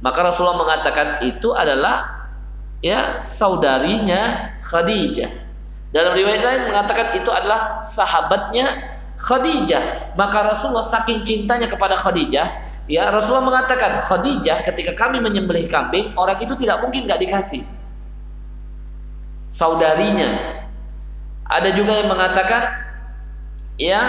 Maka 0.00 0.22
Rasulullah 0.22 0.62
mengatakan 0.62 1.18
itu 1.26 1.50
adalah 1.50 2.30
ya 2.78 3.18
saudarinya 3.18 4.54
Khadijah. 4.62 5.50
Dalam 5.90 6.14
riwayat 6.14 6.42
lain 6.46 6.62
mengatakan 6.70 7.18
itu 7.18 7.26
adalah 7.34 7.82
sahabatnya 7.82 8.99
Khadijah. 9.20 10.16
Maka 10.16 10.48
Rasulullah 10.48 10.84
saking 10.84 11.22
cintanya 11.28 11.68
kepada 11.68 11.92
Khadijah, 11.94 12.46
ya 12.88 13.12
Rasulullah 13.12 13.52
mengatakan 13.52 14.00
Khadijah 14.08 14.64
ketika 14.64 14.96
kami 14.96 15.20
menyembelih 15.20 15.68
kambing, 15.68 16.16
orang 16.16 16.40
itu 16.40 16.56
tidak 16.56 16.80
mungkin 16.80 17.04
nggak 17.04 17.20
dikasih. 17.20 17.62
Saudarinya. 19.52 20.60
Ada 21.50 21.74
juga 21.74 21.98
yang 21.98 22.08
mengatakan 22.08 22.62
ya 23.74 24.00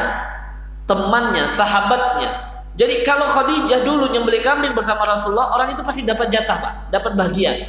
temannya, 0.85 1.49
sahabatnya. 1.49 2.53
Jadi 2.79 3.03
kalau 3.03 3.27
Khadijah 3.27 3.83
dulu 3.83 4.07
nyembelih 4.07 4.39
kambing 4.39 4.71
bersama 4.71 5.03
Rasulullah, 5.03 5.51
orang 5.51 5.75
itu 5.75 5.83
pasti 5.83 6.07
dapat 6.07 6.31
jatah, 6.31 6.55
Pak, 6.55 6.73
dapat 6.93 7.19
bagian. 7.19 7.67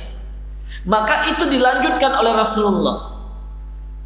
Maka 0.86 1.26
itu 1.26 1.50
dilanjutkan 1.50 2.12
oleh 2.14 2.32
Rasulullah. 2.38 3.11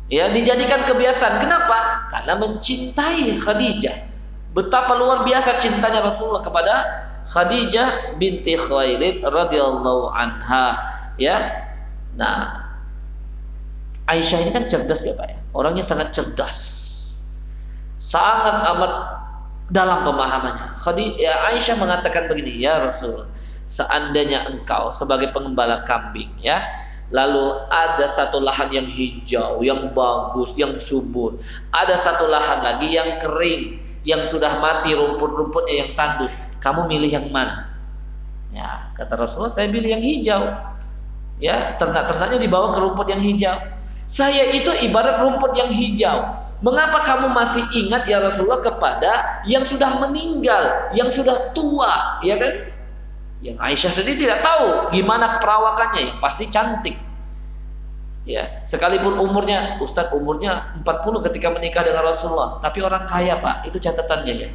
Ya, 0.07 0.31
dijadikan 0.31 0.87
kebiasaan. 0.87 1.43
Kenapa? 1.43 2.07
Karena 2.15 2.39
mencintai 2.39 3.35
Khadijah. 3.43 4.07
Betapa 4.55 4.95
luar 4.95 5.27
biasa 5.27 5.59
cintanya 5.59 6.01
Rasulullah 6.01 6.47
kepada 6.47 6.75
Khadijah 7.27 8.15
binti 8.17 8.55
Khawailid 8.55 9.27
radhiyallahu 9.27 10.15
anha. 10.15 10.79
Ya. 11.19 11.67
Nah, 12.15 12.65
Aisyah 14.07 14.47
ini 14.47 14.51
kan 14.55 14.71
cerdas 14.71 15.03
ya, 15.03 15.13
Pak 15.19 15.27
ya. 15.27 15.39
Orangnya 15.51 15.83
sangat 15.83 16.15
cerdas. 16.15 16.59
Sangat 17.99 18.63
amat 18.63 18.93
dalam 19.75 20.07
pemahamannya. 20.07 20.79
Khadijah 20.79 21.19
ya, 21.19 21.33
Aisyah 21.51 21.77
mengatakan 21.83 22.31
begini, 22.31 22.63
"Ya 22.63 22.79
Rasul, 22.79 23.27
seandainya 23.67 24.47
engkau 24.47 24.95
sebagai 24.95 25.35
pengembala 25.35 25.83
kambing, 25.83 26.31
ya, 26.39 26.63
Lalu 27.15 27.71
ada 27.71 28.07
satu 28.11 28.43
lahan 28.43 28.73
yang 28.75 28.89
hijau, 28.91 29.63
yang 29.63 29.95
bagus, 29.95 30.59
yang 30.59 30.75
subur. 30.75 31.39
Ada 31.71 31.95
satu 31.95 32.27
lahan 32.27 32.67
lagi 32.67 32.99
yang 32.99 33.23
kering, 33.23 33.79
yang 34.03 34.27
sudah 34.27 34.59
mati 34.59 34.91
rumput-rumputnya 34.95 35.87
yang 35.87 35.91
tandus. 35.95 36.35
Kamu 36.59 36.91
milih 36.91 37.11
yang 37.11 37.31
mana? 37.31 37.71
Ya, 38.51 38.91
kata 38.99 39.15
Rasulullah, 39.15 39.55
saya 39.55 39.71
pilih 39.71 39.91
yang 39.95 40.03
hijau. 40.03 40.43
Ya, 41.39 41.79
ternak-ternaknya 41.79 42.43
dibawa 42.43 42.75
ke 42.75 42.79
rumput 42.81 43.07
yang 43.07 43.23
hijau. 43.23 43.55
Saya 44.07 44.51
itu 44.55 44.71
ibarat 44.87 45.23
rumput 45.23 45.55
yang 45.55 45.71
hijau. 45.71 46.47
Mengapa 46.65 47.05
kamu 47.05 47.37
masih 47.37 47.63
ingat 47.77 48.09
ya 48.09 48.17
Rasulullah 48.17 48.65
kepada 48.65 49.45
yang 49.45 49.61
sudah 49.61 50.01
meninggal, 50.01 50.89
yang 50.97 51.13
sudah 51.13 51.53
tua, 51.53 52.17
ya 52.25 52.41
kan? 52.41 52.76
Yang 53.47 53.59
Aisyah 53.63 53.93
sendiri 53.95 54.27
tidak 54.27 54.43
tahu 54.43 54.91
gimana 54.91 55.39
perawakannya, 55.39 56.03
yang 56.03 56.19
pasti 56.19 56.51
cantik. 56.51 56.99
Ya, 58.27 58.67
sekalipun 58.67 59.23
umurnya 59.23 59.79
Ustadz 59.79 60.11
umurnya 60.11 60.75
40 60.83 61.23
ketika 61.31 61.55
menikah 61.55 61.87
dengan 61.87 62.11
Rasulullah, 62.11 62.59
tapi 62.59 62.83
orang 62.83 63.07
kaya, 63.07 63.39
Pak. 63.39 63.71
Itu 63.71 63.79
catatannya 63.79 64.35
ya. 64.35 64.51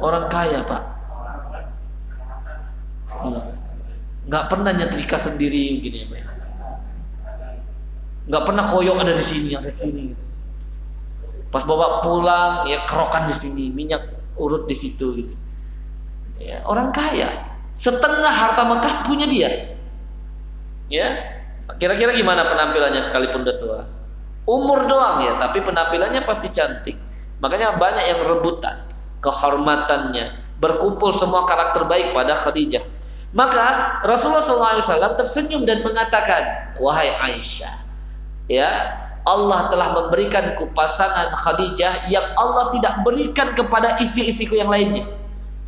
Orang 0.00 0.32
kaya, 0.32 0.64
Pak. 0.64 0.82
Iya. 3.28 3.40
Nggak 4.32 4.44
pernah 4.48 4.72
nyetrika 4.72 5.20
sendiri 5.20 5.76
gini, 5.84 6.08
Pak. 6.08 6.24
Nggak 8.32 8.44
pernah 8.48 8.64
koyok 8.64 8.96
ada 8.96 9.12
di 9.12 9.24
sini, 9.24 9.50
ada 9.52 9.68
di 9.68 9.76
sini 9.76 10.00
gitu. 10.16 10.24
Pas 11.52 11.64
bawa 11.68 12.00
pulang 12.00 12.64
ya 12.68 12.84
kerokan 12.88 13.28
di 13.28 13.36
sini, 13.36 13.68
minyak 13.72 14.08
urut 14.40 14.64
di 14.64 14.76
situ 14.76 15.16
gitu 15.20 15.36
ya, 16.38 16.64
orang 16.64 16.90
kaya. 16.94 17.46
Setengah 17.74 18.32
harta 18.32 18.66
Mekah 18.66 19.06
punya 19.06 19.26
dia. 19.30 19.78
Ya 20.90 21.38
kira-kira 21.78 22.16
gimana 22.16 22.48
penampilannya 22.48 22.98
sekalipun 22.98 23.44
udah 23.46 23.56
tua? 23.60 23.80
Umur 24.48 24.88
doang 24.88 25.20
ya 25.22 25.36
tapi 25.38 25.62
penampilannya 25.62 26.24
pasti 26.24 26.50
cantik. 26.50 26.98
Makanya 27.38 27.78
banyak 27.78 28.04
yang 28.08 28.20
rebutan 28.26 28.82
kehormatannya 29.22 30.58
berkumpul 30.58 31.14
semua 31.14 31.46
karakter 31.46 31.86
baik 31.86 32.10
pada 32.10 32.34
Khadijah. 32.34 32.82
Maka 33.36 34.00
Rasulullah 34.08 34.42
SAW 34.42 35.14
tersenyum 35.20 35.68
dan 35.68 35.84
mengatakan 35.84 36.72
wahai 36.80 37.12
Aisyah 37.12 37.84
ya 38.48 38.96
Allah 39.28 39.68
telah 39.68 39.92
memberikanku 39.92 40.72
pasangan 40.72 41.36
Khadijah 41.36 42.08
yang 42.08 42.24
Allah 42.40 42.72
tidak 42.72 43.04
berikan 43.04 43.52
kepada 43.52 44.00
istri-istriku 44.00 44.56
yang 44.56 44.72
lainnya 44.72 45.04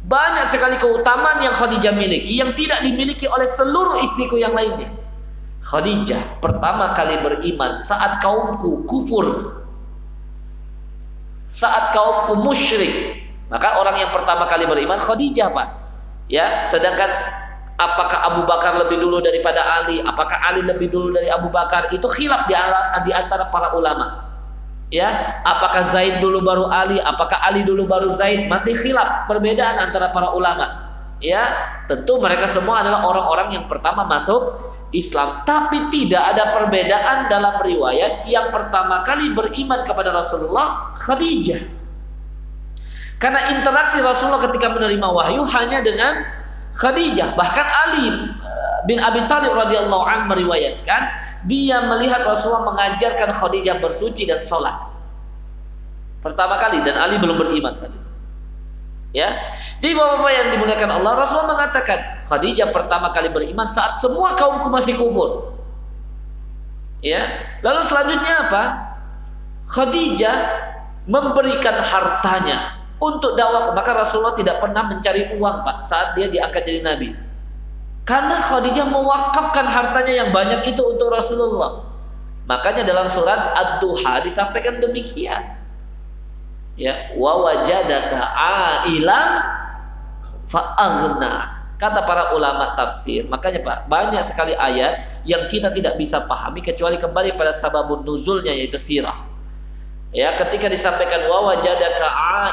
banyak 0.00 0.48
sekali 0.48 0.80
keutamaan 0.80 1.44
yang 1.44 1.52
Khadijah 1.52 1.92
miliki 1.92 2.40
yang 2.40 2.56
tidak 2.56 2.80
dimiliki 2.80 3.28
oleh 3.28 3.44
seluruh 3.44 4.00
istriku 4.00 4.40
yang 4.40 4.56
lainnya. 4.56 4.88
Khadijah 5.60 6.40
pertama 6.40 6.96
kali 6.96 7.20
beriman 7.20 7.76
saat 7.76 8.24
kaumku 8.24 8.88
kufur. 8.88 9.60
Saat 11.44 11.92
kaumku 11.92 12.40
musyrik. 12.40 13.20
Maka 13.50 13.82
orang 13.82 13.98
yang 13.98 14.14
pertama 14.14 14.46
kali 14.46 14.64
beriman 14.64 15.02
Khadijah, 15.02 15.50
Pak. 15.50 15.68
Ya, 16.30 16.62
sedangkan 16.62 17.10
apakah 17.74 18.18
Abu 18.30 18.46
Bakar 18.46 18.78
lebih 18.78 19.02
dulu 19.02 19.18
daripada 19.18 19.82
Ali, 19.82 19.98
apakah 19.98 20.38
Ali 20.38 20.62
lebih 20.62 20.94
dulu 20.94 21.10
dari 21.10 21.26
Abu 21.26 21.50
Bakar, 21.50 21.90
itu 21.90 22.06
khilaf 22.06 22.46
di, 22.46 22.54
antara 23.10 23.50
para 23.50 23.74
ulama 23.74 24.29
ya 24.90 25.40
apakah 25.46 25.86
Zaid 25.86 26.18
dulu 26.18 26.42
baru 26.42 26.66
Ali 26.68 26.98
apakah 27.00 27.38
Ali 27.42 27.62
dulu 27.62 27.86
baru 27.86 28.10
Zaid? 28.10 28.50
Masih 28.50 28.74
khilaf 28.76 29.30
perbedaan 29.30 29.78
antara 29.78 30.10
para 30.10 30.34
ulama. 30.34 30.90
Ya 31.22 31.52
tentu 31.86 32.18
mereka 32.18 32.48
semua 32.50 32.82
adalah 32.84 33.06
orang-orang 33.06 33.54
yang 33.56 33.64
pertama 33.70 34.04
masuk 34.04 34.58
Islam. 34.90 35.46
Tapi 35.46 35.90
tidak 35.94 36.22
ada 36.34 36.50
perbedaan 36.50 37.30
dalam 37.30 37.62
riwayat 37.62 38.26
yang 38.26 38.50
pertama 38.50 39.06
kali 39.06 39.30
beriman 39.30 39.86
kepada 39.86 40.10
Rasulullah 40.10 40.90
Khadijah. 40.98 41.62
Karena 43.20 43.52
interaksi 43.52 44.00
Rasulullah 44.00 44.40
ketika 44.48 44.72
menerima 44.72 45.08
wahyu 45.12 45.44
hanya 45.44 45.84
dengan 45.84 46.24
Khadijah 46.72 47.36
bahkan 47.36 47.66
Ali 47.66 48.29
bin 48.88 49.00
Abi 49.00 49.24
Thalib 49.28 49.52
radhiyallahu 49.52 50.04
an 50.04 50.28
meriwayatkan 50.30 51.02
dia 51.48 51.80
melihat 51.88 52.24
Rasulullah 52.24 52.68
mengajarkan 52.68 53.32
Khadijah 53.32 53.80
bersuci 53.80 54.28
dan 54.28 54.40
sholat. 54.40 54.76
Pertama 56.20 56.60
kali 56.60 56.84
dan 56.84 57.00
Ali 57.00 57.16
belum 57.16 57.40
beriman 57.40 57.72
saat 57.72 57.92
itu. 57.96 58.08
Ya. 59.10 59.40
Jadi 59.80 59.96
Bapak-bapak 59.96 60.32
yang 60.36 60.48
dimuliakan 60.54 60.90
Allah, 61.00 61.12
Rasulullah 61.18 61.56
mengatakan, 61.58 61.98
Khadijah 62.28 62.70
pertama 62.70 63.10
kali 63.10 63.32
beriman 63.32 63.64
saat 63.66 63.96
semua 63.98 64.36
kaumku 64.36 64.68
masih 64.68 64.94
kufur. 64.94 65.56
Ya. 67.00 67.40
Lalu 67.64 67.80
selanjutnya 67.88 68.34
apa? 68.46 68.62
Khadijah 69.72 70.36
memberikan 71.08 71.80
hartanya 71.80 72.84
untuk 73.00 73.34
dakwah. 73.34 73.72
Maka 73.72 73.90
Rasulullah 73.96 74.36
tidak 74.36 74.60
pernah 74.60 74.86
mencari 74.86 75.32
uang, 75.34 75.56
Pak, 75.64 75.82
saat 75.82 76.14
dia 76.14 76.28
diangkat 76.28 76.62
jadi 76.68 76.80
nabi. 76.84 77.16
Karena 78.08 78.42
Khadijah 78.42 78.88
mewakafkan 78.90 79.66
hartanya 79.68 80.24
yang 80.24 80.30
banyak 80.34 80.66
itu 80.66 80.82
untuk 80.82 81.12
Rasulullah. 81.14 81.86
Makanya 82.50 82.82
dalam 82.82 83.06
surat 83.06 83.54
Ad-Duha 83.54 84.24
disampaikan 84.26 84.82
demikian. 84.82 85.38
Ya, 86.74 87.14
wa 87.14 87.46
wajadaka 87.46 88.18
ailan 88.82 89.28
fa'aghna. 90.50 91.62
Kata 91.80 92.04
para 92.04 92.36
ulama 92.36 92.76
tafsir, 92.76 93.24
makanya 93.30 93.64
Pak, 93.64 93.78
banyak 93.88 94.20
sekali 94.20 94.52
ayat 94.52 95.00
yang 95.24 95.48
kita 95.48 95.72
tidak 95.72 95.96
bisa 95.96 96.20
pahami 96.28 96.60
kecuali 96.60 97.00
kembali 97.00 97.40
pada 97.40 97.56
sababun 97.56 98.04
nuzulnya 98.04 98.52
yaitu 98.52 98.76
sirah. 98.76 99.16
Ya, 100.10 100.34
ketika 100.34 100.66
disampaikan 100.66 101.30
wa 101.30 101.54
wajadaka 101.54 102.04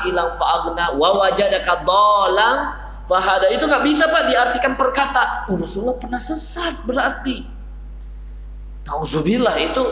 ailan 0.05 0.37
fa'aghna 0.37 0.93
wa 0.93 1.09
wajadaka 1.25 1.81
dhalan 1.81 2.76
Fahada 3.07 3.47
itu 3.47 3.63
nggak 3.63 3.83
bisa 3.87 4.03
pak 4.11 4.27
diartikan 4.27 4.75
perkata. 4.75 5.47
Oh, 5.47 5.55
Rasulullah 5.55 5.95
pernah 5.95 6.19
sesat 6.19 6.75
berarti. 6.83 7.47
Nauzubillah 8.83 9.55
itu 9.63 9.83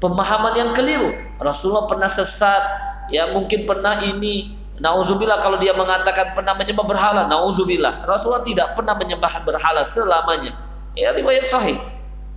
pemahaman 0.00 0.56
yang 0.56 0.70
keliru. 0.72 1.12
Rasulullah 1.36 1.84
pernah 1.84 2.08
sesat, 2.08 2.64
ya 3.12 3.28
mungkin 3.36 3.68
pernah 3.68 4.00
ini. 4.00 4.56
Nauzubillah 4.80 5.40
kalau 5.40 5.56
dia 5.56 5.72
mengatakan 5.72 6.36
pernah 6.36 6.52
menyembah 6.56 6.84
berhala, 6.84 7.28
nauzubillah. 7.28 8.08
Rasulullah 8.08 8.44
tidak 8.44 8.72
pernah 8.76 8.96
menyembah 8.96 9.44
berhala 9.44 9.84
selamanya. 9.84 10.56
Ya 10.96 11.12
riwayat 11.12 11.48
sahih. 11.48 11.76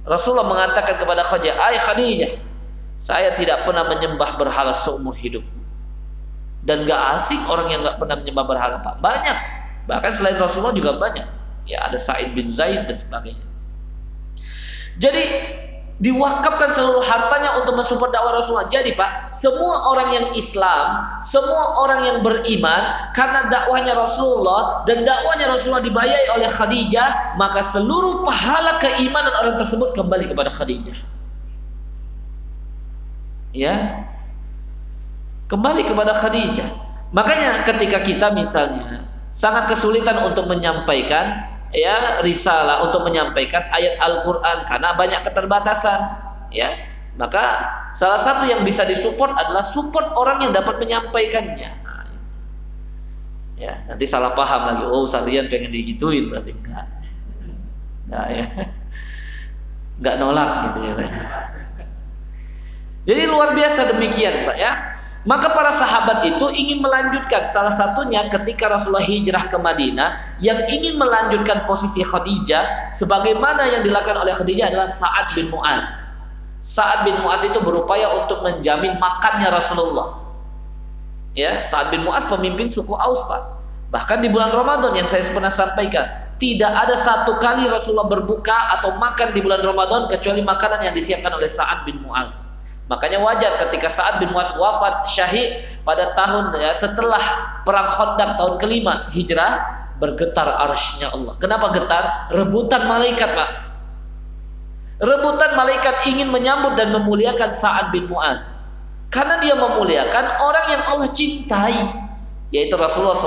Rasulullah 0.07 0.47
mengatakan 0.47 0.99
kepada 0.99 1.23
Khadijah, 1.23 1.55
"Ai 1.59 1.75
Khadijah, 1.79 2.39
saya 2.95 3.35
tidak 3.35 3.67
pernah 3.67 3.87
menyembah 3.87 4.35
berhala 4.39 4.71
seumur 4.71 5.15
hidup." 5.15 5.43
Dan 6.63 6.83
gak 6.83 7.19
asing 7.19 7.39
orang 7.47 7.71
yang 7.71 7.83
gak 7.87 7.99
pernah 8.03 8.19
menyembah 8.19 8.45
berhala, 8.47 8.75
Pak. 8.83 8.99
Banyak 8.99 9.58
Bahkan 9.89 10.11
selain 10.13 10.37
Rasulullah 10.37 10.77
juga 10.77 11.01
banyak. 11.01 11.25
Ya 11.65 11.89
ada 11.89 11.97
Said 11.97 12.37
bin 12.37 12.53
Zaid 12.53 12.85
dan 12.85 12.93
sebagainya. 12.93 13.41
Jadi 15.01 15.23
diwakafkan 15.99 16.71
seluruh 16.71 17.03
hartanya 17.03 17.59
untuk 17.59 17.73
mensupport 17.75 18.13
dakwah 18.13 18.37
Rasulullah. 18.37 18.69
Jadi 18.69 18.93
Pak, 18.93 19.33
semua 19.33 19.89
orang 19.89 20.13
yang 20.13 20.25
Islam, 20.37 21.09
semua 21.19 21.75
orang 21.81 22.05
yang 22.05 22.17
beriman 22.21 23.11
karena 23.17 23.49
dakwahnya 23.49 23.97
Rasulullah 23.97 24.85
dan 24.85 25.03
dakwahnya 25.03 25.49
Rasulullah 25.49 25.83
dibayai 25.83 26.25
oleh 26.37 26.47
Khadijah, 26.47 27.35
maka 27.35 27.65
seluruh 27.65 28.23
pahala 28.23 28.77
keimanan 28.77 29.33
orang 29.33 29.55
tersebut 29.57 29.97
kembali 29.97 30.29
kepada 30.29 30.53
Khadijah. 30.53 30.99
Ya. 33.51 34.05
Kembali 35.49 35.81
kepada 35.81 36.13
Khadijah. 36.13 36.69
Makanya 37.09 37.65
ketika 37.65 38.05
kita 38.05 38.29
misalnya 38.31 39.08
sangat 39.29 39.69
kesulitan 39.69 40.19
untuk 40.25 40.49
menyampaikan 40.49 41.45
ya 41.69 42.19
risalah 42.25 42.81
untuk 42.85 43.05
menyampaikan 43.05 43.69
ayat 43.69 43.97
Al-Qur'an 44.01 44.65
karena 44.65 44.89
banyak 44.97 45.21
keterbatasan 45.25 45.99
ya. 46.53 46.69
Maka 47.19 47.67
salah 47.91 48.15
satu 48.15 48.47
yang 48.47 48.63
bisa 48.63 48.87
disupport 48.87 49.35
adalah 49.35 49.59
support 49.59 50.15
orang 50.15 50.39
yang 50.39 50.55
dapat 50.55 50.79
menyampaikannya. 50.79 51.67
Nah, 51.83 52.07
ya 53.59 53.75
nanti 53.91 54.07
salah 54.07 54.31
paham 54.31 54.61
lagi. 54.71 54.83
Oh 54.87 55.03
Sarian 55.03 55.51
pengen 55.51 55.67
digituin 55.75 56.31
berarti. 56.31 56.55
Enggak. 56.55 56.87
Enggak 58.07 58.27
ya. 58.31 58.45
Enggak 59.99 60.15
nolak 60.15 60.49
gitu 60.71 60.79
ya 60.87 60.95
jadi 63.09 63.25
luar 63.25 63.57
biasa 63.57 63.89
demikian 63.95 64.45
Pak 64.45 64.57
ya 64.59 64.88
maka 65.27 65.51
para 65.51 65.67
sahabat 65.75 66.23
itu 66.23 66.47
ingin 66.55 66.79
melanjutkan 66.79 67.43
salah 67.43 67.75
satunya 67.75 68.23
ketika 68.31 68.71
Rasulullah 68.71 69.03
hijrah 69.03 69.51
ke 69.51 69.59
Madinah 69.59 70.39
yang 70.39 70.63
ingin 70.71 70.95
melanjutkan 70.95 71.67
posisi 71.67 71.99
Khadijah 72.07 72.87
sebagaimana 72.95 73.67
yang 73.67 73.83
dilakukan 73.83 74.15
oleh 74.15 74.31
Khadijah 74.31 74.71
adalah 74.71 74.87
Sa'ad 74.87 75.35
bin 75.35 75.51
Mu'az. 75.51 76.07
Sa'ad 76.63 77.03
bin 77.03 77.19
Mu'az 77.19 77.43
itu 77.43 77.59
berupaya 77.59 78.07
untuk 78.15 78.39
menjamin 78.47 78.95
makannya 78.95 79.51
Rasulullah. 79.51 80.23
Ya, 81.35 81.59
Sa'ad 81.59 81.91
bin 81.91 82.07
Mu'az 82.07 82.23
pemimpin 82.31 82.71
suku 82.71 82.95
Aus, 82.95 83.19
Pak. 83.27 83.59
Bahkan 83.91 84.23
di 84.23 84.31
bulan 84.31 84.55
Ramadan 84.55 84.95
yang 84.95 85.07
saya 85.09 85.25
pernah 85.27 85.51
sampaikan, 85.51 86.07
tidak 86.39 86.71
ada 86.71 86.95
satu 86.95 87.35
kali 87.43 87.67
Rasulullah 87.67 88.07
berbuka 88.07 88.79
atau 88.79 88.95
makan 88.95 89.35
di 89.35 89.43
bulan 89.43 89.59
Ramadan 89.67 90.07
kecuali 90.07 90.39
makanan 90.39 90.79
yang 90.87 90.95
disiapkan 90.95 91.35
oleh 91.35 91.51
Sa'ad 91.51 91.83
bin 91.83 91.99
Mu'az. 92.01 92.48
Makanya 92.89 93.21
wajar 93.21 93.53
ketika 93.67 93.85
saat 93.85 94.17
bin 94.17 94.33
Muaz 94.33 94.49
wafat 94.57 95.05
syahid 95.05 95.61
pada 95.85 96.09
tahun 96.17 96.57
ya, 96.57 96.73
setelah 96.73 97.21
perang 97.61 97.85
Khandaq 97.85 98.41
tahun 98.41 98.57
kelima 98.57 99.05
hijrah 99.13 99.61
bergetar 100.01 100.49
arsy 100.49 101.05
Allah. 101.05 101.37
Kenapa 101.37 101.69
getar? 101.69 102.33
Rebutan 102.33 102.89
malaikat, 102.89 103.29
Pak. 103.29 103.49
Rebutan 105.05 105.53
malaikat 105.53 106.01
ingin 106.09 106.33
menyambut 106.33 106.75
dan 106.75 106.89
memuliakan 106.89 107.53
Sa'ad 107.53 107.93
bin 107.93 108.09
Muaz. 108.09 108.57
Karena 109.13 109.37
dia 109.37 109.53
memuliakan 109.53 110.25
orang 110.41 110.65
yang 110.73 110.83
Allah 110.89 111.09
cintai, 111.13 111.77
yaitu 112.49 112.73
Rasulullah 112.73 113.17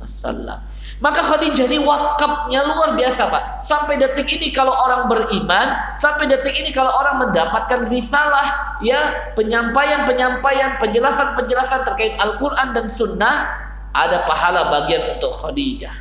wasallam. 0.00 0.60
Maka 1.00 1.24
Khadijah 1.24 1.64
ini 1.64 1.80
wakafnya 1.80 2.60
luar 2.68 2.92
biasa 2.92 3.32
Pak. 3.32 3.64
Sampai 3.64 3.96
detik 3.96 4.28
ini 4.28 4.52
kalau 4.52 4.76
orang 4.76 5.08
beriman, 5.08 5.96
sampai 5.96 6.28
detik 6.28 6.52
ini 6.52 6.68
kalau 6.76 6.92
orang 6.92 7.24
mendapatkan 7.24 7.88
risalah, 7.88 8.76
ya 8.84 9.32
penyampaian-penyampaian, 9.32 10.76
penjelasan-penjelasan 10.76 11.88
terkait 11.88 12.20
Al-Quran 12.20 12.76
dan 12.76 12.84
Sunnah, 12.84 13.48
ada 13.96 14.28
pahala 14.28 14.68
bagian 14.68 15.16
untuk 15.16 15.32
Khadijah. 15.40 15.96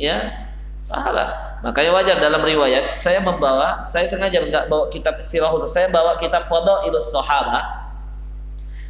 Ya, 0.00 0.48
pahala. 0.88 1.60
Makanya 1.60 1.92
wajar 1.92 2.16
dalam 2.24 2.40
riwayat 2.40 2.96
saya 2.96 3.20
membawa, 3.20 3.84
saya 3.84 4.08
sengaja 4.08 4.40
enggak 4.40 4.72
bawa 4.72 4.88
kitab 4.88 5.20
sirah 5.20 5.52
khusus, 5.52 5.68
saya 5.76 5.92
bawa 5.92 6.16
kitab 6.16 6.48
Fadailus 6.48 7.12
Sahabah, 7.12 7.84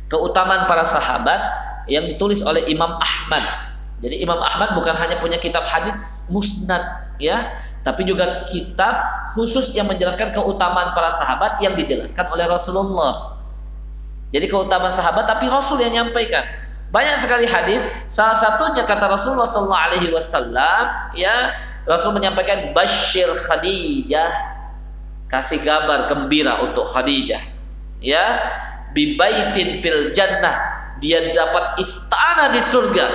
keutamaan 0.07 0.71
para 0.71 0.87
sahabat 0.87 1.51
yang 1.91 2.07
ditulis 2.07 2.47
oleh 2.47 2.63
Imam 2.71 2.95
Ahmad 2.95 3.70
jadi 4.01 4.17
Imam 4.25 4.41
Ahmad 4.41 4.73
bukan 4.77 4.97
hanya 4.97 5.21
punya 5.21 5.37
kitab 5.37 5.69
hadis 5.69 6.25
musnad 6.33 6.81
ya, 7.21 7.53
tapi 7.85 8.09
juga 8.09 8.49
kitab 8.49 8.97
khusus 9.37 9.77
yang 9.77 9.89
menjelaskan 9.89 10.33
keutamaan 10.33 10.97
para 10.97 11.13
sahabat 11.13 11.61
yang 11.61 11.77
dijelaskan 11.77 12.25
oleh 12.33 12.49
Rasulullah. 12.49 13.37
Jadi 14.33 14.49
keutamaan 14.49 14.93
sahabat 14.93 15.29
tapi 15.29 15.53
Rasul 15.53 15.85
yang 15.85 15.93
nyampaikan. 15.93 16.45
Banyak 16.91 17.23
sekali 17.23 17.47
hadis, 17.47 17.87
salah 18.11 18.35
satunya 18.35 18.83
kata 18.83 19.07
Rasulullah 19.07 19.47
sallallahu 19.47 19.85
alaihi 19.95 20.09
wasallam 20.11 21.15
ya, 21.15 21.55
Rasul 21.87 22.11
menyampaikan 22.11 22.75
basyir 22.75 23.31
Khadijah 23.47 24.33
kasih 25.31 25.63
kabar 25.63 26.11
gembira 26.11 26.59
untuk 26.67 26.83
Khadijah 26.91 27.39
ya 28.03 28.25
bibaitin 28.91 29.79
fil 29.79 30.11
jannah 30.11 30.59
dia 30.99 31.31
dapat 31.31 31.79
istana 31.79 32.51
di 32.51 32.59
surga 32.59 33.07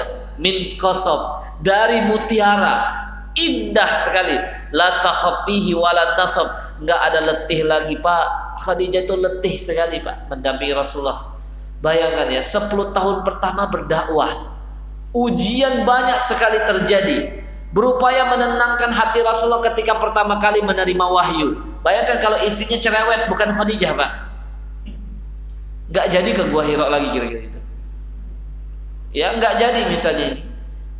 min 0.41 0.75
kosob 0.79 1.43
dari 1.63 2.03
mutiara 2.03 3.05
indah 3.35 3.91
sekali. 4.01 4.35
La 4.71 4.89
sakhafihi 4.91 5.75
wala 5.75 6.15
nasab. 6.15 6.47
Nggak 6.81 6.99
ada 6.99 7.19
letih 7.23 7.61
lagi 7.67 7.95
Pak. 7.99 8.25
Khadijah 8.63 9.03
itu 9.03 9.15
letih 9.19 9.55
sekali 9.59 9.99
Pak 9.99 10.31
mendampingi 10.31 10.73
Rasulullah. 10.75 11.35
Bayangkan 11.83 12.31
ya 12.31 12.41
10 12.41 12.95
tahun 12.95 13.17
pertama 13.27 13.67
berdakwah. 13.67 14.55
Ujian 15.15 15.83
banyak 15.87 16.19
sekali 16.23 16.59
terjadi. 16.63 17.43
Berupaya 17.75 18.23
menenangkan 18.31 18.95
hati 18.95 19.19
Rasulullah 19.19 19.63
ketika 19.67 19.99
pertama 19.99 20.39
kali 20.39 20.63
menerima 20.63 21.05
wahyu. 21.11 21.59
Bayangkan 21.83 22.23
kalau 22.23 22.39
istrinya 22.39 22.79
cerewet 22.79 23.27
bukan 23.27 23.51
Khadijah 23.51 23.91
Pak. 23.99 24.11
Nggak 25.91 26.07
jadi 26.09 26.29
ke 26.31 26.43
Gua 26.49 26.63
Hira 26.65 26.87
lagi 26.89 27.13
kira-kira 27.13 27.45
itu 27.51 27.59
ya 29.15 29.39
nggak 29.39 29.55
jadi 29.55 29.81
misalnya 29.87 30.43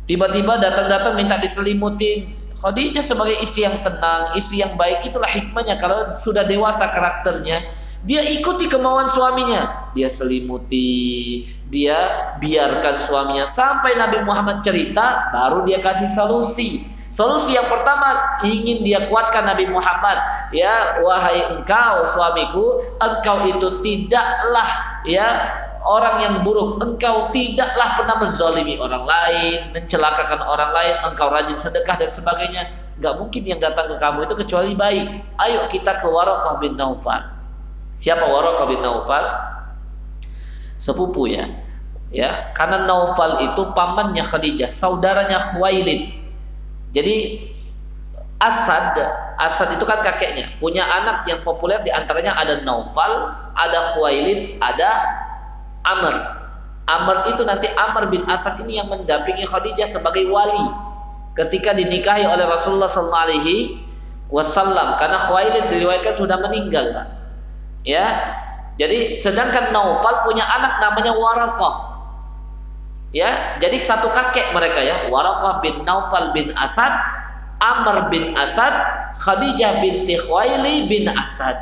tiba-tiba 0.08 0.56
datang-datang 0.56 1.12
minta 1.20 1.36
diselimutin 1.36 2.32
Khadijah 2.56 3.04
sebagai 3.04 3.36
istri 3.44 3.68
yang 3.68 3.84
tenang 3.84 4.32
istri 4.32 4.64
yang 4.64 4.80
baik 4.80 5.04
itulah 5.04 5.28
hikmahnya. 5.28 5.76
Kalau 5.76 6.08
sudah 6.16 6.48
dewasa 6.48 6.88
karakternya 6.88 7.60
dia 8.08 8.24
ikuti 8.24 8.64
kemauan 8.64 9.12
suaminya. 9.12 9.92
Dia 9.92 10.08
selimuti 10.08 11.44
dia 11.68 12.32
biarkan 12.40 12.96
suaminya. 12.96 13.44
Sampai 13.44 13.98
Nabi 14.00 14.24
Muhammad 14.24 14.64
cerita 14.64 15.28
baru 15.36 15.68
dia 15.68 15.84
kasih 15.84 16.08
solusi. 16.08 16.96
Solusi 17.06 17.54
yang 17.54 17.70
pertama 17.70 18.40
ingin 18.42 18.82
dia 18.82 19.06
kuatkan 19.06 19.46
Nabi 19.46 19.70
Muhammad, 19.70 20.18
ya 20.50 21.00
wahai 21.00 21.54
engkau 21.54 22.02
suamiku, 22.02 22.82
engkau 22.98 23.46
itu 23.46 23.78
tidaklah 23.78 25.00
ya 25.06 25.54
orang 25.86 26.16
yang 26.18 26.34
buruk 26.42 26.82
engkau 26.82 27.30
tidaklah 27.30 27.94
pernah 27.94 28.18
menzalimi 28.18 28.74
orang 28.76 29.06
lain 29.06 29.70
mencelakakan 29.70 30.42
orang 30.42 30.74
lain 30.74 30.94
engkau 31.06 31.30
rajin 31.30 31.54
sedekah 31.54 31.96
dan 31.96 32.10
sebagainya. 32.10 32.62
Nggak 32.98 33.14
mungkin 33.22 33.42
yang 33.46 33.60
datang 33.62 33.86
ke 33.86 33.96
kamu 34.02 34.26
itu 34.26 34.34
kecuali 34.34 34.72
baik 34.74 35.06
ayo 35.38 35.70
kita 35.70 35.96
ke 36.02 36.06
Waraqah 36.10 36.58
bin 36.58 36.74
Naufal. 36.74 37.22
Siapa 37.94 38.26
Waraqah 38.26 38.66
bin 38.66 38.82
Naufal? 38.82 39.24
Sepupu 40.76 41.30
ya. 41.30 41.46
Ya 42.10 42.50
karena 42.52 42.84
Naufal 42.84 43.46
itu 43.46 43.62
pamannya 43.72 44.26
Khadijah 44.26 44.68
saudaranya 44.68 45.38
Khuwailid. 45.54 46.12
Jadi 46.92 47.16
Asad 48.36 48.96
Asad 49.36 49.76
itu 49.76 49.84
kan 49.84 50.00
kakeknya. 50.00 50.56
Punya 50.58 50.84
anak 50.84 51.28
yang 51.28 51.44
populer 51.46 51.80
di 51.84 51.92
antaranya 51.92 52.34
ada 52.34 52.64
Naufal 52.64 53.32
ada 53.54 53.92
Khuwailid 53.92 54.60
ada 54.60 55.24
Amr. 55.86 56.14
Amr 56.86 57.16
itu 57.30 57.42
nanti 57.42 57.70
Amr 57.74 58.10
bin 58.10 58.22
Asad 58.26 58.58
ini 58.62 58.78
yang 58.78 58.90
mendampingi 58.90 59.46
Khadijah 59.46 59.86
sebagai 59.86 60.26
wali 60.30 60.66
ketika 61.34 61.74
dinikahi 61.74 62.26
oleh 62.26 62.46
Rasulullah 62.46 62.90
sallallahu 62.90 63.26
alaihi 63.30 63.78
wasallam 64.30 64.98
karena 64.98 65.18
Khuwailid 65.18 65.66
diriwayatkan 65.70 66.14
sudah 66.14 66.38
meninggal. 66.42 67.06
Ya. 67.86 68.34
Jadi 68.76 69.16
sedangkan 69.16 69.72
Naufal 69.72 70.20
punya 70.28 70.44
anak 70.44 70.84
namanya 70.84 71.16
Waraqah. 71.16 71.96
Ya, 73.16 73.56
jadi 73.56 73.80
satu 73.80 74.12
kakek 74.12 74.52
mereka 74.52 74.76
ya, 74.84 75.08
Waraqah 75.08 75.64
bin 75.64 75.80
Naufal 75.88 76.36
bin 76.36 76.52
Asad, 76.52 76.92
Amr 77.64 78.12
bin 78.12 78.36
Asad, 78.36 78.76
Khadijah 79.16 79.80
binti 79.80 80.20
Khuwaili 80.20 80.84
bin 80.92 81.08
Asad. 81.08 81.56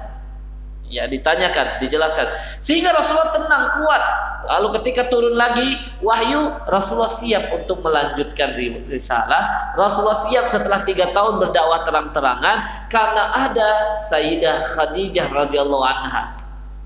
Ya 0.92 1.08
ditanyakan, 1.08 1.80
dijelaskan. 1.80 2.28
Sehingga 2.60 2.92
Rasulullah 2.92 3.32
tenang, 3.32 3.72
kuat. 3.80 4.02
Lalu 4.44 4.76
ketika 4.80 5.08
turun 5.08 5.32
lagi 5.32 5.80
wahyu, 6.04 6.52
Rasulullah 6.68 7.08
siap 7.08 7.48
untuk 7.56 7.80
melanjutkan 7.80 8.52
risalah. 8.84 9.72
Rasulullah 9.72 10.20
siap 10.28 10.52
setelah 10.52 10.84
tiga 10.84 11.08
tahun 11.16 11.40
berdakwah 11.40 11.80
terang-terangan 11.88 12.88
karena 12.92 13.32
ada 13.32 13.96
Sayyidah 13.96 14.60
Khadijah 14.76 15.32
radhiyallahu 15.32 15.84
anha. 15.88 16.36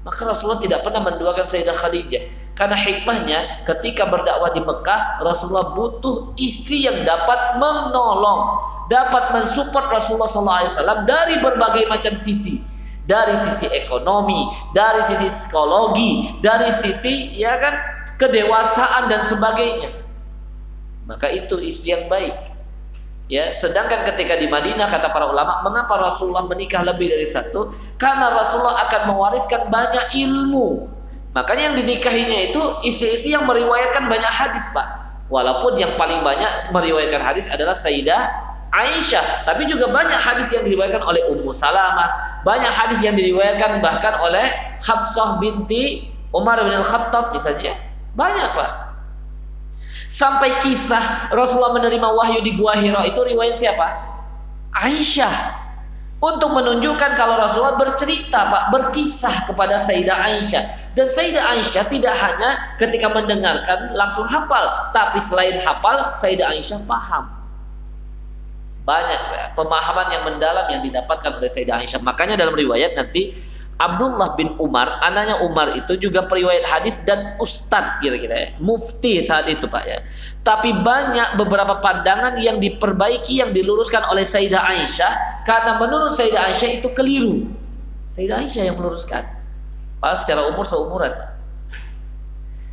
Maka 0.06 0.20
Rasulullah 0.22 0.62
tidak 0.62 0.86
pernah 0.86 1.02
menduakan 1.02 1.42
Sayyidah 1.42 1.74
Khadijah. 1.74 2.22
Karena 2.54 2.78
hikmahnya 2.78 3.66
ketika 3.66 4.06
berdakwah 4.06 4.54
di 4.54 4.62
Mekah, 4.62 5.22
Rasulullah 5.26 5.74
butuh 5.74 6.38
istri 6.38 6.86
yang 6.86 7.02
dapat 7.02 7.58
menolong 7.58 8.62
dapat 8.88 9.36
mensupport 9.36 9.90
Rasulullah 9.92 10.30
SAW 10.30 11.04
dari 11.04 11.38
berbagai 11.44 11.86
macam 11.92 12.16
sisi 12.16 12.77
dari 13.08 13.34
sisi 13.40 13.64
ekonomi, 13.72 14.52
dari 14.76 15.00
sisi 15.00 15.26
psikologi, 15.26 16.38
dari 16.44 16.68
sisi 16.68 17.32
ya 17.40 17.56
kan 17.56 17.74
kedewasaan 18.20 19.08
dan 19.08 19.24
sebagainya. 19.24 20.04
Maka 21.08 21.32
itu 21.32 21.56
istri 21.64 21.96
yang 21.96 22.04
baik. 22.12 22.36
Ya, 23.28 23.52
sedangkan 23.52 24.08
ketika 24.08 24.40
di 24.40 24.48
Madinah 24.48 24.88
kata 24.88 25.12
para 25.12 25.28
ulama, 25.28 25.60
mengapa 25.60 26.00
Rasulullah 26.00 26.48
menikah 26.48 26.80
lebih 26.80 27.12
dari 27.12 27.28
satu? 27.28 27.68
Karena 28.00 28.32
Rasulullah 28.32 28.88
akan 28.88 29.12
mewariskan 29.12 29.68
banyak 29.68 30.16
ilmu. 30.16 30.88
Makanya 31.36 31.72
yang 31.72 31.76
dinikahinya 31.76 32.48
itu 32.48 32.60
istri-istri 32.88 33.36
yang 33.36 33.44
meriwayatkan 33.44 34.08
banyak 34.08 34.32
hadis, 34.32 34.72
Pak. 34.72 35.08
Walaupun 35.28 35.76
yang 35.76 35.92
paling 36.00 36.24
banyak 36.24 36.72
meriwayatkan 36.72 37.20
hadis 37.20 37.52
adalah 37.52 37.76
Sayyidah 37.76 38.32
Aisyah, 38.68 39.48
tapi 39.48 39.64
juga 39.64 39.88
banyak 39.88 40.20
hadis 40.20 40.52
yang 40.52 40.60
diriwayatkan 40.60 41.00
oleh 41.00 41.24
Ummu 41.32 41.48
Salamah, 41.56 42.40
banyak 42.44 42.68
hadis 42.68 43.00
yang 43.00 43.16
diriwayatkan 43.16 43.80
bahkan 43.80 44.20
oleh 44.20 44.52
Hafsah 44.84 45.40
binti 45.40 46.12
Umar 46.36 46.60
bin 46.60 46.76
Al-Khattab 46.76 47.32
misalnya. 47.32 47.80
Banyak, 48.12 48.48
Pak. 48.52 48.70
Sampai 50.08 50.52
kisah 50.64 51.32
Rasulullah 51.32 51.76
menerima 51.80 52.08
wahyu 52.12 52.40
di 52.44 52.56
Gua 52.56 52.76
Hira 52.76 53.04
itu 53.08 53.20
riwayat 53.24 53.56
siapa? 53.60 53.88
Aisyah 54.72 55.68
untuk 56.18 56.50
menunjukkan 56.50 57.14
kalau 57.14 57.38
Rasulullah 57.38 57.78
bercerita 57.78 58.50
Pak 58.50 58.74
berkisah 58.74 59.46
kepada 59.46 59.78
Sayyidah 59.78 60.18
Aisyah 60.18 60.62
dan 60.98 61.06
Sayyidah 61.06 61.44
Aisyah 61.54 61.86
tidak 61.86 62.14
hanya 62.18 62.74
ketika 62.74 63.06
mendengarkan 63.06 63.94
langsung 63.94 64.26
hafal 64.26 64.90
tapi 64.90 65.22
selain 65.22 65.62
hafal 65.62 66.10
Sayyidah 66.18 66.50
Aisyah 66.50 66.82
paham 66.90 67.37
banyak 68.88 69.20
ya, 69.20 69.44
pemahaman 69.52 70.08
yang 70.08 70.24
mendalam 70.24 70.64
yang 70.72 70.80
didapatkan 70.80 71.36
oleh 71.36 71.44
Sayyidah 71.44 71.84
Aisyah 71.84 72.00
makanya 72.00 72.40
dalam 72.40 72.56
riwayat 72.56 72.96
nanti 72.96 73.36
Abdullah 73.78 74.34
bin 74.34 74.58
Umar, 74.58 74.98
anaknya 75.06 75.38
Umar 75.38 75.70
itu 75.70 75.94
juga 75.94 76.26
periwayat 76.26 76.66
hadis 76.66 76.98
dan 77.06 77.38
ustadz 77.38 78.02
kira-kira 78.02 78.34
ya, 78.34 78.48
mufti 78.58 79.22
saat 79.22 79.46
itu 79.46 79.70
Pak 79.70 79.84
ya. 79.86 80.02
Tapi 80.42 80.74
banyak 80.82 81.38
beberapa 81.38 81.78
pandangan 81.78 82.42
yang 82.42 82.58
diperbaiki 82.58 83.38
yang 83.38 83.54
diluruskan 83.54 84.02
oleh 84.10 84.26
Sayyidah 84.26 84.58
Aisyah 84.66 85.12
karena 85.46 85.78
menurut 85.78 86.10
Sayyidah 86.10 86.50
Aisyah 86.50 86.70
itu 86.82 86.90
keliru. 86.90 87.46
Sayyidah 88.10 88.42
Aisyah 88.42 88.62
yang 88.66 88.82
meluruskan. 88.82 89.22
Pak 90.02 90.26
secara 90.26 90.50
umur 90.50 90.66
seumuran. 90.66 91.14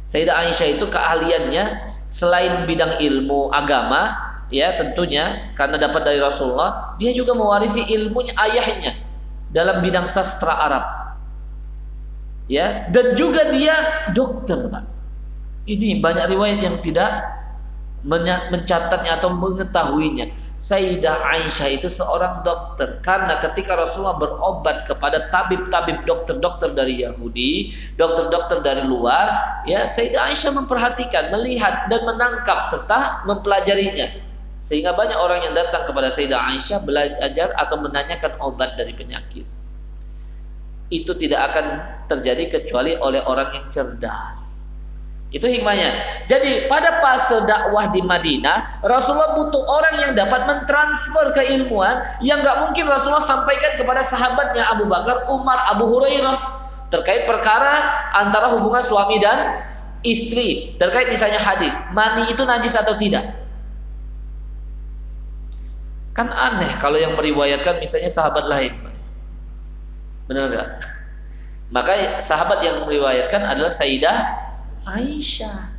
Sayyidah 0.09 0.41
Aisyah 0.41 0.67
itu 0.73 0.89
keahliannya 0.89 1.63
selain 2.09 2.65
bidang 2.65 2.97
ilmu 2.97 3.53
agama 3.53 4.33
ya 4.55 4.71
tentunya 4.79 5.51
karena 5.59 5.75
dapat 5.75 6.07
dari 6.07 6.23
Rasulullah, 6.23 6.95
dia 6.95 7.11
juga 7.11 7.35
mewarisi 7.35 7.83
ilmunya 7.91 8.31
ayahnya 8.39 8.95
dalam 9.51 9.83
bidang 9.83 10.07
sastra 10.07 10.55
Arab. 10.55 10.85
Ya, 12.47 12.87
dan 12.93 13.17
juga 13.17 13.51
dia 13.51 14.05
dokter, 14.15 14.69
Pak. 14.69 14.85
Ini 15.65 15.97
banyak 15.97 16.29
riwayat 16.29 16.59
yang 16.61 16.77
tidak 16.79 17.25
mencatatnya 18.05 19.17
atau 19.17 19.33
mengetahuinya. 19.33 20.29
Sayyidah 20.55 21.25
Aisyah 21.25 21.67
itu 21.73 21.89
seorang 21.89 22.45
dokter 22.45 23.01
karena 23.01 23.41
ketika 23.41 23.75
Rasulullah 23.75 24.15
berobat 24.15 24.85
kepada 24.85 25.27
tabib-tabib 25.33 26.05
dokter-dokter 26.05 26.71
dari 26.77 27.01
Yahudi, 27.01 27.73
dokter-dokter 27.97 28.61
dari 28.61 28.85
luar, 28.85 29.33
ya 29.65 29.89
Sayyidah 29.89 30.31
Aisyah 30.31 30.53
memperhatikan, 30.53 31.33
melihat 31.33 31.89
dan 31.89 32.05
menangkap 32.05 32.69
serta 32.69 33.25
mempelajarinya. 33.25 34.24
Sehingga 34.65 34.97
banyak 34.97 35.13
orang 35.13 35.45
yang 35.45 35.53
datang 35.53 35.85
kepada 35.85 36.09
Sayyidah 36.09 36.57
Aisyah 36.57 36.81
belajar 36.81 37.53
atau 37.53 37.77
menanyakan 37.77 38.33
obat 38.41 38.73
dari 38.73 38.97
penyakit. 38.97 39.45
Itu 40.89 41.13
tidak 41.13 41.53
akan 41.53 41.65
terjadi 42.09 42.49
kecuali 42.49 42.97
oleh 42.97 43.21
orang 43.29 43.53
yang 43.53 43.65
cerdas. 43.69 44.73
Itu 45.29 45.45
hikmahnya. 45.45 46.01
Jadi 46.25 46.65
pada 46.65 46.97
fase 46.97 47.45
dakwah 47.45 47.93
di 47.93 48.01
Madinah, 48.01 48.81
Rasulullah 48.81 49.37
butuh 49.37 49.61
orang 49.69 50.01
yang 50.01 50.11
dapat 50.17 50.49
mentransfer 50.49 51.29
keilmuan 51.37 52.01
yang 52.25 52.41
nggak 52.41 52.65
mungkin 52.65 52.89
Rasulullah 52.89 53.21
sampaikan 53.21 53.77
kepada 53.77 54.01
sahabatnya 54.01 54.65
Abu 54.65 54.89
Bakar, 54.89 55.29
Umar, 55.29 55.61
Abu 55.69 55.85
Hurairah 55.85 56.65
terkait 56.89 57.29
perkara 57.29 58.01
antara 58.17 58.49
hubungan 58.49 58.81
suami 58.81 59.21
dan 59.21 59.61
istri 60.05 60.77
terkait 60.77 61.09
misalnya 61.09 61.41
hadis 61.41 61.73
mani 61.91 62.29
itu 62.29 62.45
najis 62.45 62.77
atau 62.77 62.93
tidak 62.95 63.44
Kan 66.15 66.31
aneh 66.31 66.71
kalau 66.79 66.95
yang 66.95 67.13
meriwayatkan 67.19 67.83
misalnya 67.83 68.07
sahabat 68.07 68.47
lain. 68.47 68.71
Benar 70.31 70.47
nggak? 70.47 70.69
Maka 71.75 72.23
sahabat 72.23 72.63
yang 72.63 72.87
meriwayatkan 72.87 73.43
adalah 73.43 73.69
Sayyidah 73.69 74.17
Aisyah. 74.87 75.75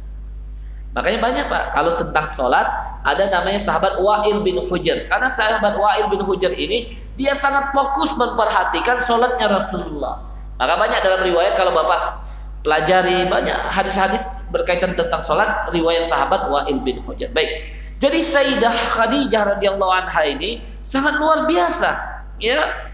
Makanya 0.97 1.19
banyak 1.21 1.45
Pak, 1.53 1.65
kalau 1.77 1.93
tentang 1.97 2.27
sholat 2.33 2.67
ada 3.05 3.29
namanya 3.29 3.61
sahabat 3.61 4.01
Wa'il 4.01 4.41
bin 4.41 4.57
Hujr. 4.65 5.05
Karena 5.13 5.29
sahabat 5.29 5.77
Wa'il 5.77 6.09
bin 6.09 6.25
Hujr 6.25 6.51
ini 6.57 6.97
dia 7.21 7.37
sangat 7.37 7.73
fokus 7.77 8.13
memperhatikan 8.17 9.01
sholatnya 9.05 9.53
Rasulullah. 9.53 10.25
Maka 10.57 10.75
banyak 10.81 11.01
dalam 11.05 11.21
riwayat 11.21 11.53
kalau 11.55 11.77
Bapak 11.77 12.25
pelajari 12.65 13.29
banyak 13.29 13.55
hadis-hadis 13.71 14.27
berkaitan 14.51 14.97
tentang 14.99 15.21
sholat 15.21 15.69
riwayat 15.71 16.03
sahabat 16.09 16.49
Wa'il 16.49 16.81
bin 16.81 16.99
Hujr. 17.05 17.29
Baik, 17.37 17.61
jadi 17.97 18.21
Sayyidah 18.21 18.75
Khadijah 18.93 19.57
radhiyallahu 19.57 19.89
anha 19.89 20.23
ini 20.29 20.61
sangat 20.85 21.17
luar 21.17 21.49
biasa, 21.49 21.97
ya. 22.37 22.93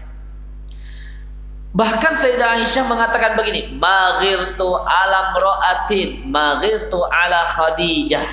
Bahkan 1.73 2.13
Sayyidah 2.15 2.61
Aisyah 2.61 2.85
mengatakan 2.87 3.35
begini, 3.35 3.75
"Maghirtu 3.75 4.67
alam 4.79 5.35
ro'atin, 5.35 6.23
maghirtu 6.29 7.03
ala 7.03 7.43
Khadijah." 7.51 8.23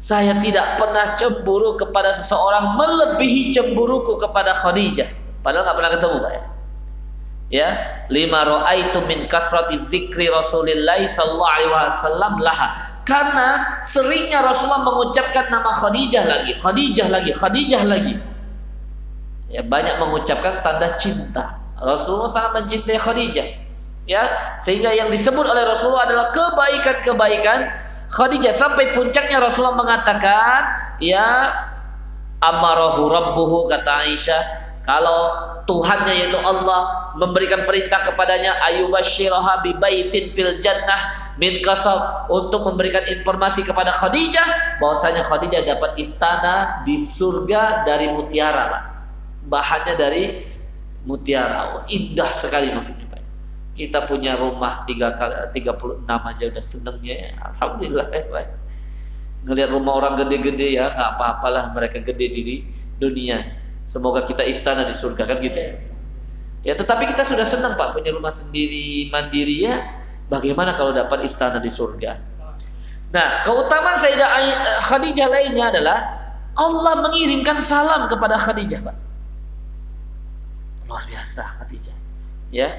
Saya 0.00 0.34
tidak 0.40 0.80
pernah 0.80 1.14
cemburu 1.14 1.78
kepada 1.78 2.10
seseorang 2.10 2.74
melebihi 2.74 3.52
cemburuku 3.52 4.16
kepada 4.18 4.56
Khadijah. 4.56 5.06
Padahal 5.44 5.68
nggak 5.68 5.76
pernah 5.76 5.92
ketemu, 5.92 6.16
Pak 6.22 6.32
ya. 6.32 6.42
Ya, 7.52 7.68
lima 8.08 8.48
ro'aitu 8.48 9.04
min 9.04 9.28
kasrati 9.28 9.76
zikri 9.76 10.32
Rasulillah 10.32 11.04
sallallahu 11.04 11.52
alaihi 11.52 11.68
wasallam 11.68 12.40
laha 12.40 12.91
karena 13.02 13.78
seringnya 13.82 14.46
Rasulullah 14.46 14.86
mengucapkan 14.86 15.50
nama 15.50 15.74
Khadijah 15.74 16.24
lagi, 16.26 16.52
Khadijah 16.58 17.08
lagi, 17.10 17.30
Khadijah 17.34 17.82
lagi. 17.82 18.14
Ya, 19.50 19.60
banyak 19.66 19.98
mengucapkan 19.98 20.62
tanda 20.62 20.94
cinta. 20.96 21.58
Rasulullah 21.82 22.30
sangat 22.30 22.62
mencintai 22.62 22.96
Khadijah. 22.96 23.48
Ya, 24.06 24.22
sehingga 24.62 24.90
yang 24.94 25.10
disebut 25.10 25.46
oleh 25.46 25.62
Rasulullah 25.66 26.06
adalah 26.06 26.26
kebaikan-kebaikan 26.34 27.58
Khadijah 28.10 28.54
sampai 28.54 28.94
puncaknya 28.94 29.42
Rasulullah 29.42 29.78
mengatakan, 29.78 30.60
ya 31.02 31.54
amarahu 32.38 33.10
rabbuhu 33.10 33.70
kata 33.70 34.06
Aisyah, 34.06 34.42
kalau 34.86 35.51
Tuhannya 35.62 36.10
yaitu 36.18 36.34
Allah 36.42 37.14
memberikan 37.14 37.62
perintah 37.62 38.02
kepadanya 38.02 38.58
ayubashiraha 38.66 39.62
bi 39.62 39.70
baitin 39.78 40.34
fil 40.34 40.58
jannah 40.58 41.32
min 41.38 41.62
kasab 41.62 42.26
untuk 42.26 42.66
memberikan 42.66 43.06
informasi 43.06 43.62
kepada 43.62 43.94
Khadijah 43.94 44.78
bahwasanya 44.82 45.22
Khadijah 45.22 45.62
dapat 45.62 45.94
istana 46.02 46.82
di 46.82 46.98
surga 46.98 47.86
dari 47.86 48.10
mutiara 48.10 48.74
Pak. 48.74 48.82
Bahannya 49.46 49.94
dari 49.94 50.42
mutiara. 51.06 51.78
Oh, 51.78 51.82
indah 51.86 52.34
sekali 52.34 52.74
maksudnya 52.74 53.06
Pak. 53.06 53.22
Kita 53.78 54.02
punya 54.10 54.34
rumah 54.34 54.82
tiga 54.82 55.14
tiga 55.54 55.78
puluh 55.78 56.02
enam 56.02 56.26
aja 56.26 56.50
udah 56.50 56.64
senengnya 56.64 57.14
ya. 57.14 57.30
Alhamdulillah 57.54 58.10
ya 58.10 58.26
Pak. 58.26 58.46
Ngelihat 59.46 59.70
rumah 59.70 59.94
orang 59.94 60.26
gede-gede 60.26 60.74
ya 60.74 60.90
nggak 60.90 61.08
apa-apalah 61.18 61.70
mereka 61.70 62.02
gede 62.02 62.26
di 62.34 62.66
dunia 62.98 63.61
Semoga 63.82 64.22
kita 64.24 64.46
istana 64.46 64.86
di 64.86 64.94
surga 64.94 65.26
kan 65.26 65.38
gitu 65.42 65.58
ya. 65.58 65.72
Ya 66.62 66.74
tetapi 66.78 67.10
kita 67.10 67.26
sudah 67.26 67.42
senang 67.42 67.74
Pak 67.74 67.98
punya 67.98 68.14
rumah 68.14 68.30
sendiri 68.30 69.10
mandiri 69.10 69.66
ya. 69.66 69.82
Bagaimana 70.30 70.78
kalau 70.78 70.94
dapat 70.94 71.26
istana 71.26 71.58
di 71.58 71.68
surga? 71.68 72.16
Nah, 73.12 73.44
keutamaan 73.44 74.00
Sayyidah 74.00 74.80
Khadijah 74.88 75.28
lainnya 75.28 75.68
adalah 75.68 75.98
Allah 76.56 76.94
mengirimkan 77.04 77.60
salam 77.60 78.08
kepada 78.08 78.40
Khadijah, 78.40 78.80
Pak. 78.80 78.96
Luar 80.88 81.04
biasa 81.04 81.60
Khadijah. 81.60 81.96
Ya. 82.48 82.72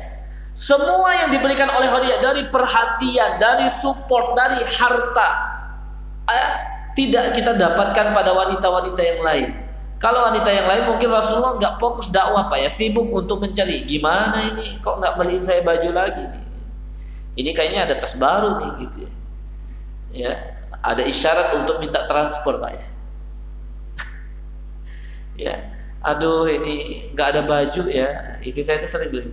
Semua 0.53 1.13
yang 1.25 1.29
diberikan 1.33 1.69
oleh 1.69 1.89
Khadijah 1.89 2.19
dari 2.21 2.43
perhatian, 2.49 3.37
dari 3.37 3.69
support, 3.69 4.33
dari 4.33 4.61
harta 4.61 5.29
eh, 6.29 6.49
tidak 6.93 7.33
kita 7.33 7.57
dapatkan 7.57 8.13
pada 8.13 8.31
wanita-wanita 8.33 9.01
yang 9.01 9.21
lain. 9.25 9.49
Kalau 10.03 10.27
wanita 10.27 10.51
yang 10.51 10.67
lain 10.67 10.83
mungkin 10.83 11.15
Rasulullah 11.15 11.55
nggak 11.55 11.79
fokus 11.79 12.11
dakwah 12.11 12.51
pak 12.51 12.59
ya. 12.59 12.67
Sibuk 12.67 13.07
untuk 13.07 13.39
mencari. 13.39 13.87
Gimana 13.87 14.51
ini? 14.51 14.75
Kok 14.83 14.99
nggak 14.99 15.15
beliin 15.15 15.39
saya 15.39 15.63
baju 15.63 15.89
lagi 15.95 16.27
nih. 16.27 16.43
Ini 17.39 17.49
kayaknya 17.55 17.87
ada 17.87 17.95
tas 18.03 18.11
baru 18.19 18.59
nih 18.59 18.71
gitu 18.83 18.97
ya. 19.07 19.11
Ya 20.11 20.31
ada 20.83 21.07
isyarat 21.07 21.55
untuk 21.55 21.79
minta 21.79 22.03
transfer 22.11 22.59
pak 22.59 22.71
ya. 22.75 22.85
ya 25.47 25.55
aduh 26.03 26.51
ini 26.51 27.07
nggak 27.15 27.27
ada 27.39 27.41
baju 27.47 27.87
ya. 27.87 28.35
Istri 28.43 28.59
saya 28.67 28.83
itu 28.83 28.91
sering 28.91 29.07
bilang 29.07 29.31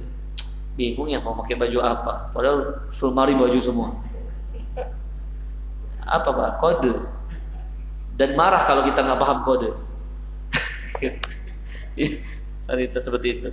bingung 0.78 1.10
ya 1.10 1.18
mau 1.18 1.34
pakai 1.34 1.58
baju 1.58 1.82
apa? 1.82 2.30
Padahal 2.30 2.86
sulmari 2.86 3.34
baju 3.34 3.58
semua. 3.58 3.90
Apa 6.06 6.30
pak? 6.30 6.50
Kode. 6.62 6.94
Dan 8.14 8.38
marah 8.38 8.62
kalau 8.62 8.86
kita 8.86 9.02
nggak 9.02 9.18
paham 9.18 9.42
kode 9.42 9.89
itu 12.78 12.98
seperti 12.98 13.28
itu. 13.40 13.48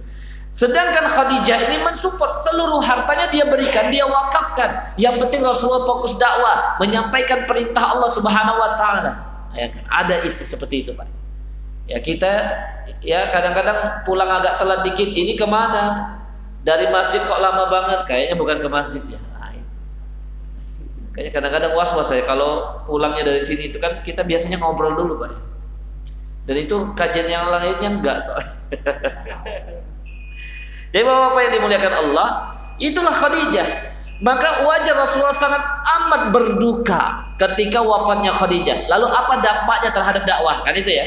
Sedangkan 0.57 1.05
Khadijah 1.05 1.69
ini 1.69 1.85
mensupport 1.85 2.33
seluruh 2.41 2.81
hartanya 2.81 3.29
dia 3.29 3.45
berikan 3.45 3.93
dia 3.93 4.09
wakafkan. 4.09 4.97
Yang 4.97 5.21
penting 5.21 5.45
Rasulullah 5.45 5.85
fokus 5.85 6.17
dakwah 6.17 6.81
menyampaikan 6.81 7.45
perintah 7.45 7.93
Allah 7.93 8.09
Subhanahu 8.09 8.57
wa 8.57 8.73
taala. 8.73 9.11
Ya 9.53 9.69
kan? 9.69 9.85
Ada 9.85 10.25
istri 10.25 10.49
seperti 10.49 10.81
itu 10.81 10.97
Pak. 10.97 11.05
Ya 11.85 12.01
kita 12.01 12.57
ya 13.05 13.29
kadang-kadang 13.29 14.01
pulang 14.01 14.33
agak 14.33 14.57
telat 14.57 14.81
dikit 14.81 15.13
ini 15.13 15.37
ke 15.37 15.45
mana? 15.45 16.17
Dari 16.65 16.89
masjid 16.89 17.21
kok 17.21 17.37
lama 17.37 17.69
banget? 17.69 18.09
Kayaknya 18.09 18.35
bukan 18.41 18.57
ke 18.57 18.67
masjid 18.67 19.03
ya. 19.13 19.21
Nah, 19.37 19.53
kayaknya 21.13 21.31
kadang-kadang 21.37 21.71
was-was 21.77 22.09
saya 22.09 22.25
kalau 22.25 22.81
pulangnya 22.89 23.29
dari 23.29 23.45
sini 23.45 23.69
itu 23.69 23.77
kan 23.77 24.01
kita 24.01 24.25
biasanya 24.25 24.57
ngobrol 24.57 24.97
dulu 24.97 25.21
pak 25.21 25.46
dan 26.47 26.55
itu 26.55 26.95
kajian 26.95 27.27
yang 27.27 27.51
lainnya 27.51 27.91
enggak 27.91 28.23
soalnya 28.23 28.55
jadi 30.95 31.03
bapak-bapak 31.03 31.41
yang 31.43 31.53
dimuliakan 31.59 31.93
Allah 31.93 32.27
itulah 32.81 33.13
Khadijah. 33.13 33.67
Maka 34.17 34.65
wajar 34.65 34.97
Rasulullah 34.97 35.35
sangat 35.35 35.61
amat 36.01 36.33
berduka 36.33 37.21
ketika 37.37 37.85
wafatnya 37.85 38.33
Khadijah. 38.33 38.89
Lalu 38.89 39.07
apa 39.13 39.33
dampaknya 39.45 39.93
terhadap 39.93 40.23
dakwah? 40.25 40.65
Kan 40.65 40.73
itu 40.73 40.89
ya. 40.89 41.05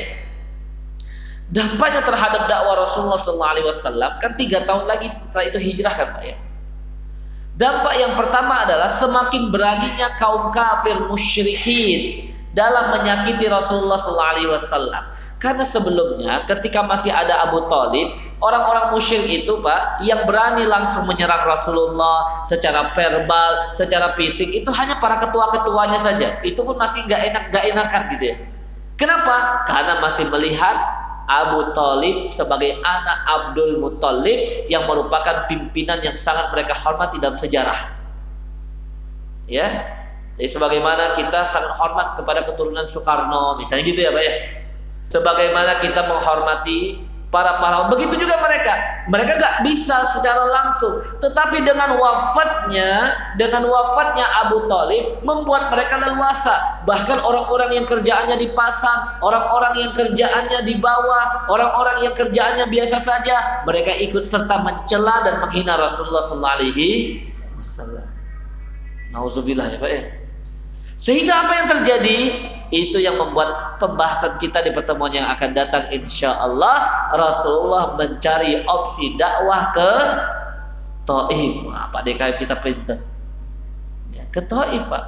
Dampaknya 1.51 2.07
terhadap 2.07 2.47
dakwah 2.47 2.79
Rasulullah 2.79 3.19
SAW 3.19 4.23
kan 4.23 4.39
tiga 4.39 4.63
tahun 4.63 4.87
lagi 4.87 5.11
setelah 5.11 5.51
itu 5.51 5.59
hijrah 5.59 5.91
kan 5.91 6.15
Pak 6.15 6.23
ya. 6.23 6.37
Dampak 7.59 7.95
yang 7.99 8.15
pertama 8.15 8.63
adalah 8.63 8.87
semakin 8.87 9.51
beraninya 9.51 10.15
kaum 10.15 10.55
kafir 10.55 10.95
musyrikin 11.11 12.31
dalam 12.55 12.95
menyakiti 12.95 13.51
Rasulullah 13.51 13.99
SAW. 13.99 14.95
Karena 15.41 15.65
sebelumnya 15.65 16.45
ketika 16.45 16.85
masih 16.85 17.09
ada 17.09 17.49
Abu 17.49 17.65
Talib, 17.65 18.13
orang-orang 18.45 18.93
musyrik 18.93 19.25
itu 19.25 19.57
Pak 19.65 20.05
yang 20.05 20.29
berani 20.29 20.69
langsung 20.69 21.09
menyerang 21.09 21.49
Rasulullah 21.49 22.45
secara 22.45 22.93
verbal, 22.93 23.73
secara 23.73 24.13
fisik 24.21 24.53
itu 24.53 24.69
hanya 24.69 25.01
para 25.01 25.17
ketua-ketuanya 25.17 25.97
saja. 25.97 26.37
Itu 26.45 26.61
pun 26.61 26.77
masih 26.77 27.09
nggak 27.09 27.23
enak, 27.33 27.43
nggak 27.57 27.65
enakan 27.73 28.03
gitu 28.13 28.25
ya. 28.29 28.37
Kenapa? 29.01 29.65
Karena 29.65 29.97
masih 30.05 30.29
melihat 30.29 30.77
Abu 31.25 31.73
Talib 31.73 32.29
sebagai 32.29 32.77
anak 32.85 33.19
Abdul 33.25 33.81
Muttalib 33.81 34.69
yang 34.69 34.85
merupakan 34.85 35.49
pimpinan 35.49 36.05
yang 36.05 36.21
sangat 36.21 36.53
mereka 36.53 36.77
hormati 36.77 37.17
dalam 37.17 37.41
sejarah. 37.41 37.97
Ya, 39.49 39.89
jadi 40.37 40.53
sebagaimana 40.53 41.17
kita 41.17 41.49
sangat 41.49 41.73
hormat 41.81 42.21
kepada 42.21 42.45
keturunan 42.45 42.85
Soekarno, 42.85 43.57
misalnya 43.57 43.89
gitu 43.89 44.05
ya 44.05 44.13
Pak 44.13 44.21
ya. 44.21 44.60
Sebagaimana 45.11 45.83
kita 45.83 46.07
menghormati 46.07 47.11
para 47.31 47.63
pahlawan. 47.63 47.89
Begitu 47.95 48.27
juga 48.27 48.43
mereka. 48.43 49.07
Mereka 49.07 49.39
nggak 49.39 49.57
bisa 49.65 50.03
secara 50.07 50.51
langsung, 50.51 50.99
tetapi 51.23 51.63
dengan 51.63 51.97
wafatnya, 51.97 53.15
dengan 53.39 53.67
wafatnya 53.71 54.27
Abu 54.47 54.67
Talib 54.67 55.23
membuat 55.23 55.71
mereka 55.71 55.99
leluasa. 55.99 56.83
Bahkan 56.85 57.23
orang-orang 57.23 57.71
yang 57.81 57.87
kerjaannya 57.87 58.37
di 58.37 58.51
pasar, 58.53 59.23
orang-orang 59.23 59.75
yang 59.79 59.93
kerjaannya 59.95 60.61
di 60.67 60.75
bawah, 60.79 61.47
orang-orang 61.49 62.03
yang 62.03 62.15
kerjaannya 62.15 62.67
biasa 62.67 62.99
saja, 62.99 63.63
mereka 63.65 63.95
ikut 63.95 64.27
serta 64.27 64.61
mencela 64.61 65.23
dan 65.23 65.39
menghina 65.41 65.79
Rasulullah 65.79 66.23
Sallallahu 66.23 66.57
Alaihi 66.61 66.91
Wasallam. 67.57 68.07
Nauzubillah 69.11 69.67
ya 69.75 69.79
Pak 69.79 69.91
ya. 69.91 70.03
Sehingga 71.01 71.47
apa 71.47 71.53
yang 71.57 71.67
terjadi? 71.67 72.19
Itu 72.71 73.03
yang 73.03 73.19
membuat 73.19 73.77
pembahasan 73.83 74.39
kita 74.39 74.63
di 74.63 74.71
pertemuan 74.71 75.11
yang 75.11 75.27
akan 75.27 75.51
datang 75.51 75.91
insya 75.91 76.39
Allah 76.39 77.11
Rasulullah 77.11 77.99
mencari 77.99 78.63
opsi 78.63 79.19
dakwah 79.19 79.75
ke 79.75 79.93
Taif. 81.03 81.67
Nah, 81.67 81.91
Pak 81.91 82.03
DKM 82.07 82.37
kita 82.39 82.55
perintah 82.63 82.99
ya, 84.15 84.23
ke 84.31 84.39
Taif 84.47 84.87
Pak. 84.87 85.05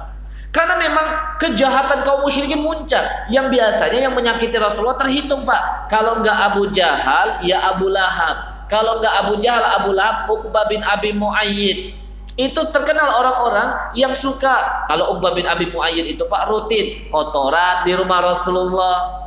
Karena 0.53 0.77
memang 0.77 1.39
kejahatan 1.41 2.05
kaum 2.05 2.21
musyrikin 2.21 2.61
muncul. 2.61 3.01
Yang 3.31 3.47
biasanya 3.49 3.99
yang 4.05 4.13
menyakiti 4.13 4.53
Rasulullah 4.59 4.99
terhitung 5.01 5.47
Pak. 5.49 5.89
Kalau 5.89 6.21
enggak 6.21 6.37
Abu 6.37 6.69
Jahal, 6.69 7.41
ya 7.41 7.73
Abu 7.73 7.89
Lahab. 7.89 8.69
Kalau 8.69 9.01
enggak 9.01 9.13
Abu 9.17 9.33
Jahal, 9.41 9.65
Abu 9.81 9.97
Lahab, 9.97 10.29
Uqbah 10.29 10.69
bin 10.69 10.85
Abi 10.85 11.09
Muayyid. 11.09 12.02
Itu 12.33 12.73
terkenal 12.73 13.21
orang-orang 13.21 13.93
yang 13.93 14.17
suka. 14.17 14.85
Kalau 14.89 15.17
Uqbah 15.17 15.37
bin 15.37 15.45
Abi 15.45 15.69
Muayyid 15.69 16.17
itu 16.17 16.25
Pak 16.25 16.49
rutin. 16.49 17.05
Kotoran 17.13 17.85
di 17.85 17.93
rumah 17.93 18.25
Rasulullah. 18.25 19.21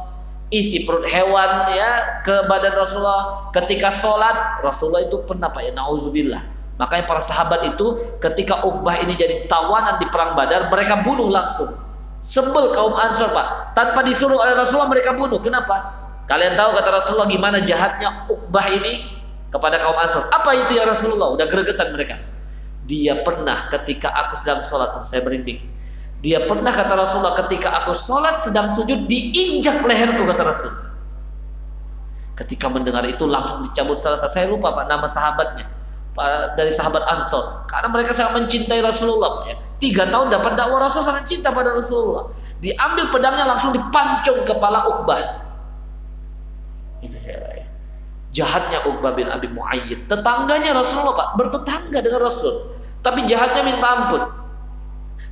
Isi 0.51 0.87
perut 0.87 1.07
hewan 1.07 1.71
ya 1.75 2.23
ke 2.23 2.47
badan 2.51 2.75
Rasulullah. 2.75 3.51
Ketika 3.55 3.91
sholat 3.91 4.63
Rasulullah 4.63 5.07
itu 5.07 5.23
pernah 5.27 5.51
Pak 5.51 5.63
ya 5.63 5.73
nauzubillah 5.75 6.57
makanya 6.77 7.09
para 7.09 7.25
sahabat 7.25 7.73
itu 7.73 7.97
ketika 8.21 8.61
Uqbah 8.61 9.01
ini 9.01 9.17
jadi 9.17 9.49
tawanan 9.49 9.97
di 9.97 10.07
perang 10.13 10.37
Badar 10.37 10.69
mereka 10.69 11.01
bunuh 11.01 11.33
langsung. 11.33 11.73
Sebel 12.21 12.75
kaum 12.75 12.93
Ansor 12.97 13.31
Pak. 13.33 13.77
Tanpa 13.77 14.03
disuruh 14.03 14.41
oleh 14.41 14.57
Rasulullah 14.57 14.91
mereka 14.91 15.15
bunuh. 15.15 15.39
Kenapa? 15.39 15.95
Kalian 16.27 16.59
tahu 16.59 16.75
kata 16.75 16.91
Rasulullah 16.91 17.29
gimana 17.31 17.63
jahatnya 17.63 18.27
Uqbah 18.27 18.67
ini 18.69 19.09
kepada 19.49 19.79
kaum 19.79 19.97
Ansor 19.97 20.27
apa 20.29 20.51
itu 20.53 20.75
ya 20.77 20.85
Rasulullah? 20.85 21.33
Udah 21.33 21.47
gregetan 21.49 21.95
mereka 21.95 22.19
dia 22.87 23.21
pernah 23.27 23.67
ketika 23.69 24.15
aku 24.15 24.39
sedang 24.39 24.63
sholat, 24.63 25.03
saya 25.03 25.21
merinding. 25.27 25.59
Dia 26.23 26.47
pernah 26.49 26.73
kata 26.73 26.97
Rasulullah 26.97 27.37
ketika 27.45 27.83
aku 27.83 27.93
sholat 27.93 28.41
sedang 28.41 28.73
sujud 28.73 29.05
diinjak 29.11 29.85
leherku 29.85 30.25
kata 30.25 30.43
Rasul. 30.43 30.73
Ketika 32.37 32.67
mendengar 32.73 33.05
itu 33.05 33.25
langsung 33.29 33.65
dicabut 33.65 34.01
salah 34.01 34.17
satu. 34.21 34.33
Saya 34.33 34.47
lupa 34.49 34.73
pak 34.73 34.87
nama 34.89 35.05
sahabatnya 35.09 35.69
dari 36.57 36.73
sahabat 36.73 37.05
Ansor. 37.05 37.65
Karena 37.69 37.89
mereka 37.93 38.17
sangat 38.17 38.43
mencintai 38.43 38.81
Rasulullah. 38.81 39.45
Ya. 39.49 39.57
Tiga 39.77 40.09
tahun 40.09 40.33
dapat 40.33 40.57
dakwah 40.57 40.89
Rasul 40.89 41.05
sangat 41.05 41.29
cinta 41.29 41.53
pada 41.53 41.77
Rasulullah. 41.77 42.33
Diambil 42.61 43.13
pedangnya 43.13 43.45
langsung 43.45 43.73
dipancung 43.77 44.41
kepala 44.49 44.85
Uqbah. 44.89 45.21
Itu 47.05 47.17
ya. 47.21 47.65
Jahatnya 48.33 48.85
Uqbah 48.85 49.17
bin 49.17 49.29
Abi 49.29 49.49
Muayyid. 49.49 50.09
Tetangganya 50.09 50.77
Rasulullah 50.77 51.17
Pak. 51.17 51.29
Bertetangga 51.41 52.05
dengan 52.05 52.25
Rasul. 52.25 52.76
Tapi 53.01 53.25
jahatnya 53.27 53.63
minta 53.63 53.87
ampun. 53.87 54.23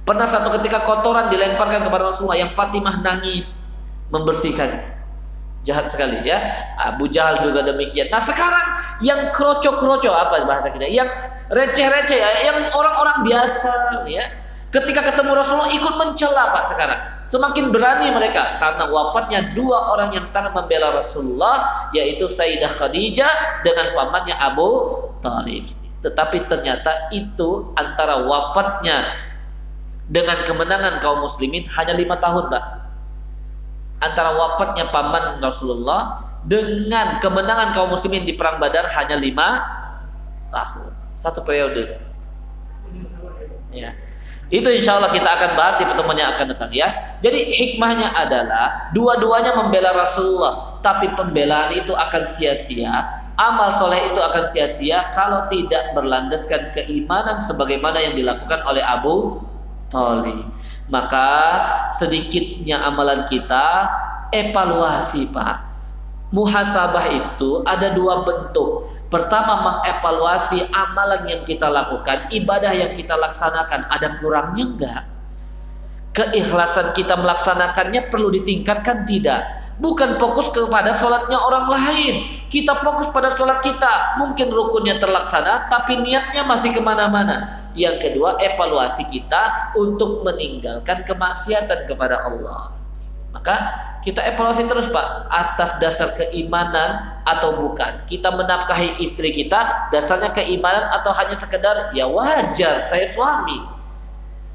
Pernah 0.05 0.29
satu 0.29 0.53
ketika 0.61 0.85
kotoran 0.85 1.33
dilemparkan 1.33 1.81
kepada 1.81 2.13
Rasulullah 2.13 2.37
yang 2.37 2.53
Fatimah 2.53 3.01
nangis 3.01 3.73
membersihkan. 4.13 4.93
Jahat 5.65 5.89
sekali 5.89 6.21
ya. 6.29 6.45
Abu 6.77 7.09
Jahal 7.09 7.41
juga 7.41 7.65
demikian. 7.65 8.13
Nah 8.13 8.21
sekarang 8.21 9.01
yang 9.01 9.33
kroco-kroco 9.33 10.13
apa 10.13 10.45
bahasa 10.45 10.69
kita? 10.69 10.85
Yang 10.85 11.09
receh-receh 11.49 12.21
ya, 12.21 12.31
yang 12.53 12.69
orang-orang 12.69 13.25
biasa 13.25 14.05
ya. 14.05 14.29
Ketika 14.69 15.07
ketemu 15.07 15.39
Rasulullah 15.39 15.73
ikut 15.73 15.95
mencela 15.97 16.53
Pak 16.53 16.65
sekarang. 16.69 17.01
Semakin 17.25 17.73
berani 17.73 18.13
mereka 18.13 18.61
karena 18.61 18.85
wafatnya 18.93 19.57
dua 19.57 19.89
orang 19.97 20.13
yang 20.13 20.29
sangat 20.29 20.53
membela 20.53 20.93
Rasulullah 20.93 21.89
yaitu 21.97 22.29
Sayyidah 22.29 22.69
Khadijah 22.69 23.65
dengan 23.65 23.97
pamannya 23.97 24.37
Abu 24.37 25.01
Talib. 25.25 25.84
Tetapi 26.05 26.45
ternyata 26.45 27.09
itu 27.17 27.73
antara 27.81 28.29
wafatnya 28.29 29.09
dengan 30.05 30.45
kemenangan 30.45 31.01
kaum 31.01 31.25
muslimin 31.25 31.65
hanya 31.65 31.97
lima 31.97 32.21
tahun, 32.21 32.53
Pak. 32.53 32.65
Antara 34.05 34.37
wafatnya 34.37 34.93
paman 34.93 35.41
Rasulullah 35.41 36.21
dengan 36.45 37.17
kemenangan 37.25 37.73
kaum 37.73 37.89
muslimin 37.89 38.29
di 38.29 38.37
perang 38.37 38.61
Badar 38.61 38.85
hanya 38.93 39.17
lima 39.17 39.65
tahun. 40.53 40.93
Satu 41.17 41.41
periode. 41.41 41.97
Ya. 43.73 43.97
Itu 44.53 44.69
insya 44.69 45.01
Allah 45.01 45.09
kita 45.09 45.25
akan 45.25 45.57
bahas 45.57 45.81
di 45.81 45.89
pertemuan 45.89 46.21
yang 46.21 46.37
akan 46.37 46.53
datang 46.53 46.69
ya. 46.77 46.93
Jadi 47.25 47.49
hikmahnya 47.49 48.13
adalah 48.13 48.93
dua-duanya 48.93 49.57
membela 49.57 49.97
Rasulullah, 49.97 50.77
tapi 50.85 51.09
pembelaan 51.17 51.73
itu 51.73 51.97
akan 51.97 52.23
sia-sia 52.29 53.24
amal 53.41 53.71
soleh 53.75 54.11
itu 54.11 54.21
akan 54.23 54.45
sia-sia 54.47 55.11
kalau 55.15 55.47
tidak 55.51 55.95
berlandaskan 55.95 56.71
keimanan 56.75 57.39
sebagaimana 57.43 57.99
yang 57.99 58.15
dilakukan 58.15 58.63
oleh 58.67 58.83
Abu 58.83 59.43
Thalib. 59.91 60.51
Maka 60.91 61.31
sedikitnya 61.99 62.83
amalan 62.83 63.27
kita 63.27 63.89
evaluasi 64.31 65.31
Pak. 65.31 65.75
Muhasabah 66.35 67.07
itu 67.15 67.63
ada 67.63 67.95
dua 67.95 68.27
bentuk. 68.27 68.91
Pertama 69.07 69.63
mengevaluasi 69.63 70.67
amalan 70.75 71.31
yang 71.31 71.43
kita 71.47 71.71
lakukan, 71.71 72.27
ibadah 72.35 72.75
yang 72.75 72.91
kita 72.91 73.15
laksanakan 73.15 73.87
ada 73.87 74.19
kurangnya 74.19 74.65
enggak? 74.67 75.03
Keikhlasan 76.15 76.91
kita 76.95 77.15
melaksanakannya 77.15 78.11
perlu 78.11 78.35
ditingkatkan 78.35 79.07
tidak? 79.07 79.64
Bukan 79.79 80.21
fokus 80.23 80.51
kepada 80.55 80.95
sholatnya 80.95 81.39
orang 81.39 81.67
lain. 81.71 82.15
Kita 82.51 82.79
fokus 82.83 83.11
pada 83.11 83.31
sholat 83.33 83.59
kita. 83.65 84.19
Mungkin 84.23 84.51
rukunnya 84.51 85.03
terlaksana, 85.03 85.67
tapi 85.67 85.99
niatnya 85.99 86.47
masih 86.47 86.71
ke 86.71 86.81
mana-mana. 86.83 87.67
Yang 87.75 88.11
kedua, 88.11 88.39
evaluasi 88.39 89.07
kita 89.11 89.75
untuk 89.75 90.23
meninggalkan 90.23 91.03
kemaksiatan 91.03 91.91
kepada 91.91 92.23
Allah. 92.23 92.71
Maka 93.35 93.57
kita 94.07 94.23
evaluasi 94.23 94.71
terus 94.71 94.87
Pak 94.95 95.27
atas 95.27 95.75
dasar 95.83 96.15
keimanan 96.15 97.19
atau 97.27 97.59
bukan. 97.59 98.07
Kita 98.07 98.31
menafkahi 98.31 99.03
istri 99.03 99.35
kita 99.35 99.91
dasarnya 99.91 100.31
keimanan 100.31 100.87
atau 100.95 101.11
hanya 101.11 101.35
sekedar 101.35 101.91
ya 101.91 102.07
wajar 102.07 102.79
saya 102.87 103.03
suami. 103.03 103.74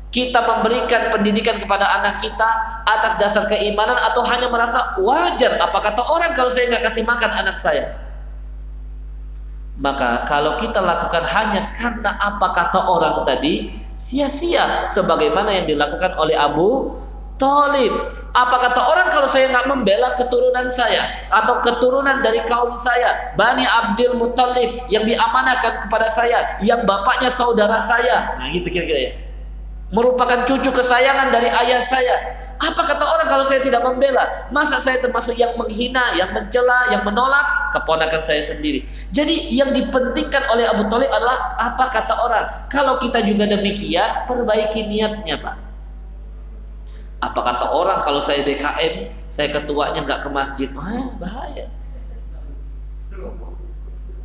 Kita 0.09 0.41
memberikan 0.41 1.13
pendidikan 1.13 1.61
kepada 1.61 1.85
anak 2.01 2.17
kita 2.17 2.49
atas 2.81 3.13
dasar 3.21 3.45
keimanan 3.45 3.93
atau 3.93 4.25
hanya 4.25 4.49
merasa 4.49 4.97
wajar 4.97 5.61
apa 5.61 5.77
kata 5.85 6.01
orang 6.01 6.33
kalau 6.33 6.49
saya 6.49 6.65
nggak 6.73 6.89
kasih 6.89 7.05
makan 7.05 7.29
anak 7.29 7.61
saya. 7.61 7.93
Maka 9.77 10.25
kalau 10.25 10.57
kita 10.57 10.81
lakukan 10.81 11.23
hanya 11.29 11.71
karena 11.77 12.17
apa 12.17 12.51
kata 12.51 12.89
orang 12.89 13.21
tadi, 13.23 13.69
sia-sia 13.93 14.89
sebagaimana 14.89 15.53
yang 15.55 15.69
dilakukan 15.69 16.17
oleh 16.17 16.33
Abu 16.35 16.97
Talib. 17.37 17.93
Apa 18.33 18.61
kata 18.65 18.81
orang 18.81 19.07
kalau 19.13 19.25
saya 19.29 19.49
nggak 19.53 19.69
membela 19.69 20.13
keturunan 20.17 20.69
saya 20.73 21.05
atau 21.29 21.61
keturunan 21.61 22.19
dari 22.25 22.41
kaum 22.49 22.73
saya, 22.77 23.33
Bani 23.37 23.63
Abdul 23.63 24.17
Muttalib 24.17 24.89
yang 24.89 25.05
diamanakan 25.05 25.85
kepada 25.85 26.09
saya, 26.09 26.57
yang 26.65 26.81
bapaknya 26.89 27.29
saudara 27.29 27.77
saya. 27.77 28.37
Nah, 28.41 28.49
gitu 28.49 28.69
kira-kira 28.73 28.99
ya. 28.99 29.28
Merupakan 29.89 30.45
cucu 30.45 30.69
kesayangan 30.69 31.33
dari 31.33 31.49
ayah 31.49 31.81
saya. 31.81 32.15
Apa 32.59 32.85
kata 32.85 33.01
orang 33.01 33.25
kalau 33.31 33.41
saya 33.41 33.63
tidak 33.63 33.81
membela? 33.81 34.45
Masa 34.53 34.77
saya 34.83 35.01
termasuk 35.01 35.33
yang 35.33 35.55
menghina, 35.55 36.13
yang 36.13 36.29
mencela, 36.35 36.91
yang 36.93 37.01
menolak 37.07 37.73
keponakan 37.73 38.21
saya 38.21 38.43
sendiri. 38.43 38.85
Jadi 39.15 39.49
yang 39.49 39.73
dipentingkan 39.73 40.45
oleh 40.51 40.67
Abu 40.69 40.85
Talib 40.91 41.09
adalah 41.09 41.55
apa 41.57 41.89
kata 41.89 42.13
orang. 42.19 42.45
Kalau 42.69 43.01
kita 43.01 43.23
juga 43.25 43.49
demikian, 43.49 44.27
perbaiki 44.29 44.85
niatnya, 44.85 45.39
Pak. 45.41 45.55
Apa 47.19 47.39
kata 47.41 47.65
orang 47.73 47.99
kalau 48.05 48.21
saya 48.21 48.45
DKM, 48.45 49.09
saya 49.31 49.47
ketuanya 49.49 50.05
nggak 50.05 50.21
ke 50.23 50.29
masjid, 50.29 50.69
Wah, 50.75 51.15
bahaya. 51.17 51.67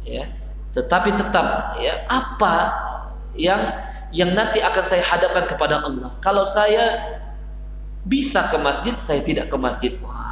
Ya, 0.05 0.29
tetapi 0.77 1.17
tetap 1.17 1.79
ya 1.81 2.05
apa 2.13 2.55
yang 3.35 3.63
yang 4.15 4.33
nanti 4.33 4.63
akan 4.63 4.85
saya 4.87 5.03
hadapkan 5.03 5.51
kepada 5.51 5.83
Allah. 5.83 6.15
Kalau 6.23 6.47
saya 6.47 7.19
bisa 8.07 8.47
ke 8.47 8.57
masjid, 8.63 8.95
saya 8.95 9.21
tidak 9.21 9.51
ke 9.51 9.57
masjid. 9.59 9.93
Wah, 10.01 10.25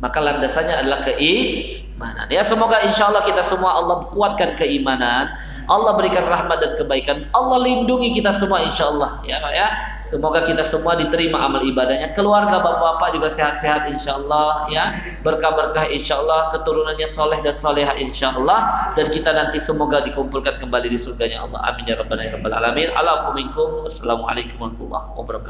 maka 0.00 0.18
landasannya 0.22 0.74
adalah 0.80 1.04
keimanan. 1.04 2.26
Ya 2.32 2.40
semoga 2.40 2.80
insya 2.86 3.12
Allah 3.12 3.26
kita 3.26 3.44
semua 3.44 3.76
Allah 3.76 4.08
kuatkan 4.14 4.56
keimanan 4.56 5.28
Allah 5.70 5.94
berikan 5.94 6.26
rahmat 6.26 6.58
dan 6.58 6.74
kebaikan. 6.74 7.30
Allah 7.30 7.62
lindungi 7.62 8.10
kita 8.18 8.34
semua 8.34 8.58
insya 8.58 8.90
Allah. 8.90 9.22
Ya 9.22 9.38
Pak 9.38 9.52
ya. 9.54 9.68
Semoga 10.02 10.42
kita 10.42 10.66
semua 10.66 10.98
diterima 10.98 11.38
amal 11.38 11.62
ibadahnya. 11.62 12.10
Keluarga 12.10 12.58
bapak-bapak 12.58 13.14
juga 13.14 13.30
sehat-sehat 13.30 13.86
insya 13.86 14.18
Allah. 14.18 14.66
Ya. 14.66 14.98
Berkah-berkah 15.22 15.86
insya 15.86 16.18
Allah. 16.18 16.50
Keturunannya 16.50 17.06
soleh 17.06 17.38
dan 17.38 17.54
soleha 17.54 17.94
insya 17.94 18.34
Allah. 18.34 18.90
Dan 18.98 19.14
kita 19.14 19.30
nanti 19.30 19.62
semoga 19.62 20.02
dikumpulkan 20.02 20.58
kembali 20.58 20.90
di 20.90 20.98
surganya 20.98 21.46
Allah. 21.46 21.62
Amin 21.70 21.86
ya 21.86 21.94
rabbal 21.94 22.18
alamin. 22.50 22.90
Assalamualaikum 22.90 24.58
warahmatullahi 24.58 25.06
wabarakatuh. 25.14 25.48